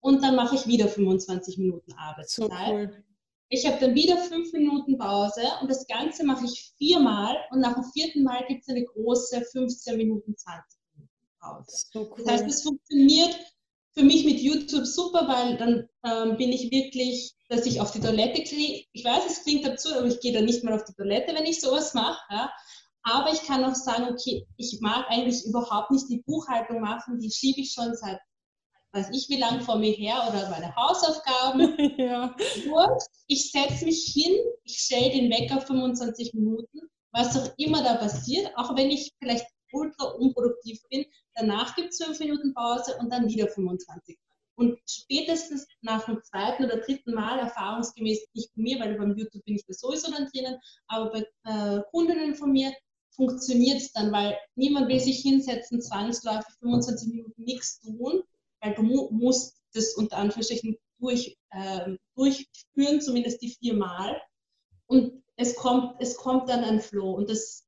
und 0.00 0.22
dann 0.22 0.36
mache 0.36 0.56
ich 0.56 0.66
wieder 0.66 0.88
25 0.88 1.58
Minuten 1.58 1.92
Arbeitszeit. 1.94 2.48
So 2.48 2.72
cool. 2.72 3.04
Ich 3.48 3.66
habe 3.66 3.78
dann 3.78 3.94
wieder 3.94 4.16
fünf 4.16 4.52
Minuten 4.52 4.98
Pause 4.98 5.42
und 5.60 5.70
das 5.70 5.86
Ganze 5.86 6.24
mache 6.24 6.44
ich 6.46 6.72
viermal 6.78 7.36
und 7.50 7.60
nach 7.60 7.74
dem 7.74 7.84
vierten 7.92 8.24
Mal 8.24 8.44
gibt 8.48 8.62
es 8.62 8.68
eine 8.68 8.84
große 8.84 9.40
15 9.52 9.96
Minuten, 9.96 10.36
20 10.36 10.80
Minuten 10.94 11.28
Pause. 11.40 11.84
So 11.92 12.00
cool. 12.00 12.24
Das 12.24 12.32
heißt, 12.32 12.46
es 12.46 12.62
funktioniert 12.62 13.38
für 13.92 14.02
mich 14.02 14.24
mit 14.24 14.40
YouTube 14.40 14.84
super, 14.84 15.26
weil 15.28 15.56
dann 15.56 15.88
ähm, 16.04 16.36
bin 16.36 16.52
ich 16.52 16.70
wirklich, 16.70 17.34
dass 17.48 17.66
ich 17.66 17.80
auf 17.80 17.92
die 17.92 18.00
Toilette 18.00 18.42
kriege. 18.42 18.84
Ich 18.92 19.04
weiß, 19.04 19.24
es 19.26 19.44
klingt 19.44 19.64
dazu, 19.64 19.94
aber 19.94 20.06
ich 20.06 20.20
gehe 20.20 20.32
dann 20.32 20.44
nicht 20.44 20.64
mal 20.64 20.74
auf 20.74 20.84
die 20.84 20.94
Toilette, 20.94 21.34
wenn 21.34 21.46
ich 21.46 21.60
sowas 21.60 21.94
mache. 21.94 22.20
Ja. 22.30 22.52
Aber 23.04 23.32
ich 23.32 23.42
kann 23.44 23.64
auch 23.64 23.76
sagen, 23.76 24.08
okay, 24.10 24.44
ich 24.56 24.78
mag 24.80 25.06
eigentlich 25.08 25.46
überhaupt 25.46 25.92
nicht 25.92 26.08
die 26.10 26.22
Buchhaltung 26.26 26.80
machen, 26.80 27.20
die 27.20 27.30
schiebe 27.30 27.60
ich 27.60 27.72
schon 27.72 27.94
seit 27.94 28.18
weiß 28.96 29.10
ich 29.12 29.28
wie 29.28 29.38
lange 29.38 29.60
vor 29.60 29.78
mir 29.78 29.92
her 29.92 30.26
oder 30.28 30.48
meine 30.50 30.74
Hausaufgaben. 30.74 31.76
ja. 31.98 32.34
Wurscht, 32.66 33.08
ich 33.26 33.50
setze 33.50 33.84
mich 33.84 34.10
hin, 34.12 34.34
ich 34.64 34.78
stelle 34.78 35.10
den 35.10 35.30
Wecker 35.30 35.60
25 35.60 36.34
Minuten, 36.34 36.80
was 37.12 37.36
auch 37.36 37.52
immer 37.58 37.82
da 37.82 37.96
passiert, 37.96 38.50
auch 38.56 38.76
wenn 38.76 38.90
ich 38.90 39.12
vielleicht 39.18 39.46
ultra 39.72 40.06
unproduktiv 40.06 40.80
bin, 40.90 41.04
danach 41.34 41.74
gibt 41.76 41.90
es 41.90 42.02
5 42.02 42.18
Minuten 42.20 42.54
Pause 42.54 42.96
und 42.98 43.12
dann 43.12 43.28
wieder 43.28 43.48
25. 43.48 44.16
Und 44.58 44.78
spätestens 44.88 45.66
nach 45.82 46.06
dem 46.06 46.22
zweiten 46.22 46.64
oder 46.64 46.78
dritten 46.78 47.12
Mal, 47.12 47.38
erfahrungsgemäß 47.38 48.28
nicht 48.32 48.54
bei 48.54 48.62
mir, 48.62 48.80
weil 48.80 48.96
beim 48.96 49.14
YouTube 49.14 49.44
bin 49.44 49.56
ich 49.56 49.66
da 49.66 49.74
sowieso 49.74 50.10
dann 50.10 50.28
drinnen, 50.32 50.56
aber 50.86 51.10
bei 51.10 51.26
äh, 51.44 51.82
Kundinnen 51.90 52.34
von 52.34 52.52
mir 52.52 52.72
funktioniert 53.10 53.78
es 53.78 53.92
dann, 53.92 54.12
weil 54.12 54.36
niemand 54.54 54.88
will 54.88 55.00
sich 55.00 55.20
hinsetzen, 55.20 55.82
zwangsläufig 55.82 56.54
25 56.60 57.08
Minuten 57.08 57.42
nichts 57.42 57.80
tun, 57.80 58.22
weil 58.66 58.74
du 58.74 59.08
musst 59.10 59.56
das 59.72 59.94
unter 59.94 60.18
Anführungsstrichen 60.18 60.76
durch, 60.98 61.36
äh, 61.50 61.96
durchführen, 62.16 63.00
zumindest 63.00 63.42
die 63.42 63.50
viermal. 63.50 64.20
Und 64.86 65.22
es 65.36 65.54
kommt, 65.56 65.96
es 66.00 66.16
kommt 66.16 66.48
dann 66.48 66.64
ein 66.64 66.80
Flow. 66.80 67.12
Und 67.12 67.28
das 67.28 67.66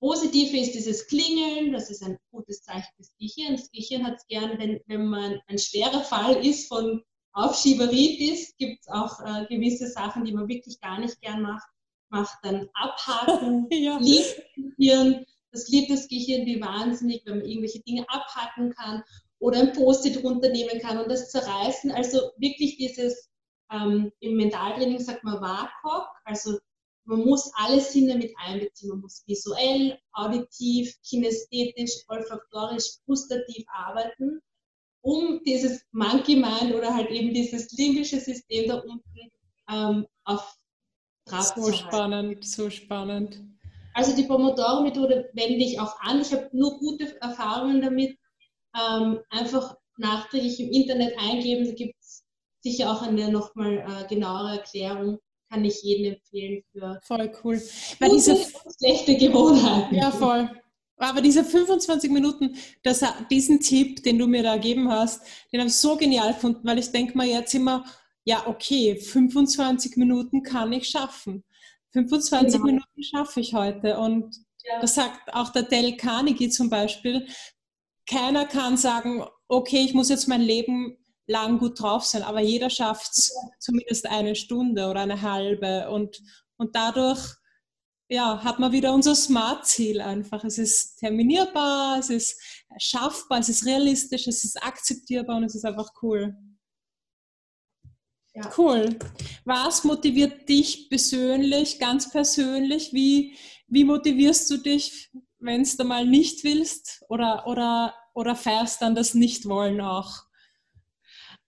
Positive 0.00 0.56
ist 0.56 0.74
dieses 0.74 1.06
Klingeln, 1.06 1.72
das 1.72 1.90
ist 1.90 2.02
ein 2.02 2.18
gutes 2.30 2.62
Zeichen 2.62 2.92
des 2.98 3.12
Gehirns. 3.18 3.62
Das 3.62 3.70
Gehirn 3.72 4.06
hat 4.06 4.16
es 4.16 4.26
gerne, 4.26 4.58
wenn, 4.58 4.80
wenn 4.86 5.06
man 5.06 5.40
ein 5.46 5.58
schwerer 5.58 6.02
Fall 6.02 6.44
ist 6.44 6.68
von 6.68 7.02
Aufschieberitis, 7.32 8.54
gibt 8.58 8.80
es 8.82 8.88
auch 8.88 9.20
äh, 9.20 9.46
gewisse 9.46 9.88
Sachen, 9.88 10.24
die 10.24 10.32
man 10.32 10.48
wirklich 10.48 10.80
gar 10.80 11.00
nicht 11.00 11.20
gern 11.20 11.42
macht. 11.42 11.68
Macht 12.10 12.38
dann 12.42 12.68
abhaken, 12.72 13.66
ja. 13.70 13.98
liebt 13.98 14.38
das 14.38 14.76
Gehirn, 14.76 15.26
das 15.50 15.68
liebt 15.68 15.90
das 15.90 16.08
Gehirn 16.08 16.46
wie 16.46 16.60
wahnsinnig, 16.60 17.22
wenn 17.26 17.38
man 17.38 17.46
irgendwelche 17.46 17.80
Dinge 17.80 18.08
abhaken 18.08 18.70
kann 18.70 19.02
oder 19.40 19.60
ein 19.60 19.72
Post-it 19.72 20.22
runternehmen 20.22 20.80
kann 20.80 20.98
und 20.98 21.10
das 21.10 21.30
zerreißen. 21.30 21.90
Also 21.90 22.30
wirklich 22.38 22.76
dieses, 22.76 23.30
ähm, 23.70 24.10
im 24.20 24.36
Mentaltraining 24.36 24.98
sagt 24.98 25.24
man 25.24 25.40
WAKOK, 25.40 26.08
also 26.24 26.58
man 27.04 27.24
muss 27.24 27.50
alle 27.54 27.80
Sinne 27.80 28.16
mit 28.16 28.34
einbeziehen. 28.36 28.90
Man 28.90 29.00
muss 29.00 29.22
visuell, 29.26 29.98
auditiv, 30.12 30.94
kinästhetisch, 31.08 31.92
olfaktorisch, 32.08 32.98
gustativ 33.06 33.64
arbeiten, 33.72 34.40
um 35.00 35.40
dieses 35.46 35.86
Monkey 35.92 36.36
Mind 36.36 36.74
oder 36.74 36.94
halt 36.94 37.10
eben 37.10 37.32
dieses 37.32 37.72
limbische 37.72 38.20
System 38.20 38.68
da 38.68 38.80
unten 38.80 39.30
ähm, 39.70 40.06
auf 40.24 40.54
So 41.56 41.72
spannend, 41.72 42.44
so 42.44 42.68
spannend. 42.68 43.40
Also 43.94 44.14
die 44.14 44.24
Pomodoro-Methode 44.24 45.30
wende 45.32 45.64
ich 45.64 45.80
auch 45.80 45.98
an. 46.00 46.20
Ich 46.20 46.32
habe 46.32 46.48
nur 46.52 46.78
gute 46.78 47.20
Erfahrungen 47.20 47.80
damit. 47.80 48.17
Ähm, 48.78 49.18
einfach 49.30 49.76
nachträglich 49.96 50.60
im 50.60 50.70
Internet 50.70 51.14
eingeben, 51.18 51.66
da 51.66 51.72
gibt 51.72 51.94
es 52.00 52.24
sicher 52.60 52.90
auch 52.90 53.02
eine 53.02 53.30
nochmal 53.30 53.78
äh, 53.78 54.08
genauere 54.08 54.58
Erklärung. 54.58 55.18
Kann 55.50 55.64
ich 55.64 55.82
jedem 55.82 56.12
empfehlen 56.12 56.62
für 56.70 57.00
voll 57.02 57.32
cool. 57.42 57.62
Weil 58.00 58.10
diese 58.10 58.36
schlechte 58.78 59.16
Gewohnheiten. 59.16 59.94
Ja, 59.94 60.10
voll. 60.10 60.50
Aber 60.98 61.22
diese 61.22 61.44
25 61.44 62.10
Minuten, 62.10 62.56
das, 62.82 63.02
diesen 63.30 63.60
Tipp, 63.60 64.02
den 64.02 64.18
du 64.18 64.26
mir 64.26 64.42
da 64.42 64.56
gegeben 64.56 64.90
hast, 64.90 65.22
den 65.52 65.60
habe 65.60 65.68
ich 65.68 65.76
so 65.76 65.96
genial 65.96 66.34
gefunden, 66.34 66.66
weil 66.66 66.78
ich 66.78 66.90
denke 66.90 67.16
mal 67.16 67.26
jetzt 67.26 67.54
immer, 67.54 67.84
ja, 68.24 68.46
okay, 68.46 68.96
25 68.96 69.96
Minuten 69.96 70.42
kann 70.42 70.72
ich 70.72 70.88
schaffen. 70.88 71.44
25 71.92 72.52
genau. 72.52 72.64
Minuten 72.66 73.02
schaffe 73.02 73.40
ich 73.40 73.54
heute. 73.54 73.98
Und 73.98 74.36
ja. 74.64 74.80
das 74.80 74.96
sagt 74.96 75.32
auch 75.32 75.50
der 75.50 75.62
Del 75.62 75.96
Carnegie 75.96 76.50
zum 76.50 76.68
Beispiel. 76.68 77.26
Keiner 78.08 78.46
kann 78.46 78.76
sagen, 78.76 79.24
okay, 79.48 79.84
ich 79.84 79.94
muss 79.94 80.08
jetzt 80.08 80.28
mein 80.28 80.40
Leben 80.40 80.96
lang 81.26 81.58
gut 81.58 81.80
drauf 81.80 82.04
sein, 82.04 82.22
aber 82.22 82.40
jeder 82.40 82.70
schafft 82.70 83.12
es 83.12 83.34
zumindest 83.60 84.06
eine 84.06 84.34
Stunde 84.34 84.88
oder 84.88 85.00
eine 85.00 85.22
halbe. 85.22 85.90
Und, 85.90 86.22
und 86.56 86.74
dadurch 86.74 87.36
ja, 88.08 88.42
hat 88.42 88.58
man 88.58 88.72
wieder 88.72 88.94
unser 88.94 89.14
Smart-Ziel 89.14 90.00
einfach. 90.00 90.42
Es 90.44 90.58
ist 90.58 90.96
terminierbar, 90.96 91.98
es 91.98 92.08
ist 92.08 92.40
schaffbar, 92.78 93.40
es 93.40 93.50
ist 93.50 93.66
realistisch, 93.66 94.26
es 94.26 94.44
ist 94.44 94.62
akzeptierbar 94.62 95.36
und 95.36 95.44
es 95.44 95.54
ist 95.54 95.64
einfach 95.64 95.90
cool. 96.02 96.34
Ja. 98.34 98.50
Cool. 98.56 98.98
Was 99.44 99.84
motiviert 99.84 100.48
dich 100.48 100.88
persönlich, 100.88 101.78
ganz 101.78 102.10
persönlich? 102.10 102.92
Wie, 102.92 103.36
wie 103.66 103.84
motivierst 103.84 104.50
du 104.50 104.58
dich, 104.58 105.10
wenn 105.38 105.62
es 105.62 105.76
da 105.76 105.84
mal 105.84 106.06
nicht 106.06 106.44
willst? 106.44 107.04
Oder, 107.08 107.46
oder, 107.46 107.94
oder 108.14 108.36
feierst 108.36 108.82
dann 108.82 108.94
das 108.94 109.14
Nichtwollen 109.14 109.80
auch? 109.80 110.24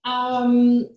Ähm, 0.06 0.88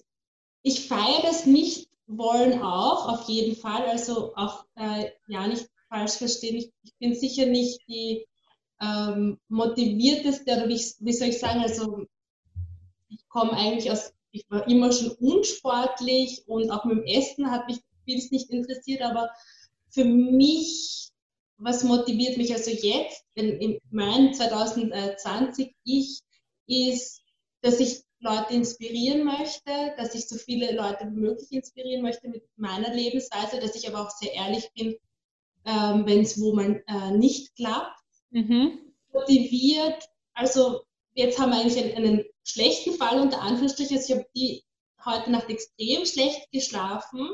ich 0.62 0.88
feiere 0.88 1.22
das 1.24 1.46
Nichtwollen 1.46 2.62
auch, 2.62 3.10
auf 3.10 3.28
jeden 3.28 3.56
Fall. 3.56 3.86
Also 3.86 4.36
auch 4.36 4.66
äh, 4.76 5.12
ja 5.28 5.48
nicht 5.48 5.68
falsch 5.90 6.14
verstehen. 6.14 6.56
Ich, 6.56 6.72
ich 6.84 6.96
bin 7.00 7.16
sicher 7.16 7.46
nicht 7.46 7.82
die 7.88 8.26
ähm, 8.82 9.40
motivierteste, 9.50 10.52
oder 10.52 10.70
wie, 10.70 10.82
wie 11.00 11.14
soll 11.14 11.30
ich 11.30 11.40
sagen, 11.40 11.62
also 11.62 12.06
ich 13.10 13.28
komme 13.30 13.54
eigentlich 13.54 13.92
aus 13.92 14.14
ich 14.34 14.50
war 14.50 14.68
immer 14.68 14.92
schon 14.92 15.12
unsportlich 15.12 16.44
und 16.48 16.72
auch 16.72 16.84
mit 16.86 16.98
dem 16.98 17.06
Essen 17.06 17.50
hat 17.50 17.68
mich 17.68 17.80
vieles 18.04 18.32
nicht 18.32 18.50
interessiert, 18.50 19.02
aber 19.02 19.30
für 19.90 20.06
mich, 20.06 21.12
was 21.58 21.84
motiviert 21.84 22.38
mich 22.38 22.54
also 22.54 22.72
jetzt, 22.72 23.24
in 23.36 23.80
meinem 23.90 24.34
2020 24.34 25.76
ich, 25.84 26.22
ist, 26.68 27.22
dass 27.62 27.80
ich 27.80 28.04
Leute 28.24 28.54
inspirieren 28.54 29.26
möchte, 29.26 29.94
dass 29.98 30.16
ich 30.16 30.28
so 30.28 30.38
viele 30.38 30.74
Leute 30.74 31.06
wie 31.06 31.20
möglich 31.20 31.52
inspirieren 31.52 32.02
möchte 32.02 32.30
mit 32.30 32.44
meiner 32.56 32.94
Lebensweise, 32.94 33.60
dass 33.60 33.76
ich 33.76 33.88
aber 33.88 34.02
auch 34.02 34.10
sehr 34.10 34.34
ehrlich 34.34 34.70
bin, 34.74 34.96
ähm, 35.66 36.06
wenn 36.06 36.22
es 36.22 36.40
wo 36.40 36.54
man 36.54 36.82
äh, 36.88 37.12
nicht 37.12 37.56
klappt. 37.56 38.00
Mhm. 38.32 38.80
Motiviert, 39.12 40.10
also 40.34 40.82
jetzt 41.14 41.38
haben 41.38 41.52
wir 41.52 41.60
eigentlich 41.60 41.78
einen, 41.84 41.96
einen 41.96 42.26
schlechten 42.44 42.94
Fall 42.94 43.20
unter 43.20 43.42
Anführungsstrichen. 43.42 43.98
Also 43.98 44.14
ich 44.14 44.20
habe 44.20 44.30
die 44.36 44.64
heute 45.06 45.32
Nacht 45.32 45.50
extrem 45.50 46.06
schlecht 46.06 46.50
geschlafen. 46.52 47.30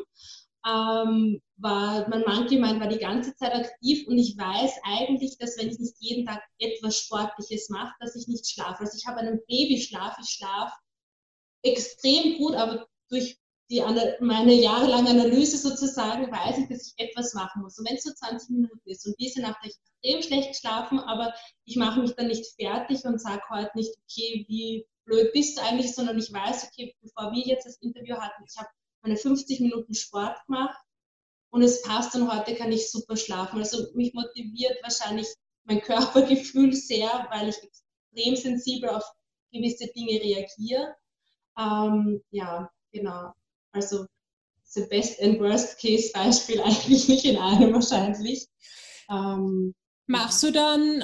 Ähm, 0.66 1.42
war, 1.58 2.08
mein 2.10 2.48
gemeint, 2.48 2.80
war 2.80 2.88
die 2.88 3.00
ganze 3.00 3.36
Zeit 3.36 3.54
aktiv 3.54 4.08
und 4.08 4.18
ich 4.18 4.38
weiß 4.38 4.74
eigentlich, 4.84 5.38
dass 5.38 5.58
wenn 5.58 5.70
ich 5.70 5.80
nicht 5.80 5.96
jeden 6.00 6.26
Tag 6.26 6.42
etwas 6.58 6.98
Sportliches 6.98 7.70
mache, 7.70 7.94
dass 8.00 8.16
ich 8.16 8.28
nicht 8.28 8.50
schlafe. 8.50 8.82
Also 8.82 8.98
ich 8.98 9.06
habe 9.06 9.20
einen 9.20 9.40
Babyschlaf, 9.48 10.18
ich 10.22 10.30
schlafe 10.30 10.74
extrem 11.64 12.38
gut, 12.38 12.56
aber 12.56 12.88
durch 13.10 13.38
die, 13.70 13.84
meine 14.20 14.54
jahrelange 14.54 15.12
Analyse 15.12 15.58
sozusagen 15.58 16.32
weiß 16.32 16.58
ich, 16.58 16.70
dass 16.70 16.88
ich 16.88 16.94
etwas 16.98 17.34
machen 17.34 17.62
muss. 17.62 17.78
Und 17.78 17.88
wenn 17.88 17.98
es 17.98 18.04
so 18.04 18.14
20 18.14 18.50
Minuten 18.50 18.90
ist 18.90 19.06
und 19.06 19.16
diese 19.20 19.42
Nacht 19.42 19.58
habe 19.58 19.68
ich 19.68 19.76
extrem 20.02 20.24
schlecht 20.24 20.50
geschlafen, 20.54 21.00
aber 21.00 21.34
ich 21.66 21.76
mache 21.76 22.00
mich 22.00 22.16
dann 22.16 22.28
nicht 22.28 22.46
fertig 22.60 23.04
und 23.06 23.22
sage 23.22 23.44
heute 23.50 23.72
nicht, 23.76 23.92
okay, 23.92 24.46
wie 24.48 24.88
blöd 25.06 25.32
bist 25.34 25.58
du 25.58 25.62
eigentlich, 25.62 25.94
sondern 25.94 26.18
ich 26.18 26.32
weiß, 26.32 26.68
okay, 26.68 26.96
bevor 27.02 27.32
wir 27.32 27.44
jetzt 27.46 27.66
das 27.66 27.78
Interview 27.78 28.16
hatten, 28.16 28.44
ich 28.48 28.58
habe 28.58 28.70
meine 29.02 29.18
50 29.18 29.60
Minuten 29.62 29.94
Sport 29.94 30.38
gemacht 30.46 30.78
und 31.52 31.62
es 31.62 31.82
passt 31.82 32.16
und 32.16 32.32
heute 32.32 32.56
kann 32.56 32.72
ich 32.72 32.92
super 32.92 33.16
schlafen. 33.16 33.60
Also 33.60 33.88
mich 33.96 34.14
motiviert 34.14 34.78
wahrscheinlich 34.84 35.28
mein 35.64 35.82
Körpergefühl 35.82 36.74
sehr, 36.74 37.28
weil 37.32 37.50
ich 37.50 37.58
extrem 37.58 38.36
sensibel 38.36 38.90
auf 38.90 39.04
gewisse 39.52 39.88
Dinge 39.88 40.22
reagiere. 40.22 40.96
Ähm, 41.58 42.22
ja, 42.32 42.70
genau. 42.92 43.34
Also 43.72 44.06
the 44.64 44.86
best 44.90 45.22
and 45.22 45.40
worst 45.40 45.80
case 45.80 46.12
Beispiel 46.14 46.62
eigentlich 46.64 47.08
nicht 47.08 47.26
in 47.26 47.38
einem 47.38 47.74
wahrscheinlich. 47.74 48.48
Ähm, 49.10 49.74
Machst 50.06 50.42
du 50.44 50.52
dann, 50.52 51.04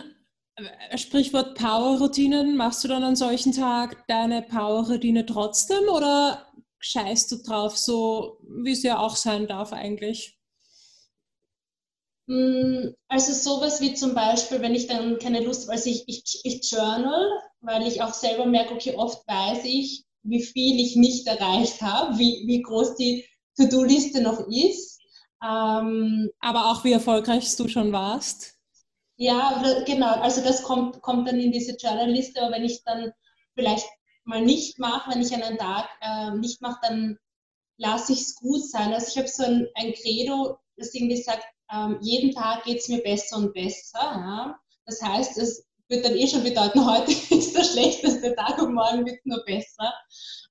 äh, 0.55 0.97
Sprichwort 0.97 1.55
Power-Routinen, 1.57 2.57
machst 2.57 2.83
du 2.83 2.87
dann 2.87 3.03
an 3.03 3.15
solchen 3.15 3.51
Tag 3.51 4.07
deine 4.07 4.41
Power-Routine 4.41 5.25
trotzdem 5.25 5.87
oder 5.89 6.51
scheißt 6.85 7.31
du 7.31 7.37
drauf, 7.37 7.77
so 7.77 8.37
wie 8.47 8.71
es 8.71 8.83
ja 8.83 8.99
auch 8.99 9.15
sein 9.15 9.47
darf 9.47 9.73
eigentlich? 9.73 10.37
Mm, 12.27 12.89
also 13.07 13.33
sowas 13.33 13.81
wie 13.81 13.93
zum 13.93 14.13
Beispiel, 14.13 14.61
wenn 14.61 14.75
ich 14.75 14.87
dann 14.87 15.17
keine 15.19 15.41
Lust, 15.41 15.69
also 15.69 15.89
ich, 15.89 16.03
ich, 16.07 16.41
ich 16.43 16.71
journal, 16.71 17.27
weil 17.61 17.87
ich 17.87 18.01
auch 18.01 18.13
selber 18.13 18.45
merke, 18.45 18.75
okay, 18.75 18.95
oft 18.95 19.27
weiß 19.27 19.63
ich, 19.65 20.05
wie 20.23 20.41
viel 20.41 20.79
ich 20.79 20.95
nicht 20.95 21.27
erreicht 21.27 21.81
habe, 21.81 22.17
wie, 22.17 22.43
wie 22.45 22.61
groß 22.61 22.95
die 22.95 23.25
To-Do-Liste 23.57 24.21
noch 24.21 24.47
ist. 24.47 24.99
Ähm, 25.43 26.29
Aber 26.39 26.71
auch 26.71 26.83
wie 26.83 26.93
erfolgreich 26.93 27.55
du 27.55 27.67
schon 27.67 27.91
warst. 27.91 28.55
Ja, 29.17 29.63
genau. 29.85 30.15
Also 30.15 30.41
das 30.41 30.63
kommt, 30.63 31.01
kommt 31.01 31.27
dann 31.27 31.39
in 31.39 31.51
diese 31.51 31.75
Journal-Liste. 31.77 32.41
Aber 32.41 32.55
wenn 32.55 32.65
ich 32.65 32.83
dann 32.83 33.11
vielleicht 33.53 33.87
mal 34.25 34.41
nicht 34.41 34.79
mache, 34.79 35.11
wenn 35.11 35.21
ich 35.21 35.33
einen 35.33 35.57
Tag 35.57 35.89
äh, 36.01 36.31
nicht 36.31 36.61
mache, 36.61 36.79
dann 36.83 37.17
lasse 37.77 38.13
ich 38.13 38.21
es 38.21 38.35
gut 38.35 38.63
sein. 38.69 38.93
Also 38.93 39.07
ich 39.09 39.17
habe 39.17 39.27
so 39.27 39.43
ein, 39.43 39.67
ein 39.75 39.93
Credo, 39.93 40.59
das 40.77 40.93
irgendwie 40.93 41.21
sagt, 41.21 41.45
ähm, 41.71 41.97
jeden 42.01 42.33
Tag 42.33 42.63
geht 42.63 42.79
es 42.79 42.89
mir 42.89 43.01
besser 43.01 43.37
und 43.37 43.53
besser. 43.53 43.99
Ja? 43.99 44.59
Das 44.85 45.01
heißt, 45.01 45.37
es 45.37 45.65
wird 45.87 46.05
dann 46.05 46.15
eh 46.15 46.27
schon 46.27 46.43
bedeuten, 46.43 46.85
heute 46.89 47.11
ist 47.11 47.55
der 47.55 47.63
schlechteste 47.63 48.35
Tag 48.35 48.61
und 48.61 48.73
morgen 48.73 49.05
wird 49.05 49.17
es 49.17 49.25
nur 49.25 49.43
besser. 49.45 49.93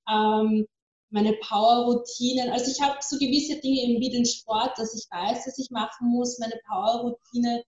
Ähm, 0.08 0.66
meine 1.10 1.34
Power-Routinen, 1.34 2.50
also 2.50 2.70
ich 2.70 2.80
habe 2.80 2.96
so 3.00 3.16
gewisse 3.18 3.60
Dinge 3.60 3.82
eben 3.82 4.00
wie 4.00 4.10
den 4.10 4.26
Sport, 4.26 4.76
dass 4.76 4.94
ich 4.94 5.06
weiß, 5.10 5.44
dass 5.44 5.58
ich 5.58 5.70
machen 5.70 6.08
muss. 6.08 6.40
Meine 6.40 6.58
Power-Routine 6.66 7.62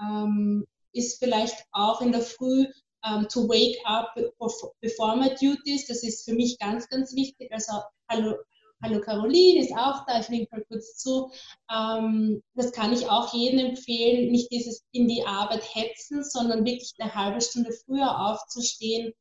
ähm, 0.00 0.66
ist 0.92 1.18
vielleicht 1.18 1.64
auch 1.70 2.00
in 2.00 2.12
der 2.12 2.22
Früh 2.22 2.66
ähm, 3.04 3.28
to 3.28 3.48
wake 3.48 3.78
up 3.84 4.14
before 4.80 5.16
my 5.16 5.34
duties. 5.40 5.86
Das 5.86 6.02
ist 6.02 6.24
für 6.24 6.34
mich 6.34 6.58
ganz, 6.58 6.88
ganz 6.88 7.14
wichtig. 7.14 7.50
Also 7.52 7.72
hallo, 8.08 8.36
Hallo 8.84 9.00
Caroline 9.00 9.60
ist 9.60 9.72
auch 9.76 10.04
da, 10.06 10.18
ich 10.18 10.28
winke 10.28 10.56
mal 10.56 10.64
kurz 10.64 10.96
zu. 10.96 11.30
Ähm, 11.72 12.42
das 12.54 12.72
kann 12.72 12.92
ich 12.92 13.08
auch 13.08 13.32
jedem 13.32 13.60
empfehlen, 13.60 14.32
nicht 14.32 14.50
dieses 14.50 14.82
in 14.90 15.06
die 15.06 15.24
Arbeit 15.24 15.62
hetzen, 15.72 16.24
sondern 16.24 16.64
wirklich 16.64 16.92
eine 16.98 17.14
halbe 17.14 17.40
Stunde 17.40 17.72
früher 17.72 18.20
aufzustehen 18.20 19.12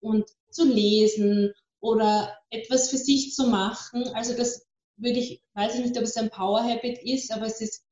und 0.00 0.30
zu 0.50 0.64
lesen 0.64 1.52
oder 1.80 2.38
etwas 2.50 2.88
für 2.88 2.98
sich 2.98 3.34
zu 3.34 3.48
machen. 3.48 4.06
Also 4.14 4.36
das 4.36 4.64
würde 4.96 5.18
ich, 5.18 5.42
weiß 5.54 5.74
ich 5.74 5.86
nicht, 5.86 5.98
ob 5.98 6.04
es 6.04 6.16
ein 6.16 6.30
Power 6.30 6.62
Habit 6.62 7.02
ist, 7.02 7.32
aber 7.32 7.46
es 7.46 7.60
ist 7.60 7.82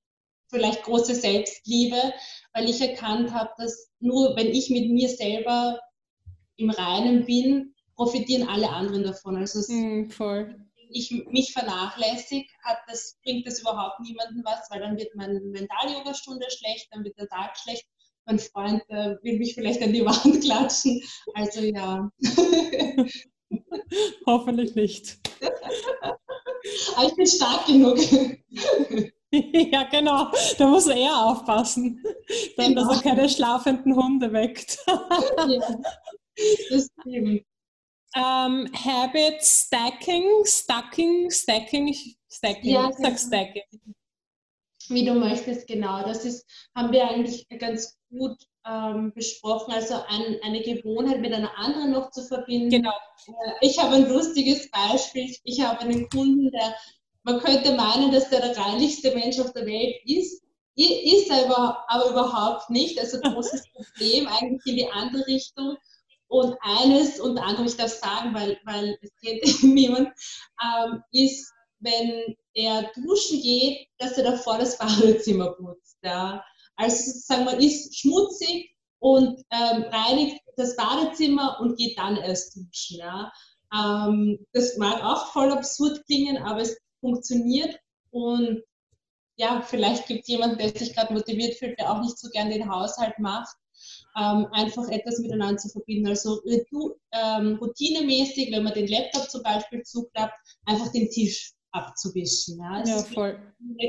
vielleicht 0.48 0.82
große 0.82 1.14
Selbstliebe, 1.14 2.12
weil 2.52 2.68
ich 2.68 2.80
erkannt 2.80 3.32
habe, 3.32 3.50
dass 3.58 3.90
nur 4.00 4.36
wenn 4.36 4.48
ich 4.48 4.70
mit 4.70 4.90
mir 4.90 5.08
selber 5.08 5.80
im 6.56 6.70
Reinen 6.70 7.24
bin, 7.24 7.74
profitieren 7.94 8.48
alle 8.48 8.70
anderen 8.70 9.04
davon. 9.04 9.36
Also 9.36 9.60
mm, 9.72 10.10
voll 10.10 10.68
ich 10.90 11.10
mich 11.30 11.52
vernachlässige, 11.52 12.48
hat 12.62 12.78
das, 12.86 13.18
bringt 13.22 13.46
das 13.46 13.60
überhaupt 13.60 14.00
niemandem 14.00 14.42
was, 14.44 14.68
weil 14.70 14.80
dann 14.80 14.96
wird 14.96 15.14
meine 15.14 15.40
Mental-Yoga-Stunde 15.40 16.46
schlecht, 16.50 16.88
dann 16.90 17.04
wird 17.04 17.18
der 17.18 17.28
Tag 17.28 17.56
schlecht. 17.56 17.86
Mein 18.26 18.38
Freund 18.38 18.82
äh, 18.88 19.16
will 19.22 19.38
mich 19.38 19.54
vielleicht 19.54 19.82
an 19.82 19.92
die 19.92 20.04
Wand 20.04 20.40
klatschen. 20.44 21.02
Also 21.34 21.60
ja. 21.60 22.10
Hoffentlich 24.26 24.74
nicht. 24.74 25.18
Aber 26.96 27.06
ich 27.06 27.14
bin 27.14 27.26
stark 27.26 27.66
genug. 27.66 27.98
ja, 29.70 29.84
genau. 29.84 30.30
Da 30.58 30.66
muss 30.66 30.86
er 30.86 31.26
aufpassen, 31.26 32.02
dann, 32.56 32.74
genau. 32.74 32.88
dass 32.88 32.96
er 32.96 33.10
keine 33.10 33.28
schlafenden 33.28 33.94
Hunde 33.94 34.32
weckt. 34.32 34.78
ja, 34.86 35.80
das 36.70 36.88
stimmt. 37.00 37.44
Ähm, 38.16 38.70
Habit 38.72 39.42
Stacking, 39.42 40.44
Stacking, 40.44 41.30
Stacking, 41.30 41.94
Stacking, 42.30 42.70
ja, 42.70 42.90
sag 42.92 43.18
Stacking. 43.18 43.62
Wie 44.88 45.04
du 45.04 45.14
möchtest, 45.14 45.66
genau. 45.66 46.02
Das 46.02 46.24
ist, 46.24 46.46
haben 46.74 46.92
wir 46.92 47.06
eigentlich 47.06 47.46
ganz 47.58 47.98
gut 48.10 48.38
ähm, 48.66 49.12
besprochen, 49.14 49.72
also 49.72 49.94
ein, 50.08 50.38
eine 50.42 50.62
Gewohnheit 50.62 51.20
mit 51.20 51.32
einer 51.32 51.56
anderen 51.58 51.92
noch 51.92 52.10
zu 52.10 52.22
verbinden. 52.22 52.70
Genau. 52.70 52.94
Äh, 53.26 53.52
ich 53.60 53.78
habe 53.78 53.96
ein 53.96 54.08
lustiges 54.08 54.70
Beispiel. 54.70 55.34
Ich 55.44 55.60
habe 55.60 55.80
einen 55.80 56.08
Kunden, 56.08 56.50
der, 56.50 56.74
man 57.28 57.40
könnte 57.40 57.74
meinen, 57.74 58.10
dass 58.10 58.30
der 58.30 58.40
der 58.40 58.56
reinlichste 58.56 59.14
Mensch 59.14 59.38
auf 59.38 59.52
der 59.52 59.66
Welt 59.66 59.96
ist. 60.06 60.42
Ist 60.76 61.30
er 61.30 61.44
aber, 61.44 61.84
aber 61.88 62.10
überhaupt 62.10 62.70
nicht. 62.70 62.98
Also 62.98 63.20
großes 63.20 63.64
Problem 63.74 64.26
eigentlich 64.28 64.64
in 64.64 64.76
die 64.76 64.88
andere 64.90 65.26
Richtung. 65.26 65.76
Und 66.28 66.56
eines, 66.62 67.20
unter 67.20 67.42
anderem, 67.42 67.66
ich 67.66 67.76
darf 67.76 67.92
sagen, 67.92 68.32
weil, 68.32 68.58
weil 68.64 68.98
es 69.02 69.10
kennt 69.22 69.62
niemand, 69.74 70.08
ähm, 70.62 71.02
ist, 71.12 71.52
wenn 71.80 72.34
er 72.54 72.90
duschen 72.94 73.42
geht, 73.42 73.88
dass 73.98 74.16
er 74.16 74.24
davor 74.24 74.56
das 74.56 74.78
Badezimmer 74.78 75.52
putzt. 75.52 75.98
Ja. 76.02 76.42
Also 76.76 77.10
sozusagen, 77.10 77.44
man 77.44 77.60
ist 77.60 77.98
schmutzig 77.98 78.74
und 79.00 79.42
ähm, 79.50 79.84
reinigt 79.90 80.40
das 80.56 80.76
Badezimmer 80.76 81.58
und 81.60 81.76
geht 81.76 81.98
dann 81.98 82.16
erst 82.16 82.56
duschen. 82.56 82.98
Ja. 82.98 83.32
Ähm, 83.74 84.38
das 84.52 84.78
mag 84.78 85.02
auch 85.04 85.30
voll 85.32 85.52
absurd 85.52 86.06
klingen, 86.06 86.38
aber 86.38 86.62
es 86.62 86.78
funktioniert 87.00 87.78
und 88.10 88.62
ja, 89.36 89.62
vielleicht 89.62 90.06
gibt 90.06 90.22
es 90.22 90.28
jemanden, 90.28 90.58
der 90.58 90.70
sich 90.70 90.94
gerade 90.94 91.14
motiviert 91.14 91.54
fühlt, 91.54 91.78
der 91.78 91.92
auch 91.92 92.00
nicht 92.00 92.18
so 92.18 92.28
gern 92.30 92.50
den 92.50 92.68
Haushalt 92.68 93.18
macht, 93.18 93.56
ähm, 94.16 94.46
einfach 94.50 94.88
etwas 94.88 95.20
miteinander 95.20 95.56
zu 95.58 95.68
verbinden. 95.68 96.08
Also 96.08 96.42
ähm, 96.44 97.56
routinemäßig, 97.60 98.50
wenn 98.50 98.64
man 98.64 98.74
den 98.74 98.88
Laptop 98.88 99.30
zum 99.30 99.42
Beispiel 99.44 99.82
zuklappt, 99.82 100.34
einfach 100.66 100.90
den 100.90 101.08
Tisch 101.10 101.52
abzuwischen. 101.70 102.58
Ja, 102.58 102.84
ja 102.84 102.98
voll. 102.98 103.40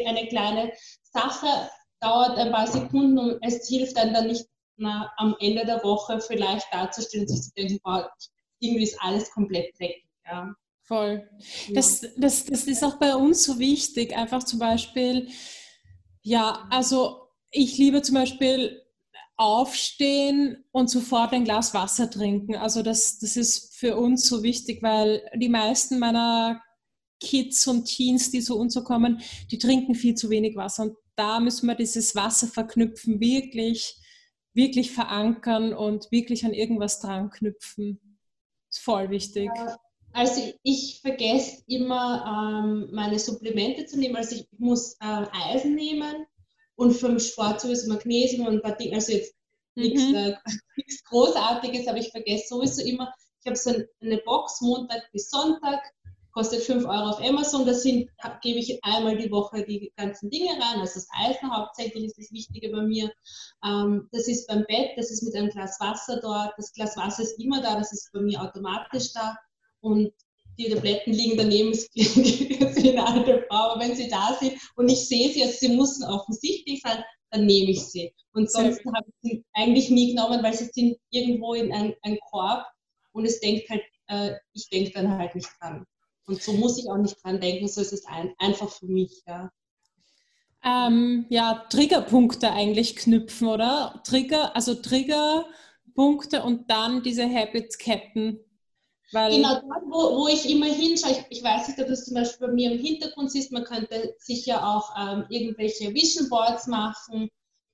Eine 0.06 0.28
kleine 0.28 0.72
Sache 1.02 1.70
dauert 2.00 2.38
ein 2.38 2.52
paar 2.52 2.68
Sekunden 2.68 3.18
und 3.18 3.40
es 3.42 3.68
hilft 3.68 3.98
einem 3.98 4.14
dann 4.14 4.28
nicht 4.28 4.46
na, 4.78 5.12
am 5.18 5.36
Ende 5.40 5.66
der 5.66 5.84
Woche 5.84 6.22
vielleicht 6.22 6.68
dazustehen 6.72 7.24
und 7.24 7.28
sich 7.28 7.42
zu 7.42 7.52
denken, 7.58 7.80
wow, 7.84 8.06
irgendwie 8.60 8.84
ist 8.84 9.02
alles 9.02 9.32
komplett 9.32 9.78
dreckig. 9.78 10.06
Ja. 10.26 10.54
Voll. 10.90 11.30
Das, 11.72 12.02
das, 12.18 12.46
das 12.46 12.64
ist 12.64 12.84
auch 12.84 12.96
bei 12.96 13.16
uns 13.16 13.44
so 13.44 13.60
wichtig. 13.60 14.18
Einfach 14.18 14.44
zum 14.44 14.58
Beispiel, 14.58 15.28
ja, 16.24 16.68
also 16.72 17.28
ich 17.52 17.78
liebe 17.78 18.02
zum 18.02 18.16
Beispiel 18.16 18.82
aufstehen 19.38 20.66
und 20.72 20.90
sofort 20.90 21.32
ein 21.32 21.44
Glas 21.44 21.76
Wasser 21.76 22.10
trinken. 22.10 22.56
Also 22.56 22.82
das, 22.82 23.20
das 23.20 23.38
ist 23.38 23.78
für 23.78 23.98
uns 23.98 24.28
so 24.28 24.42
wichtig, 24.42 24.82
weil 24.82 25.22
die 25.36 25.48
meisten 25.48 26.00
meiner 26.00 26.60
Kids 27.20 27.68
und 27.68 27.86
Teens, 27.86 28.32
die 28.32 28.42
zu 28.42 28.58
uns 28.58 28.74
so 28.74 28.84
kommen, 28.84 29.22
die 29.52 29.60
trinken 29.60 29.94
viel 29.94 30.16
zu 30.16 30.32
wenig 30.32 30.56
Wasser. 30.56 30.86
Und 30.86 30.96
da 31.16 31.40
müssen 31.40 31.68
wir 31.68 31.76
dieses 31.76 32.16
Wasser 32.16 32.48
verknüpfen, 32.48 33.20
wirklich, 33.20 33.96
wirklich 34.56 34.92
verankern 34.92 35.72
und 35.72 36.12
wirklich 36.12 36.46
an 36.46 36.54
irgendwas 36.56 37.00
dran 37.00 37.30
knüpfen. 37.30 38.18
Ist 38.72 38.80
voll 38.80 39.12
wichtig. 39.12 39.52
Ja 39.56 39.78
also 40.14 40.42
ich 40.64 41.00
vergesse 41.02 41.64
immer 41.68 42.64
ähm, 42.64 42.90
meine 42.92 43.20
Supplemente 43.20 43.86
zu 43.86 43.98
nehmen. 44.00 44.16
Also 44.16 44.36
ich 44.36 44.48
muss 44.58 44.94
äh, 45.02 45.26
Eisen 45.32 45.76
nehmen 45.76 46.26
und 46.76 46.94
vom 46.94 47.20
Sport 47.20 47.62
sowieso 47.62 47.90
Magnesium 47.90 48.48
und 48.48 48.56
ein 48.56 48.62
paar 48.62 48.76
Dinge. 48.76 48.96
Also 48.96 49.14
jetzt 49.14 49.36
mhm. 49.76 49.84
nichts, 49.84 50.04
äh, 50.14 50.36
nichts 50.78 51.04
Großartiges, 51.06 51.88
aber 51.88 51.98
ich 51.98 52.12
vergesse 52.12 52.48
sowieso 52.48 52.84
immer. 52.84 53.14
Ich 53.42 53.48
habe 53.48 53.56
so 53.56 53.72
eine 54.02 54.18
Box 54.26 54.60
Montag 54.62 55.10
bis 55.14 55.30
Sonntag, 55.30 55.82
kostet 56.32 56.62
5 56.62 56.86
Euro 56.86 57.12
auf 57.12 57.22
Amazon. 57.22 57.66
Da 57.66 57.74
sind, 57.74 58.10
gebe 58.42 58.60
ich 58.60 58.84
einmal 58.84 59.18
die 59.18 59.32
Woche 59.32 59.64
die 59.64 59.94
ganzen 59.96 60.30
Dinge 60.30 60.52
rein. 60.52 60.80
Also 60.80 60.96
das 60.96 61.08
Eisen 61.12 61.56
hauptsächlich 61.56 62.06
ist 62.06 62.18
das 62.18 62.32
Wichtige 62.32 62.70
bei 62.70 62.82
mir. 62.82 63.12
Ähm, 63.64 64.10
das 64.12 64.28
ist 64.28 64.48
beim 64.48 64.66
Bett, 64.68 64.92
das 64.98 65.12
ist 65.12 65.24
mit 65.24 65.36
einem 65.36 65.50
Glas 65.50 65.80
Wasser 65.80 66.20
dort. 66.22 66.54
Das 66.58 66.74
Glas 66.74 66.98
Wasser 66.98 67.24
ist 67.24 67.40
immer 67.40 67.62
da, 67.62 67.76
das 67.76 67.94
ist 67.94 68.12
bei 68.12 68.20
mir 68.22 68.42
automatisch 68.42 69.14
da 69.14 69.38
und 69.82 70.12
die 70.58 70.70
Tabletten 70.70 71.14
liegen 71.14 71.38
daneben, 71.38 71.72
ist 71.72 71.90
wie 71.96 72.92
eine 72.92 73.08
alte 73.08 73.46
Frau, 73.48 73.72
aber 73.72 73.82
wenn 73.82 73.96
sie 73.96 74.10
da 74.10 74.38
sind 74.40 74.54
und 74.76 74.90
ich 74.90 75.08
sehe 75.08 75.30
sie, 75.32 75.44
also 75.44 75.56
sie 75.58 75.70
müssen 75.70 76.04
offensichtlich 76.04 76.82
sein, 76.82 77.04
dann 77.32 77.46
nehme 77.46 77.72
ich 77.72 77.82
sie. 77.82 78.14
Und 78.34 78.52
sonst 78.52 78.84
habe 78.86 79.08
ich 79.08 79.16
sie 79.22 79.46
eigentlich 79.54 79.90
nie 79.90 80.16
genommen, 80.16 80.44
weil 80.44 80.54
sie 80.54 80.70
sind 80.74 80.98
irgendwo 81.12 81.54
in 81.54 81.72
einem 81.72 81.94
ein 82.02 82.18
Korb 82.30 82.66
und 83.14 83.26
es 83.26 83.40
denkt 83.40 83.70
halt, 83.70 83.84
äh, 84.08 84.36
ich 84.54 84.68
denke 84.70 84.92
dann 84.92 85.18
halt 85.18 85.36
nicht 85.36 85.50
dran. 85.60 85.86
Und 86.26 86.42
so 86.42 86.54
muss 86.54 86.78
ich 86.78 86.90
auch 86.90 86.98
nicht 86.98 87.24
dran 87.24 87.40
denken, 87.40 87.68
so 87.68 87.82
ist 87.82 87.94
es 87.94 88.06
ein, 88.06 88.34
einfach 88.38 88.70
für 88.70 88.88
mich, 88.88 89.24
ja. 89.26 89.50
Ähm, 90.64 91.26
ja, 91.30 91.66
Triggerpunkte 91.70 92.52
eigentlich 92.52 92.98
knüpfen, 92.98 93.48
oder? 93.48 94.02
Trigger, 94.06 94.56
also 94.56 94.76
Triggerpunkte 94.76 96.44
und 96.44 96.70
dann 96.70 97.02
diese 97.02 97.24
Habitsketten 97.24 98.40
weil 99.12 99.32
genau, 99.32 99.56
dort, 99.56 99.84
wo, 99.86 100.18
wo 100.20 100.28
ich 100.28 100.50
immer 100.50 100.68
hinschaue, 100.68 101.12
ich, 101.12 101.38
ich 101.38 101.44
weiß 101.44 101.68
nicht, 101.68 101.80
ob 101.80 101.88
das 101.88 102.06
zum 102.06 102.14
Beispiel 102.14 102.48
bei 102.48 102.54
mir 102.54 102.72
im 102.72 102.80
Hintergrund 102.80 103.34
ist, 103.34 103.52
man 103.52 103.64
könnte 103.64 104.16
sicher 104.20 104.64
auch 104.64 104.94
ähm, 105.00 105.26
irgendwelche 105.30 105.94
Vision 105.94 106.30
Boards 106.30 106.68
machen 106.68 107.30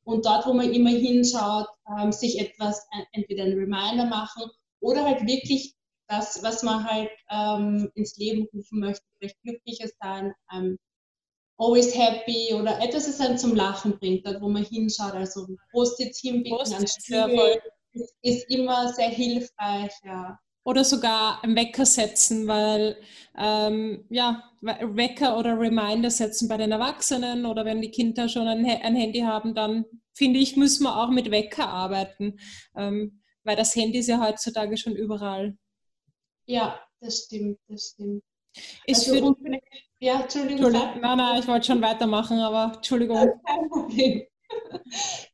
und 0.05 0.25
dort, 0.25 0.45
wo 0.45 0.53
man 0.53 0.73
immer 0.73 0.91
hinschaut, 0.91 1.67
ähm, 1.99 2.11
sich 2.11 2.39
etwas, 2.39 2.79
äh, 2.91 3.03
entweder 3.11 3.43
ein 3.43 3.53
Reminder 3.53 4.05
machen 4.05 4.49
oder 4.79 5.03
halt 5.03 5.25
wirklich 5.27 5.75
das, 6.07 6.41
was 6.41 6.63
man 6.63 6.86
halt 6.86 7.09
ähm, 7.29 7.91
ins 7.95 8.15
Leben 8.17 8.47
rufen 8.53 8.79
möchte, 8.79 9.03
vielleicht 9.17 9.41
glücklicher 9.41 9.89
sein, 9.99 10.33
ähm, 10.53 10.77
always 11.57 11.97
happy 11.97 12.53
oder 12.53 12.79
etwas, 12.81 13.07
das 13.07 13.19
einen 13.19 13.38
zum 13.38 13.55
Lachen 13.55 13.97
bringt, 13.97 14.25
dort, 14.25 14.41
wo 14.41 14.47
man 14.47 14.63
hinschaut, 14.63 15.13
also 15.13 15.47
Post-its 15.71 16.19
hinbinden 16.19 16.57
Post 16.57 16.79
ist, 17.93 18.13
ist 18.21 18.49
immer 18.49 18.93
sehr 18.93 19.09
hilfreich, 19.09 19.91
ja 20.03 20.38
oder 20.66 20.84
sogar 20.84 21.41
einen 21.43 21.55
Wecker 21.55 21.86
setzen, 21.86 22.47
weil 22.47 22.97
ähm, 23.38 24.05
ja, 24.09 24.43
Wecker 24.61 25.38
oder 25.38 25.57
Reminder 25.59 26.09
setzen 26.09 26.47
bei 26.47 26.57
den 26.57 26.72
Erwachsenen 26.72 27.45
oder 27.45 27.63
wenn 27.66 27.82
die 27.82 27.91
Kinder 27.91 28.28
schon 28.28 28.47
ein, 28.47 28.66
ein 28.66 28.95
Handy 28.95 29.20
haben, 29.20 29.53
dann 29.53 29.86
finde 30.13 30.39
ich, 30.39 30.57
müssen 30.57 30.84
wir 30.84 30.97
auch 30.97 31.09
mit 31.09 31.30
Wecker 31.30 31.70
arbeiten, 31.70 32.39
ähm, 32.76 33.22
weil 33.43 33.55
das 33.55 33.76
Handy 33.76 33.99
ist 33.99 34.07
ja 34.07 34.20
heutzutage 34.20 34.76
schon 34.76 34.95
überall. 34.95 35.55
Ja, 36.47 36.80
das 36.99 37.26
stimmt, 37.26 37.59
das 37.68 37.91
stimmt. 37.93 38.24
Ist 38.88 39.09
also, 39.09 39.36
für, 39.36 39.59
ja, 39.99 40.22
Entschuldigung. 40.22 40.66
Entschuldigung. 40.66 41.01
Nein, 41.01 41.18
nein, 41.18 41.39
ich 41.39 41.47
wollte 41.47 41.68
schon 41.68 41.82
weitermachen, 41.82 42.39
aber 42.39 42.76
Entschuldigung. 42.76 43.18
Kein 43.45 43.70
Problem. 43.70 44.24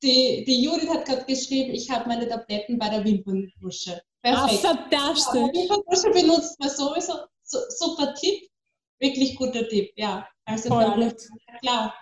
Die, 0.02 0.46
die 0.46 0.64
Judith 0.64 0.90
hat 0.90 1.06
gerade 1.06 1.26
geschrieben, 1.26 1.72
ich 1.74 1.92
habe 1.92 2.08
meine 2.08 2.28
Tabletten 2.28 2.80
bei 2.80 2.90
der 2.90 3.04
Wimperntusche. 3.04 4.02
Perfekt. 4.22 4.66
Ah, 4.66 4.76
fantastisch. 4.76 5.36
Ja, 5.36 5.54
Wimperntusche 5.54 6.12
benutzt 6.12 6.60
man 6.60 6.70
sowieso. 6.70 7.14
So, 7.44 7.60
super 7.70 8.14
Tipp. 8.14 8.48
Wirklich 9.00 9.36
guter 9.36 9.68
Tipp, 9.68 9.92
ja. 9.96 10.28
Also 10.46 10.70
Voll 10.70 11.14
klar. 11.62 11.96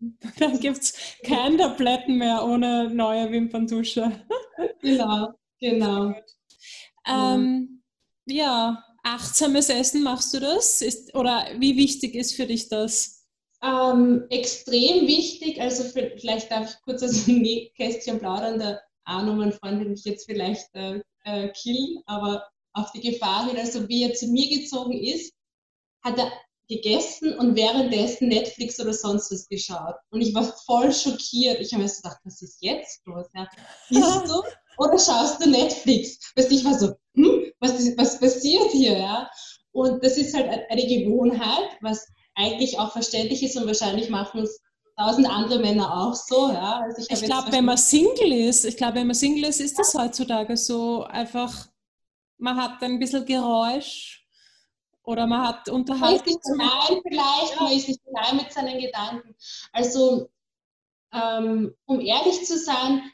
Dann 0.38 0.60
gibt 0.60 0.78
es 0.78 0.94
keine 1.24 1.56
Tabletten 1.56 2.16
mehr 2.16 2.44
ohne 2.44 2.88
neue 2.90 3.30
Wimperntusche. 3.30 4.24
Genau, 4.80 5.28
genau. 5.60 6.14
Ähm, 7.06 7.82
ja, 8.26 8.84
achtsames 9.04 9.68
Essen, 9.68 10.02
machst 10.02 10.34
du 10.34 10.40
das? 10.40 10.82
Ist, 10.82 11.14
oder 11.14 11.46
wie 11.58 11.76
wichtig 11.76 12.14
ist 12.16 12.34
für 12.34 12.46
dich 12.46 12.68
das? 12.68 13.24
Ähm, 13.62 14.24
extrem 14.30 15.06
wichtig, 15.06 15.60
also 15.60 15.84
für, 15.84 16.12
vielleicht 16.16 16.50
darf 16.50 16.70
ich 16.70 16.82
kurz 16.82 17.02
aus 17.02 17.24
dem 17.24 17.44
Kästchen 17.76 18.18
plaudern, 18.18 18.58
der 18.58 18.82
Arno, 19.04 19.34
mein 19.34 19.52
Freund, 19.52 19.78
wird 19.80 19.90
mich 19.90 20.04
jetzt 20.04 20.26
vielleicht 20.26 20.68
äh, 20.74 21.00
äh, 21.28 21.48
killen, 21.52 22.02
aber 22.06 22.44
auf 22.72 22.92
die 22.92 23.00
Gefahr 23.00 23.46
hin, 23.46 23.56
also 23.56 23.88
wie 23.88 24.04
er 24.04 24.14
zu 24.14 24.28
mir 24.28 24.48
gezogen 24.48 24.92
ist, 24.92 25.32
hat 26.02 26.18
er 26.18 26.30
gegessen 26.68 27.34
und 27.38 27.56
währenddessen 27.56 28.28
Netflix 28.28 28.78
oder 28.78 28.92
sonst 28.92 29.32
was 29.32 29.48
geschaut. 29.48 29.94
Und 30.10 30.20
ich 30.20 30.34
war 30.34 30.44
voll 30.66 30.92
schockiert. 30.92 31.60
Ich 31.60 31.72
habe 31.72 31.82
mir 31.82 31.88
so 31.88 32.02
gedacht, 32.02 32.20
was 32.24 32.42
ist 32.42 32.58
jetzt 32.60 33.00
los? 33.06 33.26
Ja? 33.34 33.48
Isst 33.88 34.30
du 34.30 34.42
oder 34.78 34.98
schaust 34.98 35.42
du 35.42 35.48
Netflix? 35.48 36.18
Weißt 36.36 36.52
ich 36.52 36.64
war 36.64 36.78
so, 36.78 36.94
hm, 37.14 37.52
was, 37.60 37.72
was 37.96 38.20
passiert 38.20 38.70
hier? 38.72 38.98
Ja? 38.98 39.30
Und 39.72 40.04
das 40.04 40.18
ist 40.18 40.34
halt 40.34 40.48
eine 40.68 40.86
Gewohnheit, 40.86 41.78
was 41.80 42.06
eigentlich 42.34 42.78
auch 42.78 42.92
verständlich 42.92 43.42
ist 43.42 43.56
und 43.56 43.66
wahrscheinlich 43.66 44.10
machen 44.10 44.42
es 44.42 44.60
tausend 44.98 45.28
andere 45.28 45.58
Männer 45.60 45.92
auch 45.92 46.14
so. 46.14 46.50
Ja? 46.50 46.80
Also 46.80 47.02
ich, 47.02 47.10
ich 47.10 47.22
glaube, 47.24 47.52
wenn 47.52 47.64
man 47.64 47.76
Single 47.78 48.32
ist, 48.32 48.64
ich 48.64 48.76
glaube, 48.76 48.96
wenn 48.96 49.06
man 49.06 49.14
Single 49.14 49.44
ist, 49.44 49.60
ist 49.60 49.78
das 49.78 49.94
heutzutage 49.94 50.56
so 50.56 51.04
einfach, 51.04 51.68
man 52.38 52.56
hat 52.56 52.82
ein 52.82 52.98
bisschen 52.98 53.24
Geräusch 53.24 54.26
oder 55.02 55.26
man 55.26 55.46
hat 55.46 55.68
Unterhaltung. 55.68 56.08
Man 56.10 56.16
ist 56.16 56.26
nicht 56.26 56.60
allein 56.60 57.02
vielleicht, 57.06 57.54
ja. 57.54 57.62
man 57.62 57.72
ist 57.72 57.88
nicht 57.88 58.00
allein 58.12 58.36
mit 58.36 58.52
seinen 58.52 58.80
Gedanken. 58.80 59.34
Also, 59.72 60.28
ähm, 61.12 61.74
um 61.86 62.00
ehrlich 62.00 62.44
zu 62.44 62.58
sein, 62.58 63.10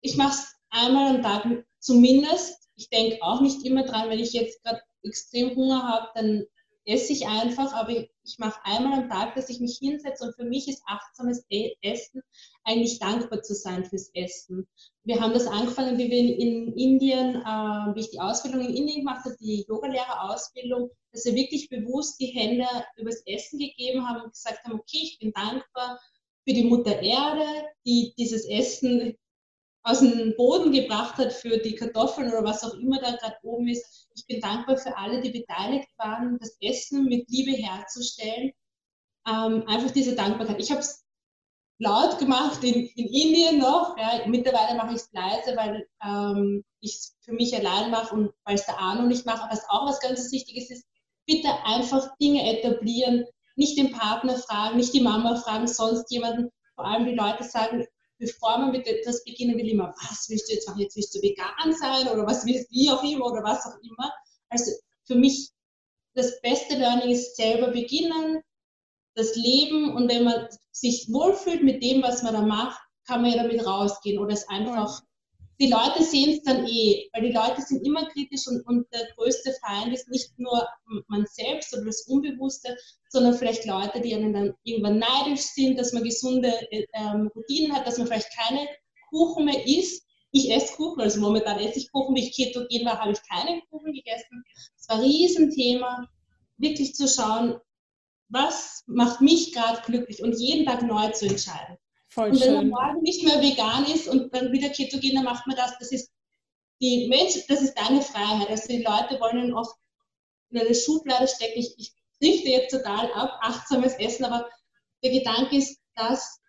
ich 0.00 0.16
mache 0.16 0.34
es 0.34 0.54
einmal 0.70 1.16
am 1.16 1.22
Tag 1.22 1.46
zumindest 1.80 2.64
ich 2.76 2.88
denke 2.90 3.22
auch 3.22 3.40
nicht 3.40 3.64
immer 3.64 3.84
dran, 3.84 4.10
wenn 4.10 4.18
ich 4.18 4.32
jetzt 4.32 4.62
gerade 4.62 4.82
extrem 5.02 5.54
Hunger 5.54 5.82
habe, 5.82 6.08
dann 6.14 6.44
esse 6.84 7.12
ich 7.12 7.26
einfach, 7.26 7.72
aber 7.72 7.90
ich, 7.90 8.10
ich 8.24 8.38
mache 8.38 8.58
einmal 8.64 9.00
am 9.00 9.08
Tag, 9.08 9.34
dass 9.34 9.50
ich 9.50 9.60
mich 9.60 9.78
hinsetze 9.78 10.24
und 10.24 10.34
für 10.34 10.44
mich 10.44 10.68
ist 10.68 10.82
achtsames 10.86 11.44
e-, 11.50 11.74
Essen 11.82 12.22
eigentlich 12.64 12.98
dankbar 12.98 13.42
zu 13.42 13.54
sein 13.54 13.84
fürs 13.84 14.10
Essen. 14.14 14.66
Wir 15.04 15.20
haben 15.20 15.34
das 15.34 15.46
angefangen, 15.46 15.98
wie 15.98 16.10
wir 16.10 16.38
in, 16.38 16.72
Indien, 16.74 17.36
äh, 17.36 17.94
wie 17.94 18.00
ich 18.00 18.10
die 18.10 18.20
Ausbildung 18.20 18.62
in 18.62 18.74
Indien 18.74 19.00
gemacht 19.00 19.24
habe, 19.24 19.36
die 19.38 19.64
Yogalehrerausbildung, 19.68 20.90
dass 21.12 21.24
wir 21.26 21.34
wirklich 21.34 21.68
bewusst 21.68 22.18
die 22.18 22.26
Hände 22.26 22.66
übers 22.96 23.22
Essen 23.26 23.58
gegeben 23.58 24.08
haben 24.08 24.22
und 24.22 24.32
gesagt 24.32 24.64
haben, 24.64 24.74
okay, 24.74 25.00
ich 25.02 25.18
bin 25.18 25.32
dankbar 25.32 26.00
für 26.46 26.54
die 26.54 26.64
Mutter 26.64 27.00
Erde, 27.00 27.46
die 27.86 28.14
dieses 28.16 28.46
Essen 28.46 29.16
aus 29.84 30.00
dem 30.00 30.34
Boden 30.36 30.72
gebracht 30.72 31.16
hat 31.18 31.32
für 31.32 31.58
die 31.58 31.74
Kartoffeln 31.74 32.28
oder 32.28 32.42
was 32.42 32.64
auch 32.64 32.74
immer 32.74 32.98
da 33.00 33.12
gerade 33.16 33.36
oben 33.42 33.68
ist. 33.68 34.08
Ich 34.16 34.26
bin 34.26 34.40
dankbar 34.40 34.78
für 34.78 34.96
alle, 34.96 35.20
die 35.20 35.30
beteiligt 35.30 35.88
waren, 35.98 36.38
das 36.38 36.56
Essen 36.60 37.04
mit 37.04 37.28
Liebe 37.28 37.52
herzustellen. 37.52 38.52
Ähm, 39.28 39.62
einfach 39.68 39.90
diese 39.90 40.14
Dankbarkeit. 40.14 40.58
Ich 40.58 40.70
habe 40.70 40.80
es 40.80 41.04
laut 41.78 42.18
gemacht 42.18 42.64
in, 42.64 42.86
in 42.86 43.06
Indien 43.06 43.58
noch. 43.58 43.96
Ja. 43.98 44.26
Mittlerweile 44.26 44.76
mache 44.76 44.94
ich 44.94 45.02
es 45.02 45.12
leise, 45.12 45.54
weil 45.54 45.86
ähm, 46.02 46.64
ich 46.80 46.94
es 46.94 47.16
für 47.20 47.32
mich 47.32 47.54
allein 47.54 47.90
mache 47.90 48.14
und 48.14 48.32
weil 48.44 48.54
es 48.54 48.64
der 48.64 48.78
Arno 48.78 49.02
nicht 49.02 49.26
macht. 49.26 49.50
Was 49.50 49.68
auch 49.68 49.86
was 49.86 50.00
ganz 50.00 50.32
Wichtiges 50.32 50.70
ist, 50.70 50.86
bitte 51.26 51.48
einfach 51.64 52.16
Dinge 52.16 52.58
etablieren, 52.58 53.26
nicht 53.56 53.76
den 53.76 53.92
Partner 53.92 54.36
fragen, 54.36 54.78
nicht 54.78 54.94
die 54.94 55.02
Mama 55.02 55.36
fragen, 55.36 55.66
sonst 55.66 56.10
jemanden. 56.10 56.50
Vor 56.74 56.86
allem 56.86 57.04
die 57.04 57.14
Leute 57.14 57.44
sagen, 57.44 57.86
bevor 58.18 58.58
man 58.58 58.72
mit 58.72 58.86
etwas 58.86 59.24
beginnen 59.24 59.56
will, 59.56 59.68
immer, 59.68 59.94
was 60.08 60.28
willst 60.28 60.48
du 60.48 60.54
jetzt 60.54 60.68
machen? 60.68 60.80
Jetzt 60.80 60.96
willst 60.96 61.14
du 61.14 61.20
vegan 61.20 61.72
sein 61.72 62.08
oder 62.08 62.26
was 62.26 62.46
willst 62.46 62.70
du, 62.70 62.74
wie 62.74 62.90
auch 62.90 63.02
immer 63.02 63.26
oder 63.26 63.42
was 63.42 63.64
auch 63.66 63.76
immer. 63.82 64.12
Also 64.48 64.72
für 65.04 65.16
mich 65.16 65.50
das 66.14 66.40
beste 66.40 66.76
Learning 66.76 67.10
ist 67.10 67.36
selber 67.36 67.68
beginnen, 67.68 68.40
das 69.14 69.34
Leben 69.36 69.94
und 69.94 70.08
wenn 70.08 70.24
man 70.24 70.48
sich 70.72 71.08
wohlfühlt 71.10 71.62
mit 71.62 71.82
dem, 71.82 72.02
was 72.02 72.22
man 72.22 72.34
da 72.34 72.42
macht, 72.42 72.80
kann 73.06 73.22
man 73.22 73.32
ja 73.32 73.42
damit 73.42 73.64
rausgehen 73.66 74.18
oder 74.18 74.32
es 74.32 74.48
einfach 74.48 75.02
die 75.60 75.70
Leute 75.70 76.02
sehen 76.02 76.32
es 76.32 76.42
dann 76.42 76.66
eh, 76.66 77.08
weil 77.12 77.22
die 77.22 77.32
Leute 77.32 77.62
sind 77.62 77.86
immer 77.86 78.06
kritisch 78.06 78.46
und, 78.48 78.66
und, 78.66 78.86
der 78.92 79.06
größte 79.14 79.54
Feind 79.64 79.92
ist 79.94 80.08
nicht 80.08 80.36
nur 80.38 80.66
man 81.08 81.26
selbst 81.26 81.72
oder 81.74 81.84
das 81.84 82.02
Unbewusste, 82.02 82.76
sondern 83.08 83.34
vielleicht 83.34 83.64
Leute, 83.64 84.00
die 84.00 84.14
einen 84.14 84.32
dann 84.32 84.54
irgendwann 84.64 84.98
neidisch 84.98 85.42
sind, 85.42 85.78
dass 85.78 85.92
man 85.92 86.02
gesunde 86.02 86.52
ähm, 86.92 87.30
Routinen 87.34 87.74
hat, 87.74 87.86
dass 87.86 87.98
man 87.98 88.06
vielleicht 88.06 88.36
keine 88.36 88.66
Kuchen 89.10 89.44
mehr 89.44 89.66
isst. 89.66 90.04
Ich 90.32 90.50
esse 90.50 90.74
Kuchen, 90.74 91.00
also 91.00 91.20
momentan 91.20 91.60
esse 91.60 91.78
ich 91.78 91.92
Kuchen, 91.92 92.16
wie 92.16 92.28
ich 92.28 92.34
ketogen 92.34 92.84
war, 92.84 92.98
habe 92.98 93.12
ich 93.12 93.22
keinen 93.28 93.62
Kuchen 93.70 93.92
gegessen. 93.92 94.42
Es 94.76 94.88
war 94.88 94.96
ein 94.96 95.02
Riesenthema, 95.02 96.08
wirklich 96.56 96.94
zu 96.94 97.06
schauen, 97.06 97.60
was 98.28 98.82
macht 98.86 99.20
mich 99.20 99.52
gerade 99.52 99.80
glücklich 99.82 100.22
und 100.22 100.36
jeden 100.38 100.66
Tag 100.66 100.82
neu 100.82 101.08
zu 101.10 101.26
entscheiden. 101.26 101.76
Voll 102.14 102.30
und 102.30 102.40
wenn 102.40 102.46
schön. 102.46 102.54
man 102.54 102.68
morgen 102.68 103.02
nicht 103.02 103.24
mehr 103.24 103.42
vegan 103.42 103.84
ist 103.86 104.06
und 104.06 104.32
dann 104.32 104.52
wieder 104.52 104.68
ketogen, 104.68 105.16
dann 105.16 105.24
macht 105.24 105.48
man 105.48 105.56
das. 105.56 105.76
Das 105.80 105.90
ist 105.90 106.12
die 106.80 107.08
Mensch, 107.08 107.44
das 107.48 107.60
ist 107.60 107.74
deine 107.74 108.02
Freiheit. 108.02 108.48
Also 108.48 108.68
die 108.68 108.84
Leute 108.84 109.18
wollen 109.18 109.52
oft 109.52 109.74
in 110.50 110.60
eine 110.60 110.74
Schublade 110.76 111.26
stecken. 111.26 111.58
Ich, 111.58 111.74
ich 111.76 111.92
richte 112.22 112.50
jetzt 112.50 112.70
total 112.70 113.12
ab, 113.14 113.40
achtsames 113.42 113.94
Essen, 113.94 114.24
aber 114.24 114.48
der 115.02 115.10
Gedanke 115.10 115.56
ist, 115.56 115.80
dass 115.96 116.40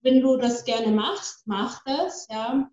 wenn 0.00 0.20
du 0.20 0.36
das 0.36 0.64
gerne 0.64 0.88
machst, 0.88 1.46
mach 1.46 1.80
das. 1.84 2.26
Ja. 2.28 2.68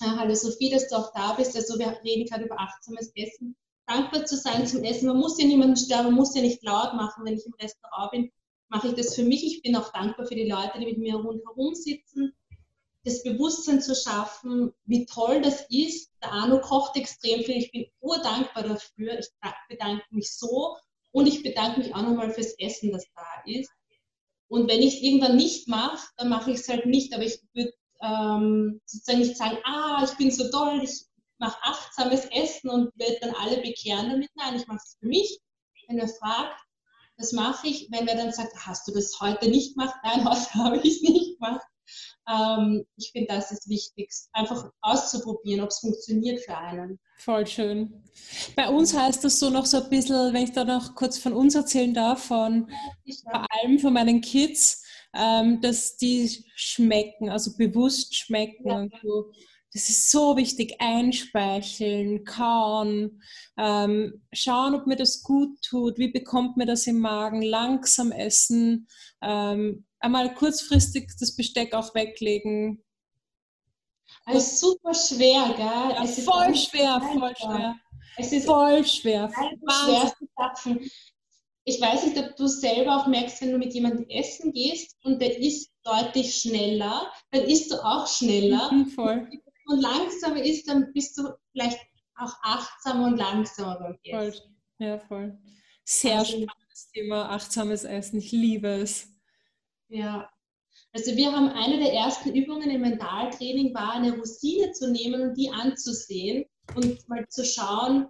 Hallo 0.00 0.34
Sophie, 0.34 0.70
dass 0.70 0.88
du 0.88 0.94
auch 0.94 1.12
da 1.12 1.32
bist. 1.32 1.56
Also 1.56 1.76
wir 1.76 1.98
reden 2.04 2.26
gerade 2.26 2.44
über 2.44 2.58
achtsames 2.58 3.10
Essen. 3.16 3.56
Dankbar 3.86 4.26
zu 4.26 4.36
sein 4.36 4.64
zum 4.64 4.84
Essen. 4.84 5.08
Man 5.08 5.18
muss 5.18 5.40
ja 5.40 5.46
niemanden 5.46 5.76
sterben, 5.76 6.06
man 6.06 6.14
muss 6.14 6.36
ja 6.36 6.42
nicht 6.42 6.62
laut 6.62 6.94
machen, 6.94 7.24
wenn 7.24 7.34
ich 7.34 7.46
im 7.46 7.54
Restaurant 7.54 8.12
bin 8.12 8.32
mache 8.68 8.88
ich 8.88 8.94
das 8.94 9.14
für 9.14 9.22
mich. 9.22 9.44
Ich 9.44 9.62
bin 9.62 9.76
auch 9.76 9.92
dankbar 9.92 10.26
für 10.26 10.34
die 10.34 10.48
Leute, 10.48 10.78
die 10.78 10.86
mit 10.86 10.98
mir 10.98 11.16
rundherum 11.16 11.74
sitzen. 11.74 12.34
Das 13.04 13.22
Bewusstsein 13.22 13.82
zu 13.82 13.94
schaffen, 13.94 14.72
wie 14.86 15.04
toll 15.04 15.42
das 15.42 15.66
ist. 15.68 16.10
Der 16.22 16.32
Arno 16.32 16.60
kocht 16.60 16.96
extrem 16.96 17.42
viel. 17.42 17.56
Ich 17.56 17.70
bin 17.70 17.86
urdankbar 18.00 18.62
dafür. 18.62 19.18
Ich 19.18 19.28
bedanke 19.68 20.04
mich 20.10 20.32
so 20.32 20.76
und 21.12 21.26
ich 21.26 21.42
bedanke 21.42 21.80
mich 21.80 21.94
auch 21.94 22.02
nochmal 22.02 22.30
fürs 22.30 22.54
Essen, 22.58 22.92
das 22.92 23.04
da 23.14 23.42
ist. 23.46 23.70
Und 24.48 24.68
wenn 24.68 24.80
ich 24.80 24.96
es 24.96 25.02
irgendwann 25.02 25.36
nicht 25.36 25.68
mache, 25.68 26.08
dann 26.16 26.28
mache 26.28 26.50
ich 26.50 26.60
es 26.60 26.68
halt 26.68 26.86
nicht. 26.86 27.12
Aber 27.14 27.24
ich 27.24 27.40
würde 27.52 27.72
ähm, 28.02 28.80
sozusagen 28.84 29.20
nicht 29.20 29.36
sagen, 29.36 29.58
ah, 29.64 30.02
ich 30.04 30.16
bin 30.16 30.30
so 30.30 30.50
toll, 30.50 30.80
ich 30.82 31.04
mache 31.38 31.58
achtsames 31.62 32.26
Essen 32.26 32.70
und 32.70 32.90
werde 32.98 33.18
dann 33.20 33.34
alle 33.34 33.60
bekehren 33.60 34.10
damit. 34.10 34.30
Nein, 34.34 34.56
ich 34.56 34.66
mache 34.66 34.80
es 34.82 34.96
für 34.98 35.06
mich. 35.06 35.40
Wenn 35.88 35.98
er 35.98 36.08
fragt, 36.08 36.63
das 37.16 37.32
mache 37.32 37.68
ich. 37.68 37.88
Wenn 37.90 38.06
wer 38.06 38.16
dann 38.16 38.32
sagt, 38.32 38.54
hast 38.66 38.86
du 38.88 38.92
das 38.92 39.18
heute 39.20 39.48
nicht 39.48 39.76
gemacht? 39.76 39.94
Nein, 40.02 40.24
heute 40.28 40.54
habe 40.54 40.76
ich 40.78 40.96
es 40.96 41.02
nicht 41.02 41.38
gemacht. 41.38 41.66
Ähm, 42.28 42.86
ich 42.96 43.10
finde, 43.12 43.34
das 43.34 43.52
ist 43.52 43.68
wichtig, 43.68 44.10
einfach 44.32 44.70
auszuprobieren, 44.80 45.60
ob 45.62 45.68
es 45.68 45.80
funktioniert 45.80 46.40
für 46.40 46.56
einen. 46.56 46.98
Voll 47.18 47.46
schön. 47.46 48.02
Bei 48.56 48.68
uns 48.68 48.96
heißt 48.96 49.22
das 49.24 49.38
so 49.38 49.50
noch 49.50 49.66
so 49.66 49.82
ein 49.82 49.90
bisschen, 49.90 50.32
wenn 50.32 50.44
ich 50.44 50.52
da 50.52 50.64
noch 50.64 50.94
kurz 50.94 51.18
von 51.18 51.34
uns 51.34 51.54
erzählen 51.54 51.92
darf, 51.92 52.24
von 52.24 52.70
ja. 53.04 53.14
vor 53.30 53.46
allem 53.50 53.78
von 53.78 53.92
meinen 53.92 54.20
Kids, 54.20 54.82
ähm, 55.14 55.60
dass 55.60 55.96
die 55.96 56.44
schmecken, 56.56 57.28
also 57.28 57.56
bewusst 57.56 58.16
schmecken 58.16 58.68
ja. 58.68 58.76
und 58.76 58.94
so 59.02 59.30
das 59.74 59.90
ist 59.90 60.10
so 60.10 60.36
wichtig. 60.36 60.76
Einspeicheln, 60.78 62.24
kauen, 62.24 63.20
ähm, 63.58 64.22
schauen, 64.32 64.76
ob 64.76 64.86
mir 64.86 64.96
das 64.96 65.22
gut 65.22 65.60
tut, 65.62 65.98
wie 65.98 66.12
bekommt 66.12 66.56
mir 66.56 66.64
das 66.64 66.86
im 66.86 67.00
Magen, 67.00 67.42
langsam 67.42 68.12
essen, 68.12 68.86
ähm, 69.20 69.84
einmal 69.98 70.32
kurzfristig 70.34 71.10
das 71.18 71.34
Besteck 71.34 71.74
auch 71.74 71.92
weglegen. 71.94 72.84
Ist 74.32 74.60
super 74.60 74.94
schwer, 74.94 75.52
gell? 75.56 75.66
Ja, 75.66 76.04
es 76.04 76.18
ist 76.18 76.24
voll 76.24 76.54
schwer, 76.54 77.00
voll 77.00 77.34
schwer. 77.36 77.76
Es 78.16 78.32
ist 78.32 78.46
voll 78.46 78.86
schwer. 78.86 79.28
schwer 79.32 80.12
ich 81.66 81.80
weiß 81.80 82.06
nicht, 82.06 82.18
ob 82.18 82.36
du 82.36 82.46
selber 82.46 82.96
auch 82.96 83.06
merkst, 83.06 83.40
wenn 83.40 83.52
du 83.52 83.58
mit 83.58 83.72
jemandem 83.72 84.06
essen 84.08 84.52
gehst 84.52 84.96
und 85.02 85.20
der 85.20 85.38
isst 85.38 85.72
deutlich 85.82 86.36
schneller, 86.36 87.10
dann 87.30 87.42
isst 87.42 87.72
du 87.72 87.82
auch 87.82 88.06
schneller. 88.06 88.70
Mhm, 88.70 88.86
voll 88.88 89.28
und 89.66 89.80
langsamer 89.80 90.42
ist, 90.42 90.68
dann 90.68 90.92
bist 90.92 91.16
du 91.18 91.28
vielleicht 91.52 91.78
auch 92.16 92.32
achtsamer 92.42 93.06
und 93.06 93.16
langsamer 93.16 93.78
beim 93.78 93.98
Essen. 94.02 94.40
Voll. 94.40 94.54
Ja, 94.78 94.98
voll. 94.98 95.38
Sehr 95.84 96.18
also, 96.18 96.32
spannendes 96.32 96.90
Thema, 96.92 97.30
achtsames 97.30 97.84
Essen. 97.84 98.18
Ich 98.18 98.32
liebe 98.32 98.68
es. 98.68 99.08
Ja. 99.88 100.30
Also 100.92 101.16
wir 101.16 101.32
haben 101.32 101.48
eine 101.48 101.78
der 101.78 101.92
ersten 101.92 102.34
Übungen 102.34 102.70
im 102.70 102.80
Mentaltraining 102.80 103.74
war, 103.74 103.94
eine 103.94 104.16
Rosine 104.16 104.72
zu 104.72 104.90
nehmen 104.90 105.20
und 105.22 105.34
die 105.34 105.50
anzusehen 105.50 106.44
und 106.76 107.08
mal 107.08 107.26
zu 107.28 107.44
schauen, 107.44 108.08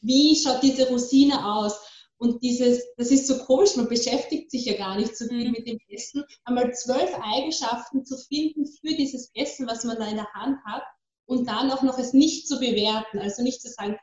wie 0.00 0.36
schaut 0.36 0.62
diese 0.62 0.88
Rosine 0.88 1.44
aus. 1.54 1.80
Und 2.16 2.42
dieses, 2.42 2.82
das 2.96 3.10
ist 3.10 3.26
so 3.26 3.38
komisch, 3.44 3.76
man 3.76 3.88
beschäftigt 3.88 4.50
sich 4.50 4.64
ja 4.66 4.76
gar 4.76 4.96
nicht 4.96 5.16
so 5.16 5.26
viel 5.26 5.46
mhm. 5.46 5.52
mit 5.52 5.66
dem 5.66 5.78
Essen, 5.88 6.24
einmal 6.44 6.72
zwölf 6.74 7.12
Eigenschaften 7.20 8.04
zu 8.04 8.16
finden 8.16 8.66
für 8.66 8.94
dieses 8.94 9.30
Essen, 9.34 9.66
was 9.66 9.84
man 9.84 9.98
da 9.98 10.08
in 10.08 10.16
der 10.16 10.32
Hand 10.32 10.58
hat 10.64 10.82
und 11.26 11.48
dann 11.48 11.70
auch 11.70 11.82
noch 11.82 11.98
es 11.98 12.12
nicht 12.12 12.48
zu 12.48 12.58
bewerten. 12.58 13.18
Also 13.18 13.42
nicht 13.42 13.60
zu 13.60 13.68
sagen, 13.68 13.96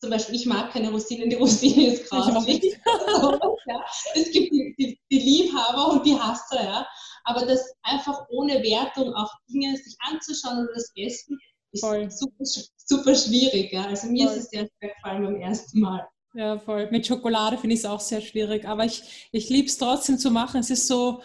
zum 0.00 0.10
Beispiel, 0.10 0.36
ich 0.36 0.46
mag 0.46 0.72
keine 0.72 0.90
Rosinen, 0.90 1.28
die 1.28 1.36
Rosine 1.36 1.94
ist 1.94 2.08
grauslich. 2.08 2.62
ja. 3.66 3.84
Es 4.14 4.30
gibt 4.30 4.52
die, 4.52 4.74
die, 4.78 4.98
die, 5.10 5.18
Liebhaber 5.18 5.90
und 5.92 6.06
die 6.06 6.18
Hasser, 6.18 6.62
ja. 6.62 6.86
Aber 7.24 7.44
das 7.46 7.74
einfach 7.82 8.26
ohne 8.30 8.62
Wertung 8.62 9.12
auch 9.14 9.30
Dinge 9.50 9.76
sich 9.76 9.96
anzuschauen 10.00 10.58
oder 10.58 10.74
das 10.74 10.92
Essen 10.94 11.38
ist 11.72 11.82
super, 12.18 12.44
super 12.76 13.14
schwierig. 13.14 13.72
Ja. 13.72 13.86
Also 13.86 14.06
mir 14.06 14.28
Voll. 14.28 14.36
ist 14.36 14.44
es 14.44 14.50
sehr 14.50 14.68
schwer 14.78 14.94
gefallen 14.94 15.24
beim 15.24 15.36
ersten 15.36 15.80
Mal. 15.80 16.08
Ja, 16.34 16.58
voll. 16.58 16.88
Mit 16.90 17.06
Schokolade 17.06 17.58
finde 17.58 17.74
ich 17.74 17.80
es 17.80 17.86
auch 17.86 18.00
sehr 18.00 18.20
schwierig. 18.20 18.66
Aber 18.66 18.84
ich, 18.84 19.28
ich 19.32 19.48
liebe 19.48 19.66
es 19.66 19.78
trotzdem 19.78 20.18
zu 20.18 20.30
machen. 20.30 20.60
Es 20.60 20.70
ist 20.70 20.86
so, 20.86 21.22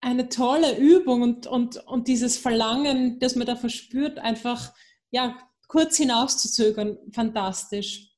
eine 0.00 0.28
tolle 0.28 0.76
Übung 0.78 1.22
und, 1.22 1.46
und, 1.46 1.76
und 1.86 2.08
dieses 2.08 2.36
Verlangen, 2.36 3.18
das 3.18 3.34
man 3.34 3.46
da 3.46 3.56
verspürt, 3.56 4.18
einfach 4.18 4.72
ja, 5.10 5.36
kurz 5.68 5.96
hinauszuzögern, 5.96 6.98
fantastisch. 7.12 8.10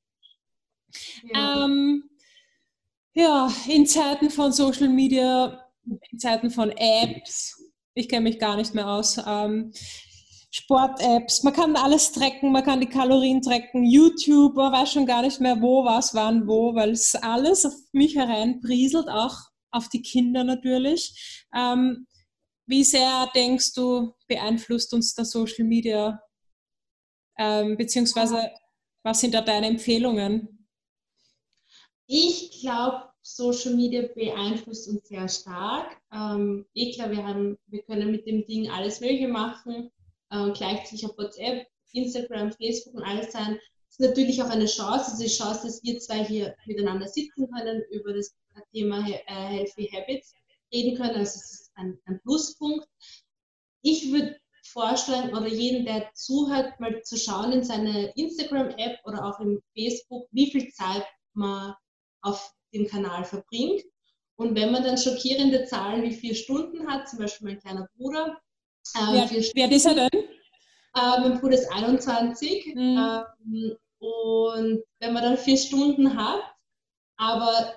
Ja. 1.32 1.64
Ähm, 1.64 2.04
ja, 3.14 3.52
in 3.66 3.86
Zeiten 3.86 4.30
von 4.30 4.52
Social 4.52 4.88
Media, 4.88 5.66
in 6.10 6.18
Zeiten 6.18 6.50
von 6.50 6.70
Apps, 6.70 7.60
ich 7.94 8.08
kenne 8.08 8.28
mich 8.28 8.38
gar 8.38 8.56
nicht 8.56 8.74
mehr 8.74 8.88
aus, 8.88 9.18
ähm, 9.26 9.72
Sport-Apps, 10.50 11.42
man 11.42 11.52
kann 11.52 11.76
alles 11.76 12.12
tracken, 12.12 12.52
man 12.52 12.64
kann 12.64 12.80
die 12.80 12.88
Kalorien 12.88 13.42
tracken, 13.42 13.84
YouTube, 13.84 14.54
man 14.54 14.72
weiß 14.72 14.92
schon 14.92 15.06
gar 15.06 15.22
nicht 15.22 15.40
mehr, 15.40 15.60
wo, 15.60 15.84
was, 15.84 16.14
wann, 16.14 16.46
wo, 16.46 16.74
weil 16.74 16.90
es 16.90 17.14
alles 17.14 17.66
auf 17.66 17.74
mich 17.92 18.16
hereinbrieselt, 18.16 19.08
auch 19.08 19.47
auf 19.70 19.88
die 19.88 20.02
Kinder 20.02 20.44
natürlich. 20.44 21.46
Ähm, 21.54 22.06
wie 22.66 22.84
sehr 22.84 23.30
denkst 23.34 23.72
du, 23.74 24.14
beeinflusst 24.26 24.92
uns 24.94 25.14
der 25.14 25.24
Social 25.24 25.64
Media 25.64 26.20
Ähm, 27.38 27.76
beziehungsweise, 27.76 28.50
was 29.04 29.20
sind 29.20 29.32
da 29.32 29.40
deine 29.40 29.68
Empfehlungen? 29.68 30.66
Ich 32.08 32.60
glaube, 32.60 33.04
Social 33.22 33.74
Media 33.74 34.08
beeinflusst 34.14 34.88
uns 34.88 35.06
sehr 35.06 35.28
stark. 35.28 35.96
Ähm, 36.12 36.66
eh 36.74 36.92
klar, 36.92 37.10
wir, 37.10 37.56
wir 37.66 37.82
können 37.82 38.10
mit 38.10 38.26
dem 38.26 38.44
Ding 38.46 38.68
alles 38.70 39.00
Mögliche 39.00 39.28
machen, 39.28 39.90
äh, 40.30 40.50
gleichzeitig 40.52 41.06
auf 41.06 41.16
WhatsApp, 41.16 41.66
Instagram, 41.92 42.50
Facebook 42.52 42.94
und 42.94 43.04
alles 43.04 43.32
sein. 43.32 43.58
Es 43.88 43.98
ist 43.98 44.08
natürlich 44.08 44.42
auch 44.42 44.50
eine 44.50 44.66
Chance, 44.66 45.12
also 45.12 45.22
die 45.22 45.30
Chance, 45.30 45.66
dass 45.66 45.82
wir 45.84 45.98
zwei 46.00 46.24
hier 46.24 46.56
miteinander 46.66 47.06
sitzen 47.06 47.48
können, 47.50 47.82
über 47.92 48.12
das 48.12 48.34
Thema 48.72 49.06
äh, 49.08 49.20
Healthy 49.26 49.90
Habits 49.92 50.34
reden 50.72 50.96
können. 50.96 51.16
Also 51.16 51.38
es 51.38 51.52
ist 51.52 51.72
ein, 51.74 51.98
ein 52.06 52.20
Pluspunkt. 52.22 52.86
Ich 53.82 54.12
würde 54.12 54.36
vorschlagen 54.64 55.34
oder 55.34 55.48
jeden, 55.48 55.84
der 55.84 56.10
zuhört, 56.14 56.78
mal 56.78 57.02
zu 57.02 57.16
schauen 57.16 57.52
in 57.52 57.64
seine 57.64 58.12
Instagram-App 58.16 58.98
oder 59.04 59.24
auch 59.24 59.40
in 59.40 59.60
Facebook, 59.74 60.28
wie 60.30 60.50
viel 60.50 60.68
Zeit 60.72 61.04
man 61.32 61.74
auf 62.22 62.52
dem 62.74 62.86
Kanal 62.86 63.24
verbringt. 63.24 63.82
Und 64.36 64.54
wenn 64.54 64.70
man 64.70 64.84
dann 64.84 64.98
schockierende 64.98 65.64
Zahlen 65.64 66.02
wie 66.02 66.14
vier 66.14 66.34
Stunden 66.34 66.86
hat, 66.86 67.08
zum 67.08 67.18
Beispiel 67.18 67.48
mein 67.48 67.60
kleiner 67.60 67.88
Bruder. 67.96 68.38
Äh, 68.94 69.12
wer, 69.12 69.30
wer 69.54 69.72
ist 69.72 69.86
er 69.86 69.94
denn? 69.94 70.08
Äh, 70.12 71.20
mein 71.20 71.40
Bruder 71.40 71.54
ist 71.54 71.70
21. 71.72 72.74
Mhm. 72.74 72.76
Ähm, 72.76 73.76
und 73.98 74.84
wenn 75.00 75.12
man 75.12 75.22
dann 75.22 75.38
vier 75.38 75.56
Stunden 75.56 76.16
hat, 76.16 76.42
aber 77.16 77.74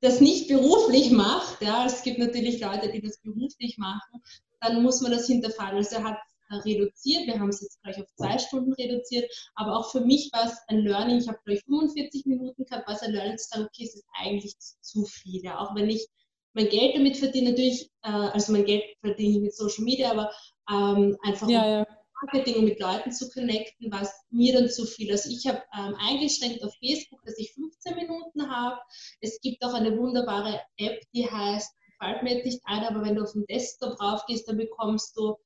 das 0.00 0.20
nicht 0.20 0.48
beruflich 0.48 1.10
macht, 1.10 1.60
ja, 1.60 1.84
es 1.84 2.02
gibt 2.02 2.18
natürlich 2.18 2.60
Leute, 2.60 2.90
die 2.90 3.00
das 3.00 3.18
beruflich 3.20 3.78
machen, 3.78 4.22
dann 4.60 4.82
muss 4.82 5.00
man 5.00 5.12
das 5.12 5.26
hinterfragen. 5.26 5.78
Also 5.78 5.96
er 5.96 6.04
hat 6.04 6.18
reduziert. 6.50 7.26
Wir 7.26 7.38
haben 7.38 7.50
es 7.50 7.60
jetzt 7.60 7.82
gleich 7.82 7.98
auf 7.98 8.06
zwei 8.16 8.38
Stunden 8.38 8.72
reduziert. 8.72 9.30
Aber 9.54 9.76
auch 9.76 9.90
für 9.90 10.00
mich 10.00 10.30
war 10.32 10.46
es 10.46 10.56
ein 10.68 10.78
Learning. 10.78 11.18
Ich 11.18 11.28
habe 11.28 11.38
gleich 11.44 11.62
45 11.64 12.26
Minuten 12.26 12.64
gehabt, 12.64 12.88
was 12.88 13.02
ein 13.02 13.12
Learning 13.12 13.38
zu 13.38 13.48
sagen, 13.48 13.64
okay, 13.64 13.84
es 13.84 13.94
ist 13.94 14.04
eigentlich 14.18 14.54
zu 14.58 15.04
viel. 15.04 15.42
Ja. 15.42 15.58
Auch 15.58 15.74
wenn 15.74 15.90
ich 15.90 16.06
mein 16.54 16.68
Geld 16.68 16.96
damit 16.96 17.16
verdiene, 17.16 17.50
natürlich, 17.50 17.90
äh, 18.02 18.08
also 18.08 18.52
mein 18.52 18.64
Geld 18.64 18.82
verdiene 19.00 19.36
ich 19.36 19.42
mit 19.42 19.54
Social 19.54 19.84
Media, 19.84 20.10
aber 20.10 20.30
ähm, 20.70 21.16
einfach 21.22 21.48
ja, 21.48 21.68
ja. 21.68 21.86
Marketing 22.22 22.64
mit 22.64 22.80
Leuten 22.80 23.12
zu 23.12 23.28
connecten, 23.30 23.90
war 23.92 24.08
mir 24.30 24.52
dann 24.54 24.68
zu 24.68 24.84
viel. 24.84 25.10
Also 25.10 25.30
ich 25.30 25.46
habe 25.46 25.62
ähm, 25.76 25.94
eingeschränkt 25.98 26.62
auf 26.64 26.74
Facebook, 26.78 27.22
dass 27.24 27.38
ich 27.38 27.52
15 27.52 27.96
Minuten 27.96 28.50
habe. 28.50 28.78
Es 29.20 29.40
gibt 29.40 29.62
auch 29.64 29.74
eine 29.74 29.96
wunderbare 29.96 30.60
App, 30.76 31.00
die 31.14 31.30
heißt, 31.30 31.72
fällt 32.00 32.22
mir 32.22 32.36
jetzt 32.36 32.46
nicht 32.46 32.60
ein, 32.64 32.84
aber 32.84 33.02
wenn 33.02 33.16
du 33.16 33.22
auf 33.22 33.32
den 33.32 33.46
Desktop 33.46 33.96
drauf 33.98 34.24
gehst, 34.26 34.48
dann 34.48 34.56
bekommst 34.56 35.16
du 35.16 35.36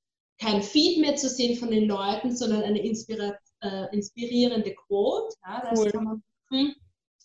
kein 0.41 0.63
Feed 0.63 1.01
mehr 1.01 1.17
zu 1.17 1.29
sehen 1.29 1.57
von 1.57 1.71
den 1.71 1.89
Leuten, 1.89 2.35
sondern 2.35 2.63
eine 2.63 2.81
äh, 2.81 3.95
inspirierende 3.95 4.75
Quote. 4.75 5.37
Ja, 5.45 5.63
das, 5.69 5.79
cool. 5.79 5.91
kann 5.91 6.05
man, 6.05 6.23
hm, 6.51 6.75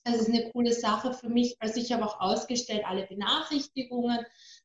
das 0.03 0.21
ist 0.21 0.29
eine 0.29 0.51
coole 0.51 0.73
Sache 0.73 1.13
für 1.13 1.29
mich. 1.29 1.55
Also 1.59 1.79
ich 1.79 1.91
habe 1.91 2.05
auch 2.05 2.19
ausgestellt 2.19 2.83
alle 2.85 3.07
Benachrichtigungen. 3.07 4.19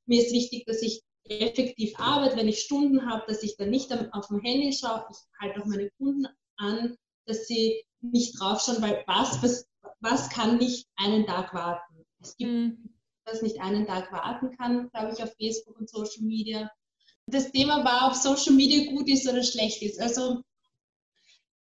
Mir 0.07 0.23
ist 0.23 0.33
wichtig, 0.33 0.67
dass 0.67 0.83
ich 0.83 1.03
effektiv 1.25 1.95
arbeite, 1.99 2.37
wenn 2.37 2.49
ich 2.49 2.61
Stunden 2.61 3.09
habe, 3.09 3.25
dass 3.27 3.43
ich 3.43 3.57
dann 3.57 3.71
nicht 3.71 3.93
auf 4.13 4.29
dem 4.29 4.41
Handy 4.41 4.73
schaue. 4.73 5.05
Ich 5.11 5.19
halte 5.41 5.61
auch 5.61 5.67
meine 5.67 5.91
Kunden 5.99 6.27
an, 6.57 6.97
dass 7.27 7.47
sie 7.47 7.85
nicht 8.01 8.39
draufschauen, 8.39 8.83
weil 8.83 9.05
was, 9.07 9.43
was, 9.43 9.67
was 10.01 10.29
kann 10.31 10.59
nicht 10.59 10.87
einen 10.97 11.27
Tag 11.27 11.55
warten? 11.55 12.05
Es 12.21 12.37
gibt, 12.37 12.51
mhm. 12.51 12.95
was 13.25 13.43
nicht 13.43 13.61
einen 13.61 13.87
Tag 13.87 14.13
warten 14.13 14.57
kann, 14.57 14.91
glaube 14.91 15.13
ich, 15.13 15.23
auf 15.23 15.33
Facebook 15.39 15.79
und 15.79 15.89
Social 15.89 16.23
Media 16.23 16.71
das 17.27 17.51
Thema 17.51 17.85
war, 17.85 18.09
ob 18.09 18.15
Social 18.15 18.55
Media 18.55 18.91
gut 18.91 19.09
ist 19.09 19.29
oder 19.29 19.43
schlecht 19.43 19.83
ist. 19.83 20.01
Also 20.01 20.43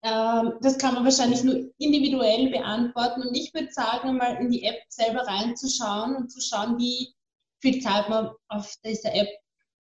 ähm, 0.03 0.53
das 0.61 0.77
kann 0.77 0.93
man 0.93 1.03
wahrscheinlich 1.03 1.43
nur 1.43 1.71
individuell 1.77 2.49
beantworten. 2.49 3.21
Und 3.21 3.35
ich 3.35 3.53
würde 3.53 3.71
sagen, 3.71 4.17
mal 4.17 4.35
in 4.35 4.51
die 4.51 4.63
App 4.63 4.81
selber 4.89 5.21
reinzuschauen 5.21 6.15
und 6.15 6.31
zu 6.31 6.41
schauen, 6.41 6.77
wie 6.77 7.13
viel 7.61 7.81
Zeit 7.81 8.09
man 8.09 8.31
auf 8.49 8.75
dieser 8.83 9.13
App 9.15 9.29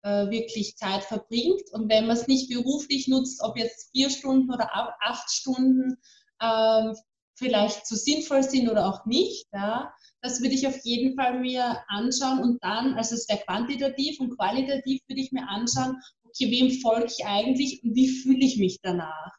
wirklich 0.05 0.77
Zeit 0.77 1.05
verbringt. 1.05 1.63
Und 1.73 1.89
wenn 1.89 2.07
man 2.07 2.17
es 2.17 2.27
nicht 2.27 2.49
beruflich 2.49 3.09
nutzt, 3.09 3.43
ob 3.43 3.57
jetzt 3.57 3.91
vier 3.93 4.11
Stunden 4.11 4.53
oder 4.53 4.71
acht 5.01 5.31
Stunden, 5.31 5.97
ähm, 6.41 6.95
vielleicht 7.37 7.87
zu 7.87 7.97
sinnvoll 7.97 8.43
sind 8.43 8.69
oder 8.69 8.87
auch 8.87 9.07
nicht. 9.07 9.47
Ja. 9.53 9.93
Das 10.23 10.41
würde 10.41 10.55
ich 10.55 10.67
auf 10.67 10.79
jeden 10.85 11.17
Fall 11.17 11.41
mir 11.41 11.79
anschauen 11.89 12.41
und 12.41 12.63
dann, 12.63 12.95
also 12.95 13.15
es 13.15 13.29
wäre 13.29 13.41
quantitativ 13.41 14.21
und 14.21 14.37
qualitativ 14.37 15.03
würde 15.09 15.21
ich 15.21 15.33
mir 15.33 15.47
anschauen, 15.49 16.01
okay, 16.25 16.51
wem 16.51 16.71
folge 16.81 17.13
ich 17.17 17.27
eigentlich 17.27 17.83
und 17.83 17.95
wie 17.95 18.09
fühle 18.09 18.45
ich 18.45 18.57
mich 18.57 18.79
danach? 18.83 19.33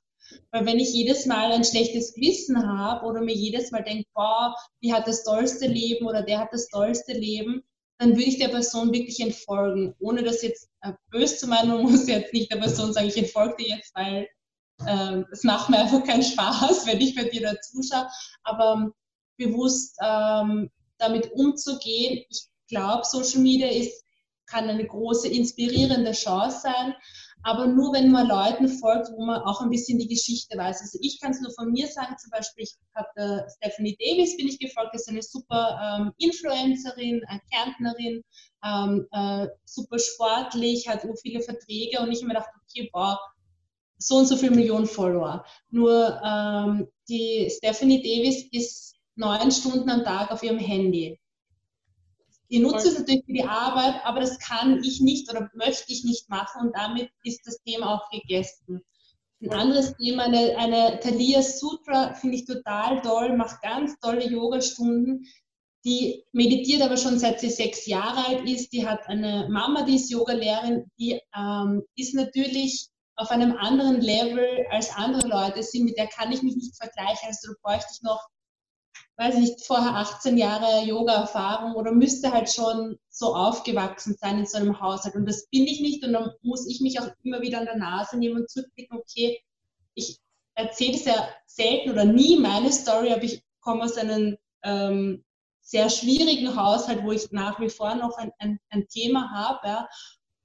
Weil 0.51 0.65
wenn 0.65 0.79
ich 0.79 0.93
jedes 0.93 1.25
Mal 1.25 1.51
ein 1.51 1.63
schlechtes 1.63 2.13
Gewissen 2.13 2.67
habe 2.67 3.05
oder 3.05 3.21
mir 3.21 3.35
jedes 3.35 3.71
Mal 3.71 3.83
denke, 3.83 4.07
boah, 4.13 4.55
die 4.81 4.93
hat 4.93 5.07
das 5.07 5.23
tollste 5.23 5.67
Leben 5.67 6.05
oder 6.05 6.23
der 6.23 6.39
hat 6.39 6.49
das 6.51 6.67
tollste 6.67 7.13
Leben, 7.13 7.63
dann 7.97 8.11
würde 8.11 8.23
ich 8.23 8.39
der 8.39 8.49
Person 8.49 8.91
wirklich 8.91 9.19
entfolgen, 9.19 9.95
ohne 9.99 10.23
das 10.23 10.41
jetzt 10.41 10.69
äh, 10.81 10.93
böse 11.11 11.37
zu 11.37 11.47
meinen, 11.47 11.69
man 11.69 11.81
muss 11.91 12.07
jetzt 12.07 12.33
nicht 12.33 12.51
der 12.51 12.57
Person 12.57 12.93
sagen, 12.93 13.07
ich 13.07 13.17
entfolge 13.17 13.55
dir 13.57 13.75
jetzt, 13.75 13.93
weil 13.95 14.27
ähm, 14.87 15.25
es 15.31 15.43
macht 15.43 15.69
mir 15.69 15.79
einfach 15.79 16.03
keinen 16.03 16.23
Spaß, 16.23 16.85
wenn 16.87 17.01
ich 17.01 17.15
bei 17.15 17.23
dir 17.23 17.41
da 17.41 17.61
zuschaue, 17.61 18.07
aber 18.43 18.73
ähm, 18.73 18.93
bewusst 19.37 19.97
ähm, 20.03 20.69
damit 20.97 21.31
umzugehen, 21.31 22.23
ich 22.29 22.47
glaube, 22.67 23.03
Social 23.05 23.41
Media 23.41 23.67
ist, 23.67 24.03
kann 24.47 24.69
eine 24.69 24.85
große 24.85 25.27
inspirierende 25.27 26.11
Chance 26.11 26.59
sein, 26.63 26.93
aber 27.45 27.67
nur 27.67 27.93
wenn 27.93 28.11
man 28.11 28.27
Leuten 28.27 28.67
folgt, 28.67 29.11
wo 29.11 29.23
man 29.23 29.39
auch 29.43 29.61
ein 29.61 29.69
bisschen 29.69 29.99
die 29.99 30.07
Geschichte 30.07 30.57
weiß. 30.57 30.81
Also 30.81 30.97
ich 30.99 31.21
kann 31.21 31.29
es 31.29 31.41
nur 31.41 31.51
von 31.51 31.71
mir 31.71 31.85
sagen, 31.85 32.15
zum 32.17 32.31
Beispiel, 32.31 32.63
ich 32.63 32.73
habe 32.95 33.45
Stephanie 33.55 33.95
Davis 33.99 34.35
bin 34.35 34.47
ich 34.47 34.57
gefolgt, 34.57 34.95
ist 34.95 35.07
eine 35.07 35.21
super 35.21 35.79
ähm, 35.79 36.11
Influencerin, 36.17 37.21
eine 37.27 37.41
Kärntnerin, 37.51 38.23
ähm, 38.63 39.07
äh, 39.11 39.47
super 39.63 39.99
sportlich, 39.99 40.87
hat 40.87 41.03
so 41.03 41.13
viele 41.21 41.39
Verträge 41.41 41.99
und 41.99 42.11
ich 42.11 42.17
habe 42.17 42.29
mir 42.29 42.33
gedacht, 42.33 42.49
okay, 42.63 42.89
boah, 42.91 43.19
so 43.99 44.15
und 44.15 44.25
so 44.25 44.37
viele 44.37 44.55
Millionen 44.55 44.87
Follower. 44.87 45.45
Nur 45.69 46.19
ähm, 46.25 46.87
die 47.07 47.47
Stephanie 47.55 48.01
Davis 48.01 48.47
ist 48.51 48.95
neun 49.13 49.51
Stunden 49.51 49.89
am 49.91 50.03
Tag 50.03 50.31
auf 50.31 50.41
ihrem 50.41 50.57
Handy. 50.57 51.19
Die 52.55 52.61
nutze 52.61 52.87
es 52.87 52.97
natürlich 52.97 53.25
für 53.25 53.33
die 53.33 53.43
Arbeit, 53.43 53.95
aber 54.05 54.21
das 54.21 54.39
kann 54.39 54.81
ich 54.81 55.01
nicht 55.01 55.29
oder 55.29 55.49
möchte 55.55 55.91
ich 55.91 56.05
nicht 56.05 56.29
machen 56.29 56.67
und 56.67 56.73
damit 56.73 57.09
ist 57.25 57.45
das 57.45 57.61
Thema 57.63 57.95
auch 57.95 58.09
gegessen. 58.09 58.81
Ein 59.41 59.51
anderes 59.51 59.93
Thema, 59.97 60.23
eine, 60.23 60.55
eine 60.57 61.01
Thalia 61.01 61.41
Sutra, 61.41 62.13
finde 62.13 62.37
ich 62.37 62.45
total 62.45 63.01
toll, 63.01 63.35
macht 63.35 63.61
ganz 63.61 63.99
tolle 63.99 64.25
Yoga-Stunden. 64.25 65.25
Die 65.83 66.23
meditiert 66.31 66.81
aber 66.81 66.95
schon 66.95 67.19
seit 67.19 67.41
sie 67.41 67.49
sechs 67.49 67.87
Jahre 67.87 68.25
alt 68.25 68.49
ist. 68.49 68.71
Die 68.71 68.87
hat 68.87 69.05
eine 69.07 69.49
Mama, 69.49 69.81
die 69.81 69.97
ist 69.97 70.09
Yogalehrerin. 70.09 70.89
Die 70.97 71.19
ähm, 71.37 71.83
ist 71.97 72.15
natürlich 72.15 72.87
auf 73.17 73.31
einem 73.31 73.57
anderen 73.57 73.99
Level 73.99 74.65
als 74.71 74.95
andere 74.95 75.27
Leute 75.27 75.61
sind, 75.61 75.83
mit 75.83 75.97
der 75.97 76.07
kann 76.07 76.31
ich 76.31 76.41
mich 76.41 76.55
nicht 76.55 76.77
vergleichen. 76.77 77.27
Also 77.27 77.51
da 77.51 77.53
bräuchte 77.61 77.89
ich 77.93 78.01
noch, 78.01 78.25
weiß 79.17 79.35
ich 79.35 79.41
nicht, 79.41 79.65
vorher 79.65 79.95
18 79.95 80.37
Jahre 80.37 80.85
Yoga-Erfahrung 80.85 81.75
oder 81.75 81.91
müsste 81.91 82.31
halt 82.31 82.51
schon 82.51 82.97
so 83.09 83.33
aufgewachsen 83.33 84.15
sein 84.19 84.39
in 84.39 84.45
so 84.45 84.57
einem 84.57 84.79
Haushalt. 84.79 85.15
Und 85.15 85.25
das 85.25 85.47
bin 85.47 85.63
ich 85.63 85.79
nicht 85.79 86.03
und 86.03 86.13
dann 86.13 86.31
muss 86.41 86.67
ich 86.67 86.81
mich 86.81 86.99
auch 86.99 87.07
immer 87.23 87.41
wieder 87.41 87.59
an 87.59 87.65
der 87.65 87.77
Nase 87.77 88.17
nehmen 88.17 88.41
und 88.41 88.49
zurückblicken, 88.49 88.97
okay, 88.97 89.39
ich 89.93 90.19
erzähle 90.55 90.97
sehr 90.97 91.29
selten 91.45 91.91
oder 91.91 92.05
nie 92.05 92.37
meine 92.37 92.71
Story, 92.71 93.13
aber 93.13 93.23
ich 93.23 93.41
komme 93.61 93.83
aus 93.83 93.97
einem 93.97 94.37
ähm, 94.63 95.23
sehr 95.61 95.89
schwierigen 95.89 96.55
Haushalt, 96.55 97.03
wo 97.03 97.11
ich 97.11 97.31
nach 97.31 97.59
wie 97.59 97.69
vor 97.69 97.95
noch 97.95 98.17
ein, 98.17 98.31
ein, 98.39 98.59
ein 98.69 98.87
Thema 98.87 99.31
habe. 99.31 99.67
Ja. 99.67 99.89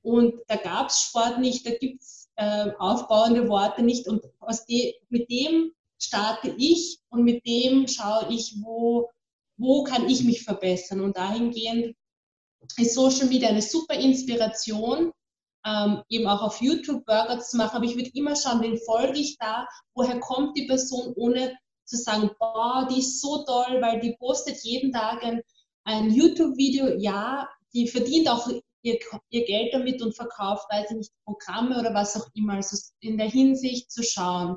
Und 0.02 0.34
da 0.46 0.56
gab 0.56 0.88
es 0.88 1.02
Sport 1.02 1.38
nicht, 1.38 1.66
da 1.66 1.72
gibt 1.72 2.00
es 2.00 2.30
äh, 2.36 2.70
aufbauende 2.78 3.48
Worte 3.48 3.82
nicht. 3.82 4.08
Und 4.08 4.24
aus 4.38 4.64
de, 4.64 4.94
mit 5.10 5.30
dem 5.30 5.72
starte 6.00 6.54
ich 6.56 6.98
und 7.10 7.24
mit 7.24 7.46
dem 7.46 7.86
schaue 7.86 8.26
ich, 8.30 8.56
wo, 8.62 9.10
wo 9.56 9.84
kann 9.84 10.08
ich 10.08 10.24
mich 10.24 10.42
verbessern. 10.42 11.00
Und 11.00 11.16
dahingehend 11.16 11.94
ist 12.76 12.94
Social 12.94 13.26
Media 13.26 13.48
eine 13.48 13.62
super 13.62 13.94
Inspiration, 13.94 15.12
ähm, 15.66 16.02
eben 16.08 16.26
auch 16.26 16.42
auf 16.42 16.60
YouTube 16.60 17.04
Burger 17.04 17.40
zu 17.40 17.56
machen. 17.56 17.76
Aber 17.76 17.84
ich 17.84 17.96
würde 17.96 18.10
immer 18.14 18.34
schauen, 18.34 18.62
wen 18.62 18.78
folge 18.78 19.18
ich 19.18 19.36
da, 19.38 19.66
woher 19.94 20.18
kommt 20.20 20.56
die 20.56 20.66
Person, 20.66 21.12
ohne 21.16 21.56
zu 21.84 21.96
sagen, 21.96 22.30
boah, 22.38 22.86
die 22.90 23.00
ist 23.00 23.20
so 23.20 23.44
toll, 23.44 23.80
weil 23.80 24.00
die 24.00 24.16
postet 24.18 24.62
jeden 24.62 24.92
Tag 24.92 25.22
ein, 25.22 25.42
ein 25.84 26.10
YouTube-Video. 26.10 26.96
Ja, 26.98 27.48
die 27.74 27.88
verdient 27.88 28.28
auch 28.28 28.48
ihr, 28.82 28.98
ihr 29.30 29.44
Geld 29.44 29.74
damit 29.74 30.00
und 30.00 30.14
verkauft, 30.14 30.66
weiß 30.70 30.90
ich 30.90 30.96
nicht, 30.96 31.12
Programme 31.24 31.78
oder 31.78 31.92
was 31.92 32.16
auch 32.16 32.28
immer. 32.34 32.54
Also 32.54 32.76
in 33.00 33.18
der 33.18 33.28
Hinsicht 33.28 33.90
zu 33.90 34.02
schauen. 34.02 34.56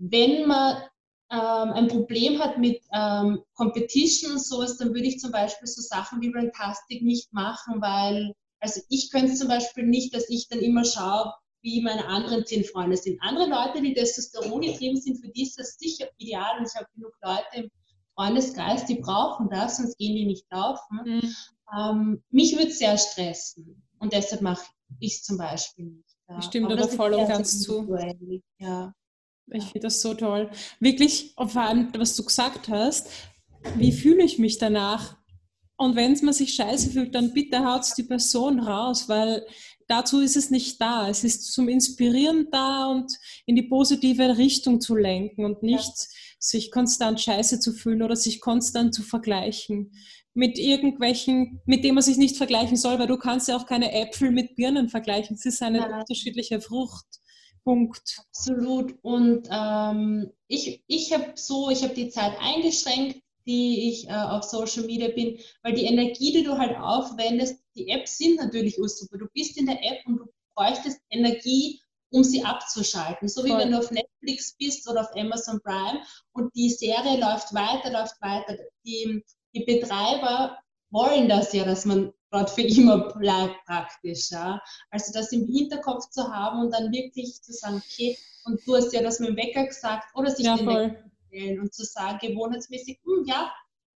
Wenn 0.00 0.46
man 0.46 0.82
ähm, 1.30 1.72
ein 1.72 1.88
Problem 1.88 2.40
hat 2.40 2.58
mit 2.58 2.82
ähm, 2.92 3.42
Competition 3.54 4.32
und 4.32 4.44
sowas, 4.44 4.78
dann 4.78 4.94
würde 4.94 5.06
ich 5.06 5.20
zum 5.20 5.30
Beispiel 5.30 5.68
so 5.68 5.80
Sachen 5.82 6.20
wie 6.20 6.32
Rantastic 6.32 7.02
nicht 7.02 7.32
machen, 7.32 7.80
weil, 7.80 8.34
also 8.60 8.80
ich 8.88 9.10
könnte 9.10 9.34
zum 9.34 9.48
Beispiel 9.48 9.84
nicht, 9.84 10.14
dass 10.14 10.28
ich 10.30 10.48
dann 10.48 10.60
immer 10.60 10.84
schaue, 10.84 11.32
wie 11.62 11.82
meine 11.82 12.06
anderen 12.06 12.46
zehn 12.46 12.64
Freunde 12.64 12.96
sind. 12.96 13.20
Andere 13.20 13.48
Leute, 13.48 13.82
die 13.82 13.92
Testosteron 13.92 14.62
getrieben 14.62 14.96
sind, 14.98 15.20
für 15.20 15.28
die 15.28 15.42
ist 15.42 15.58
das 15.58 15.76
sicher 15.78 16.06
ideal. 16.16 16.58
Und 16.58 16.66
ich 16.66 16.74
habe 16.74 16.86
genug 16.94 17.12
Leute 17.22 17.44
im 17.52 17.70
Freundeskreis, 18.14 18.86
die 18.86 18.96
brauchen 18.96 19.50
das, 19.50 19.76
sonst 19.76 19.98
gehen 19.98 20.16
die 20.16 20.24
nicht 20.24 20.46
laufen. 20.50 21.00
Mhm. 21.04 21.34
Ähm, 21.78 22.22
mich 22.30 22.56
würde 22.56 22.68
es 22.68 22.78
sehr 22.78 22.96
stressen. 22.96 23.82
Und 23.98 24.14
deshalb 24.14 24.40
mache 24.40 24.64
ich 24.98 25.16
es 25.16 25.22
zum 25.22 25.36
Beispiel 25.36 25.84
nicht. 25.84 26.16
Ja. 26.28 26.38
Ich 26.38 26.46
stimme 26.46 26.88
voll 26.88 27.12
und 27.12 27.28
ganz 27.28 27.60
zu. 27.60 27.94
Ja. 28.58 28.94
Ich 29.52 29.64
finde 29.64 29.86
das 29.86 30.00
so 30.00 30.14
toll. 30.14 30.50
Wirklich, 30.78 31.34
vor 31.36 31.62
allem, 31.62 31.88
was 31.96 32.16
du 32.16 32.24
gesagt 32.24 32.68
hast, 32.68 33.08
wie 33.76 33.92
fühle 33.92 34.22
ich 34.22 34.38
mich 34.38 34.58
danach? 34.58 35.16
Und 35.76 35.96
wenn 35.96 36.12
es 36.12 36.22
man 36.22 36.34
sich 36.34 36.54
scheiße 36.54 36.90
fühlt, 36.90 37.14
dann 37.14 37.32
bitte 37.32 37.64
haut 37.64 37.86
die 37.96 38.02
Person 38.02 38.60
raus, 38.60 39.08
weil 39.08 39.46
dazu 39.88 40.20
ist 40.20 40.36
es 40.36 40.50
nicht 40.50 40.80
da. 40.80 41.08
Es 41.08 41.24
ist 41.24 41.52
zum 41.52 41.68
Inspirieren 41.68 42.48
da 42.50 42.86
und 42.86 43.12
in 43.46 43.56
die 43.56 43.62
positive 43.62 44.38
Richtung 44.38 44.80
zu 44.80 44.94
lenken 44.94 45.44
und 45.44 45.62
nicht 45.62 45.80
ja. 45.80 46.06
sich 46.38 46.70
konstant 46.70 47.20
scheiße 47.20 47.60
zu 47.60 47.72
fühlen 47.72 48.02
oder 48.02 48.14
sich 48.14 48.40
konstant 48.40 48.94
zu 48.94 49.02
vergleichen 49.02 49.92
mit 50.34 50.58
irgendwelchen, 50.58 51.60
mit 51.66 51.84
dem 51.84 51.96
man 51.96 52.04
sich 52.04 52.16
nicht 52.16 52.36
vergleichen 52.36 52.76
soll, 52.76 52.98
weil 52.98 53.08
du 53.08 53.16
kannst 53.16 53.48
ja 53.48 53.56
auch 53.56 53.66
keine 53.66 53.92
Äpfel 53.92 54.30
mit 54.30 54.54
Birnen 54.54 54.88
vergleichen. 54.88 55.36
Es 55.36 55.44
ist 55.44 55.62
eine 55.62 55.78
ja. 55.78 56.00
unterschiedliche 56.00 56.60
Frucht. 56.60 57.06
Punkt. 57.64 58.18
Absolut. 58.28 58.94
Und 59.02 59.48
ähm, 59.50 60.32
ich, 60.48 60.82
ich 60.86 61.12
habe 61.12 61.32
so, 61.34 61.70
ich 61.70 61.82
habe 61.82 61.94
die 61.94 62.08
Zeit 62.08 62.32
eingeschränkt, 62.40 63.22
die 63.46 63.90
ich 63.90 64.08
äh, 64.08 64.12
auf 64.12 64.44
Social 64.44 64.84
Media 64.84 65.08
bin, 65.08 65.38
weil 65.62 65.74
die 65.74 65.84
Energie, 65.84 66.32
die 66.32 66.44
du 66.44 66.56
halt 66.56 66.76
aufwendest, 66.76 67.62
die 67.74 67.88
Apps 67.88 68.18
sind 68.18 68.36
natürlich 68.36 68.76
super. 68.76 69.18
Du 69.18 69.26
bist 69.32 69.56
in 69.56 69.66
der 69.66 69.82
App 69.82 70.06
und 70.06 70.18
du 70.18 70.26
bräuchtest 70.54 71.00
Energie, 71.10 71.80
um 72.10 72.24
sie 72.24 72.44
abzuschalten. 72.44 73.28
So 73.28 73.44
wie 73.44 73.50
Voll. 73.50 73.58
wenn 73.58 73.70
du 73.72 73.78
auf 73.78 73.90
Netflix 73.90 74.56
bist 74.58 74.88
oder 74.88 75.02
auf 75.02 75.16
Amazon 75.16 75.60
Prime 75.62 76.02
und 76.32 76.54
die 76.54 76.70
Serie 76.70 77.18
läuft 77.18 77.54
weiter, 77.54 77.90
läuft 77.90 78.20
weiter. 78.20 78.56
Die, 78.84 79.24
die 79.54 79.64
Betreiber 79.64 80.58
wollen 80.90 81.28
das 81.28 81.52
ja, 81.52 81.64
dass 81.64 81.84
man 81.84 82.12
dort 82.30 82.50
für 82.50 82.62
immer 82.62 83.12
bleibt 83.14 83.64
praktisch. 83.66 84.30
Ja? 84.30 84.60
Also 84.90 85.12
das 85.12 85.32
im 85.32 85.46
Hinterkopf 85.46 86.08
zu 86.10 86.22
haben 86.32 86.60
und 86.60 86.72
dann 86.72 86.92
wirklich 86.92 87.42
zu 87.42 87.52
sagen, 87.52 87.82
okay, 87.84 88.16
und 88.44 88.60
du 88.66 88.76
hast 88.76 88.92
ja 88.92 89.02
das 89.02 89.20
mit 89.20 89.30
dem 89.30 89.36
Wecker 89.36 89.66
gesagt, 89.66 90.04
oder 90.14 90.30
sich 90.30 90.46
ja, 90.46 90.56
den 90.56 90.66
voll. 90.66 90.90
Wecker 90.90 91.10
stellen 91.28 91.60
und 91.60 91.74
zu 91.74 91.84
sagen, 91.84 92.18
gewohnheitsmäßig, 92.20 93.00
hm, 93.04 93.24
ja, 93.26 93.52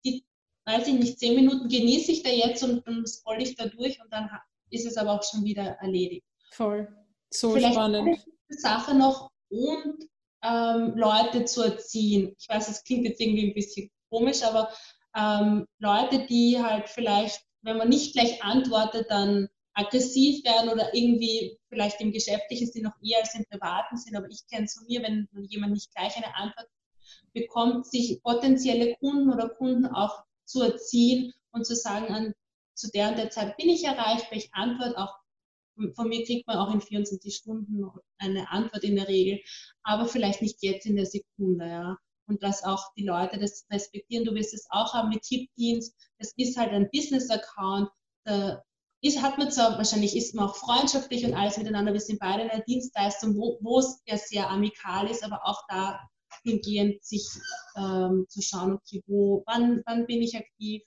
die, 0.05 0.25
weiß 0.65 0.89
ich 0.89 0.95
nicht, 0.95 1.19
zehn 1.19 1.37
Minuten 1.37 1.69
genieße 1.69 2.13
ich 2.13 2.23
da 2.23 2.31
jetzt 2.31 2.63
und 2.63 2.87
dann 2.87 3.07
scroll 3.07 3.41
ich 3.41 3.57
da 3.57 3.67
durch 3.67 4.01
und 4.03 4.13
dann 4.13 4.31
ist 4.71 4.87
es 4.87 4.97
aber 4.97 5.13
auch 5.13 5.23
schon 5.23 5.45
wieder 5.45 5.63
erledigt. 5.81 6.27
Voll. 6.51 6.89
So 7.31 7.53
Vielleicht 7.53 7.75
spannend. 7.75 8.09
Eine 8.09 8.59
Sache 8.59 8.95
noch 8.95 9.31
und 9.49 10.09
ähm, 10.43 10.95
Leute 10.97 11.45
zu 11.45 11.63
erziehen. 11.63 12.35
Ich 12.39 12.49
weiß, 12.49 12.67
das 12.67 12.85
klingt 12.85 13.05
jetzt 13.05 13.21
irgendwie 13.21 13.49
ein 13.49 13.55
bisschen 13.55 13.91
komisch, 14.11 14.43
aber 14.43 14.71
ähm, 15.15 15.67
Leute, 15.79 16.27
die 16.27 16.59
halt 16.63 16.89
vielleicht, 16.89 17.43
wenn 17.63 17.79
man 17.79 17.89
nicht 17.89 18.13
gleich 18.13 18.43
antwortet, 18.43 19.07
dann 19.11 19.49
aggressiv 19.75 20.45
werden 20.45 20.71
oder 20.71 20.95
irgendwie 20.95 21.59
vielleicht 21.69 22.01
im 22.01 22.13
geschäftlichen 22.13 22.67
Sinn 22.67 22.83
noch 22.83 22.97
eher 23.03 23.19
als 23.21 23.35
im 23.35 23.45
privaten 23.47 23.97
Sinn. 23.97 24.17
Aber 24.17 24.29
ich 24.29 24.47
kenne 24.51 24.67
es 24.67 24.75
von 24.75 24.87
mir, 24.87 25.03
wenn 25.03 25.29
jemand 25.49 25.73
nicht 25.73 25.95
gleich 25.95 26.17
eine 26.17 26.35
Antwort 26.37 26.69
bekommt, 27.33 27.87
sich 27.87 28.21
potenzielle 28.23 28.97
Kunden 28.97 29.33
oder 29.33 29.49
Kunden 29.49 29.87
auch 29.87 30.25
zu 30.45 30.63
erziehen 30.63 31.33
und 31.53 31.67
zu 31.67 31.75
sagen, 31.75 32.13
an, 32.13 32.35
zu 32.75 32.91
der 32.91 33.09
und 33.09 33.19
der 33.19 33.31
Zeit 33.31 33.57
bin 33.57 33.69
ich 33.69 33.85
erreichbar, 33.85 34.33
ich 34.37 34.53
antworte 34.53 34.99
auch, 34.99 35.15
von 35.95 36.09
mir 36.09 36.25
kriegt 36.25 36.47
man 36.47 36.59
auch 36.59 36.73
in 36.73 36.83
24 36.83 37.35
Stunden 37.35 37.85
eine 38.19 38.51
Antwort 38.51 38.85
in 38.85 38.97
der 38.97 39.09
Regel, 39.09 39.41
aber 39.83 40.07
vielleicht 40.07 40.43
nicht 40.43 40.63
jetzt 40.63 40.85
in 40.87 40.97
der 40.97 41.07
Sekunde, 41.07 41.67
ja. 41.67 41.97
Und 42.29 42.43
dass 42.43 42.65
auch 42.65 42.93
die 42.97 43.05
Leute 43.05 43.39
das 43.39 43.67
respektieren. 43.71 44.25
Du 44.25 44.35
wirst 44.35 44.55
es 44.55 44.67
auch 44.71 44.95
haben 44.95 45.11
mit 45.11 45.23
Tippdienst. 45.23 45.95
Das 46.19 46.33
ist 46.37 46.57
halt 46.57 46.71
ein 46.71 46.89
Business-Account. 46.93 47.91
Da 48.25 48.63
ist, 49.03 49.21
hat 49.21 49.39
man 49.39 49.51
zwar, 49.51 49.77
wahrscheinlich 49.77 50.17
ist 50.17 50.35
man 50.35 50.47
auch 50.47 50.57
freundschaftlich 50.57 51.25
und 51.27 51.35
alles 51.35 51.59
miteinander. 51.59 51.93
Wir 51.93 52.01
sind 52.01 52.21
beide 52.21 52.45
in 52.45 52.51
einer 52.51 52.63
Dienstleistung, 52.63 53.37
wo, 53.37 53.79
es 53.81 54.01
ja 54.07 54.17
sehr 54.17 54.49
amikal 54.49 55.11
ist, 55.11 55.25
aber 55.25 55.41
auch 55.45 55.63
da 55.69 56.01
hingehend 56.45 57.05
sich 57.05 57.29
ähm, 57.77 58.27
zu 58.29 58.41
schauen, 58.41 58.73
okay, 58.73 59.03
wo, 59.07 59.43
wann, 59.47 59.83
wann 59.87 60.07
bin 60.07 60.23
ich 60.23 60.37
aktiv, 60.37 60.83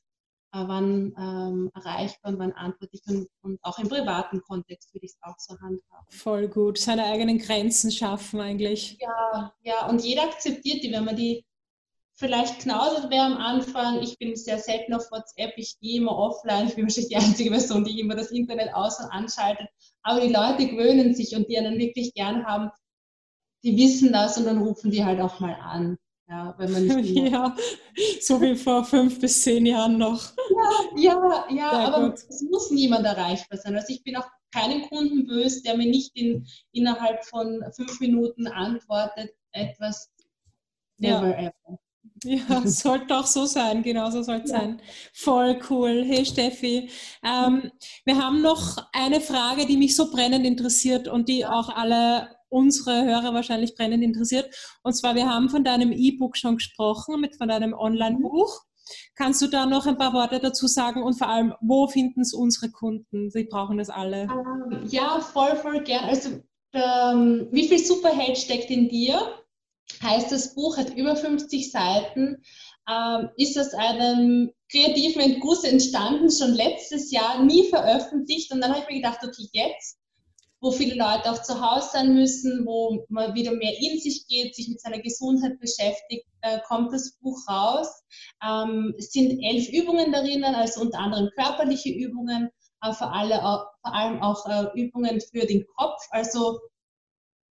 wann 0.67 1.13
ähm, 1.17 1.71
erreichbar 1.73 2.31
und 2.31 2.39
wann 2.39 2.53
antworte 2.53 2.95
ich 2.95 3.01
und, 3.07 3.27
und 3.41 3.59
auch 3.63 3.79
im 3.79 3.89
privaten 3.89 4.41
Kontext 4.41 4.93
würde 4.93 5.05
ich 5.05 5.11
es 5.11 5.17
auch 5.21 5.37
so 5.37 5.53
handhaben. 5.59 6.07
Voll 6.09 6.47
gut, 6.47 6.77
seine 6.77 7.05
eigenen 7.05 7.39
Grenzen 7.39 7.91
schaffen 7.91 8.39
eigentlich. 8.39 8.97
Ja, 8.99 9.53
ja, 9.61 9.87
und 9.87 10.03
jeder 10.03 10.23
akzeptiert 10.23 10.83
die, 10.83 10.91
wenn 10.91 11.05
man 11.05 11.15
die 11.15 11.45
vielleicht 12.15 12.59
knausert 12.59 13.09
wäre 13.11 13.25
am 13.25 13.37
Anfang. 13.37 14.01
Ich 14.01 14.17
bin 14.17 14.35
sehr 14.35 14.57
selten 14.57 14.93
auf 14.93 15.11
WhatsApp, 15.11 15.53
ich 15.57 15.77
gehe 15.79 15.99
immer 15.99 16.17
offline. 16.17 16.67
Ich 16.67 16.75
bin 16.75 16.85
wahrscheinlich 16.85 17.09
die 17.09 17.17
einzige 17.17 17.51
Person, 17.51 17.83
die 17.83 17.99
immer 17.99 18.15
das 18.15 18.31
Internet 18.31 18.73
aus- 18.73 18.99
und 18.99 19.11
anschaltet. 19.11 19.67
Aber 20.01 20.21
die 20.21 20.33
Leute 20.33 20.67
gewöhnen 20.67 21.13
sich 21.13 21.35
und 21.35 21.49
die 21.49 21.57
einen 21.57 21.77
wirklich 21.77 22.13
gern 22.13 22.45
haben, 22.45 22.71
die 23.63 23.77
wissen 23.77 24.13
das 24.13 24.37
und 24.37 24.45
dann 24.45 24.59
rufen 24.59 24.91
die 24.91 25.03
halt 25.03 25.19
auch 25.19 25.39
mal 25.39 25.55
an. 25.55 25.97
Ja, 26.27 26.55
wenn 26.57 26.71
man 26.71 26.85
nicht 26.87 27.15
ja, 27.31 27.55
so 28.21 28.41
wie 28.41 28.55
vor 28.55 28.83
fünf 28.83 29.19
bis 29.19 29.43
zehn 29.43 29.65
Jahren 29.65 29.97
noch. 29.97 30.33
Ja, 30.95 31.11
ja, 31.19 31.45
ja 31.49 31.71
aber 31.71 32.09
gut. 32.09 32.19
es 32.27 32.41
muss 32.49 32.71
niemand 32.71 33.05
erreichbar 33.05 33.59
sein. 33.59 33.75
Also 33.75 33.93
ich 33.93 34.03
bin 34.03 34.15
auch 34.15 34.27
keinem 34.51 34.83
Kunden 34.89 35.27
böse, 35.27 35.61
der 35.61 35.77
mir 35.77 35.87
nicht 35.87 36.15
in, 36.15 36.47
innerhalb 36.71 37.23
von 37.25 37.63
fünf 37.75 37.99
Minuten 37.99 38.47
antwortet, 38.47 39.35
etwas 39.51 40.09
never 40.97 41.29
ja. 41.29 41.47
ever. 41.47 41.79
Ja, 42.23 42.61
sollte 42.65 43.17
auch 43.17 43.27
so 43.27 43.45
sein, 43.45 43.83
genau 43.83 44.09
so 44.09 44.23
soll 44.23 44.41
es 44.43 44.51
ja. 44.51 44.59
sein. 44.59 44.81
Voll 45.13 45.59
cool. 45.69 46.03
Hey 46.05 46.25
Steffi, 46.25 46.89
ähm, 47.23 47.71
wir 48.05 48.17
haben 48.17 48.41
noch 48.41 48.77
eine 48.93 49.21
Frage, 49.21 49.65
die 49.65 49.77
mich 49.77 49.95
so 49.95 50.09
brennend 50.09 50.45
interessiert 50.45 51.07
und 51.07 51.29
die 51.29 51.45
auch 51.45 51.69
alle 51.69 52.34
unsere 52.49 53.05
Hörer 53.05 53.33
wahrscheinlich 53.33 53.75
brennend 53.75 54.03
interessiert. 54.03 54.49
Und 54.83 54.93
zwar, 54.93 55.15
wir 55.15 55.29
haben 55.29 55.49
von 55.49 55.63
deinem 55.63 55.91
E-Book 55.91 56.37
schon 56.37 56.55
gesprochen, 56.55 57.19
mit 57.19 57.35
von 57.35 57.47
deinem 57.47 57.73
Online-Buch. 57.73 58.63
Kannst 59.15 59.41
du 59.41 59.47
da 59.47 59.65
noch 59.65 59.87
ein 59.87 59.97
paar 59.97 60.13
Worte 60.13 60.39
dazu 60.39 60.67
sagen 60.67 61.01
und 61.01 61.15
vor 61.15 61.27
allem, 61.27 61.53
wo 61.61 61.87
finden 61.87 62.21
es 62.21 62.33
unsere 62.33 62.69
Kunden? 62.71 63.31
Sie 63.31 63.45
brauchen 63.45 63.77
das 63.77 63.89
alle. 63.89 64.23
Ähm, 64.23 64.85
ja, 64.87 65.19
voll, 65.19 65.55
voll 65.55 65.83
gern. 65.83 66.05
Also, 66.05 66.29
ähm, 66.73 67.47
wie 67.51 67.67
viel 67.67 67.83
Superheld 67.83 68.37
steckt 68.37 68.69
in 68.69 68.89
dir? 68.89 69.19
Heißt, 70.03 70.31
das 70.31 70.55
Buch 70.55 70.77
hat 70.77 70.95
über 70.95 71.15
50 71.15 71.71
Seiten, 71.71 72.43
ähm, 72.89 73.29
ist 73.37 73.57
aus 73.57 73.73
einem 73.73 74.51
kreativen 74.71 75.21
Entguss 75.21 75.63
entstanden, 75.63 76.29
schon 76.31 76.53
letztes 76.53 77.11
Jahr, 77.11 77.43
nie 77.43 77.67
veröffentlicht. 77.69 78.51
Und 78.51 78.61
dann 78.61 78.71
habe 78.71 78.81
ich 78.81 78.89
mir 78.89 79.01
gedacht, 79.01 79.19
okay, 79.23 79.47
jetzt 79.51 79.99
wo 80.65 80.71
viele 80.71 80.95
Leute 80.95 81.29
auch 81.29 81.43
zu 81.43 81.61
Hause 81.61 81.89
sein 81.93 82.15
müssen, 82.15 82.65
wo 82.65 83.05
man 83.09 83.35
wieder 83.35 83.51
mehr 83.51 83.73
in 83.79 83.99
sich 83.99 84.25
geht, 84.27 84.55
sich 84.55 84.67
mit 84.67 84.81
seiner 84.81 84.99
Gesundheit 84.99 85.59
beschäftigt, 85.59 86.25
äh, 86.41 86.57
kommt 86.67 86.91
das 86.91 87.19
Buch 87.21 87.37
raus. 87.47 88.03
Ähm, 88.43 88.95
es 88.97 89.11
sind 89.11 89.39
elf 89.43 89.69
Übungen 89.69 90.11
darin, 90.11 90.43
also 90.43 90.81
unter 90.81 90.97
anderem 90.97 91.29
körperliche 91.35 91.91
Übungen, 91.91 92.49
aber 92.79 92.95
vor, 92.95 93.13
alle, 93.13 93.35
vor 93.35 93.93
allem 93.93 94.23
auch 94.23 94.43
äh, 94.47 94.81
Übungen 94.81 95.21
für 95.21 95.45
den 95.45 95.67
Kopf. 95.77 96.01
Also 96.09 96.59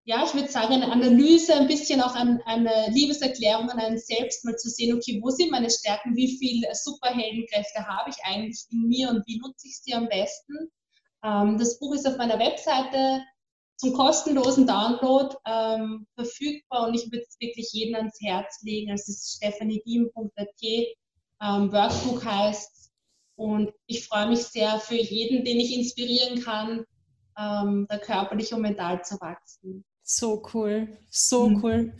ja, 0.05 0.23
ich 0.23 0.33
würde 0.33 0.49
sagen, 0.49 0.73
eine 0.73 0.89
Analyse, 0.89 1.53
ein 1.53 1.67
bisschen 1.67 2.01
auch 2.01 2.15
ein, 2.15 2.41
eine 2.45 2.87
Liebeserklärung 2.91 3.69
an 3.69 3.79
einen 3.79 3.97
selbst, 3.97 4.45
mal 4.45 4.55
zu 4.55 4.69
sehen, 4.69 4.95
okay, 4.95 5.19
wo 5.21 5.31
sind 5.31 5.51
meine 5.51 5.69
Stärken, 5.69 6.15
wie 6.15 6.37
viele 6.37 6.73
Superheldenkräfte 6.73 7.85
habe 7.85 8.09
ich 8.09 8.23
eigentlich 8.23 8.65
in 8.71 8.87
mir 8.87 9.09
und 9.09 9.27
wie 9.27 9.37
nutze 9.39 9.67
ich 9.67 9.77
sie 9.81 9.93
am 9.93 10.07
besten. 10.07 10.71
Ähm, 11.23 11.57
das 11.57 11.79
Buch 11.79 11.93
ist 11.93 12.07
auf 12.07 12.17
meiner 12.17 12.39
Webseite 12.39 13.21
zum 13.77 13.93
kostenlosen 13.93 14.67
Download 14.67 15.35
ähm, 15.45 16.05
verfügbar 16.15 16.87
und 16.87 16.93
ich 16.93 17.11
würde 17.11 17.25
es 17.27 17.39
wirklich 17.39 17.71
jedem 17.73 17.95
ans 17.95 18.19
Herz 18.21 18.61
legen. 18.61 18.91
Es 18.91 19.07
ist 19.07 19.37
stephaniediem.at, 19.37 20.63
ähm, 20.63 21.71
Workbook 21.71 22.23
heißt 22.23 22.91
und 23.35 23.71
ich 23.87 24.05
freue 24.05 24.29
mich 24.29 24.43
sehr 24.43 24.79
für 24.79 24.95
jeden, 24.95 25.43
den 25.43 25.59
ich 25.59 25.75
inspirieren 25.75 26.43
kann, 26.43 26.85
ähm, 27.39 27.87
da 27.89 27.97
körperlich 27.97 28.53
und 28.53 28.61
mental 28.61 29.03
zu 29.03 29.19
wachsen. 29.19 29.83
So 30.03 30.43
cool, 30.53 30.97
so 31.09 31.49
mhm. 31.49 31.63
cool. 31.63 31.93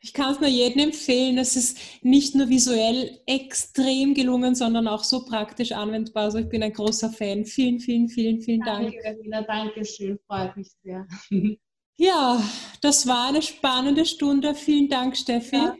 Ich 0.00 0.12
kann 0.12 0.32
es 0.32 0.40
nur 0.40 0.48
jedem 0.48 0.84
empfehlen. 0.84 1.38
Es 1.38 1.56
ist 1.56 1.78
nicht 2.02 2.34
nur 2.34 2.48
visuell 2.48 3.20
extrem 3.26 4.14
gelungen, 4.14 4.54
sondern 4.54 4.86
auch 4.86 5.02
so 5.02 5.24
praktisch 5.24 5.72
anwendbar. 5.72 6.24
Also 6.24 6.38
ich 6.38 6.48
bin 6.48 6.62
ein 6.62 6.72
großer 6.72 7.10
Fan. 7.10 7.44
Vielen, 7.44 7.80
vielen, 7.80 8.08
vielen, 8.08 8.40
vielen 8.40 8.60
Dank. 8.60 8.92
Danke, 8.92 9.02
Davina. 9.02 9.42
Dankeschön. 9.42 10.18
Freut 10.26 10.56
mich 10.56 10.70
sehr. 10.82 11.06
Ja, 12.00 12.40
das 12.80 13.08
war 13.08 13.28
eine 13.28 13.42
spannende 13.42 14.06
Stunde. 14.06 14.54
Vielen 14.54 14.88
Dank, 14.88 15.16
Steffi. 15.16 15.56
Ja. 15.56 15.74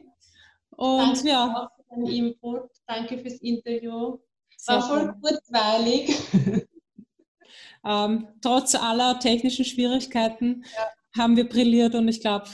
Und 0.70 1.16
Danke 1.18 1.28
ja. 1.28 1.70
für 1.76 1.94
deinen 1.94 2.06
Input. 2.06 2.70
Danke 2.88 3.18
fürs 3.18 3.34
Interview. 3.34 4.18
War 4.66 4.82
voll 4.82 5.14
kurzweilig. 5.20 6.16
ähm, 7.86 8.26
trotz 8.42 8.74
aller 8.74 9.20
technischen 9.20 9.64
Schwierigkeiten 9.64 10.64
ja. 10.76 11.22
haben 11.22 11.36
wir 11.36 11.48
brilliert 11.48 11.94
und 11.94 12.08
ich 12.08 12.20
glaube, 12.20 12.48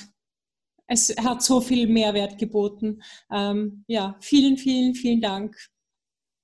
es 0.87 1.15
hat 1.17 1.43
so 1.43 1.61
viel 1.61 1.87
Mehrwert 1.87 2.39
geboten. 2.39 3.03
Ähm, 3.31 3.85
ja, 3.87 4.17
vielen, 4.21 4.57
vielen, 4.57 4.95
vielen 4.95 5.21
Dank. 5.21 5.57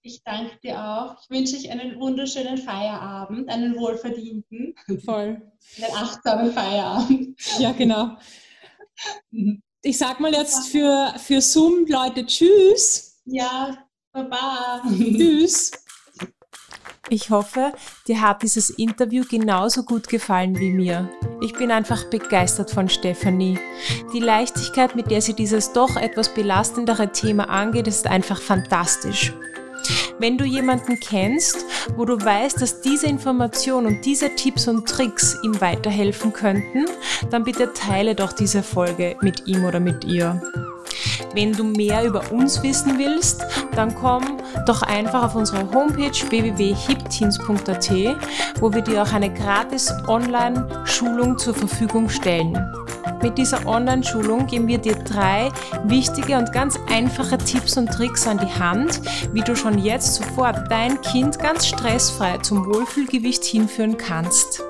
Ich 0.02 0.22
danke 0.24 0.58
dir 0.62 0.82
auch. 0.82 1.16
Ich 1.22 1.28
wünsche 1.28 1.56
euch 1.56 1.70
einen 1.70 2.00
wunderschönen 2.00 2.56
Feierabend, 2.56 3.50
einen 3.50 3.76
wohlverdienten. 3.76 4.74
Voll. 5.04 5.52
Einen 5.76 5.94
achtsamen 5.94 6.52
Feierabend. 6.52 7.40
Ja, 7.58 7.72
genau. 7.72 8.16
Ich 9.82 9.96
sag 9.96 10.20
mal 10.20 10.30
jetzt 10.30 10.68
für, 10.68 11.14
für 11.16 11.40
Zoom, 11.40 11.86
Leute, 11.88 12.26
tschüss. 12.26 13.18
Ja, 13.24 13.82
baba. 14.12 14.82
Tschüss. 14.86 15.70
Ich 17.12 17.30
hoffe, 17.30 17.72
dir 18.06 18.20
hat 18.20 18.44
dieses 18.44 18.70
Interview 18.70 19.24
genauso 19.28 19.82
gut 19.82 20.08
gefallen 20.08 20.56
wie 20.60 20.70
mir. 20.70 21.08
Ich 21.40 21.52
bin 21.54 21.72
einfach 21.72 22.04
begeistert 22.04 22.70
von 22.70 22.88
Stefanie. 22.88 23.58
Die 24.14 24.20
Leichtigkeit, 24.20 24.94
mit 24.94 25.10
der 25.10 25.20
sie 25.20 25.34
dieses 25.34 25.72
doch 25.72 25.96
etwas 25.96 26.32
belastendere 26.32 27.10
Thema 27.10 27.48
angeht, 27.48 27.88
ist 27.88 28.06
einfach 28.06 28.40
fantastisch. 28.40 29.34
Wenn 30.20 30.38
du 30.38 30.44
jemanden 30.44 31.00
kennst, 31.00 31.64
wo 31.96 32.04
du 32.04 32.14
weißt, 32.16 32.62
dass 32.62 32.80
diese 32.80 33.08
Information 33.08 33.86
und 33.86 34.04
diese 34.04 34.36
Tipps 34.36 34.68
und 34.68 34.88
Tricks 34.88 35.36
ihm 35.42 35.60
weiterhelfen 35.60 36.32
könnten, 36.32 36.84
dann 37.30 37.42
bitte 37.42 37.72
teile 37.72 38.14
doch 38.14 38.32
diese 38.32 38.62
Folge 38.62 39.16
mit 39.20 39.48
ihm 39.48 39.64
oder 39.64 39.80
mit 39.80 40.04
ihr. 40.04 40.40
Wenn 41.34 41.52
du 41.52 41.64
mehr 41.64 42.04
über 42.04 42.30
uns 42.32 42.62
wissen 42.62 42.98
willst, 42.98 43.44
dann 43.74 43.94
komm 43.94 44.38
doch 44.66 44.82
einfach 44.82 45.24
auf 45.24 45.34
unsere 45.34 45.70
Homepage 45.72 46.10
www.hipteens.at, 46.10 47.90
wo 48.60 48.72
wir 48.72 48.82
dir 48.82 49.02
auch 49.02 49.12
eine 49.12 49.32
gratis 49.32 49.92
Online-Schulung 50.06 51.38
zur 51.38 51.54
Verfügung 51.54 52.08
stellen. 52.08 52.58
Mit 53.22 53.36
dieser 53.36 53.66
Online-Schulung 53.66 54.46
geben 54.46 54.66
wir 54.66 54.78
dir 54.78 54.94
drei 54.94 55.50
wichtige 55.84 56.38
und 56.38 56.52
ganz 56.52 56.78
einfache 56.90 57.36
Tipps 57.36 57.76
und 57.76 57.88
Tricks 57.88 58.26
an 58.26 58.38
die 58.38 58.60
Hand, 58.60 59.00
wie 59.32 59.42
du 59.42 59.54
schon 59.54 59.78
jetzt 59.78 60.14
sofort 60.14 60.70
dein 60.70 61.00
Kind 61.02 61.38
ganz 61.38 61.66
stressfrei 61.66 62.38
zum 62.38 62.66
Wohlfühlgewicht 62.66 63.44
hinführen 63.44 63.98
kannst. 63.98 64.62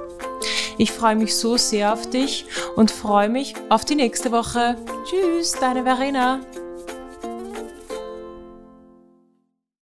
Ich 0.79 0.93
freue 0.93 1.17
mich 1.17 1.37
so 1.37 1.57
sehr 1.57 1.93
auf 1.93 2.09
dich 2.09 2.47
und 2.77 2.91
freue 2.91 3.29
mich 3.29 3.55
auf 3.69 3.85
die 3.85 3.97
nächste 3.97 4.33
Woche. 4.33 4.77
Tschüss, 5.05 5.53
deine 5.53 5.85
Verena. 5.85 6.41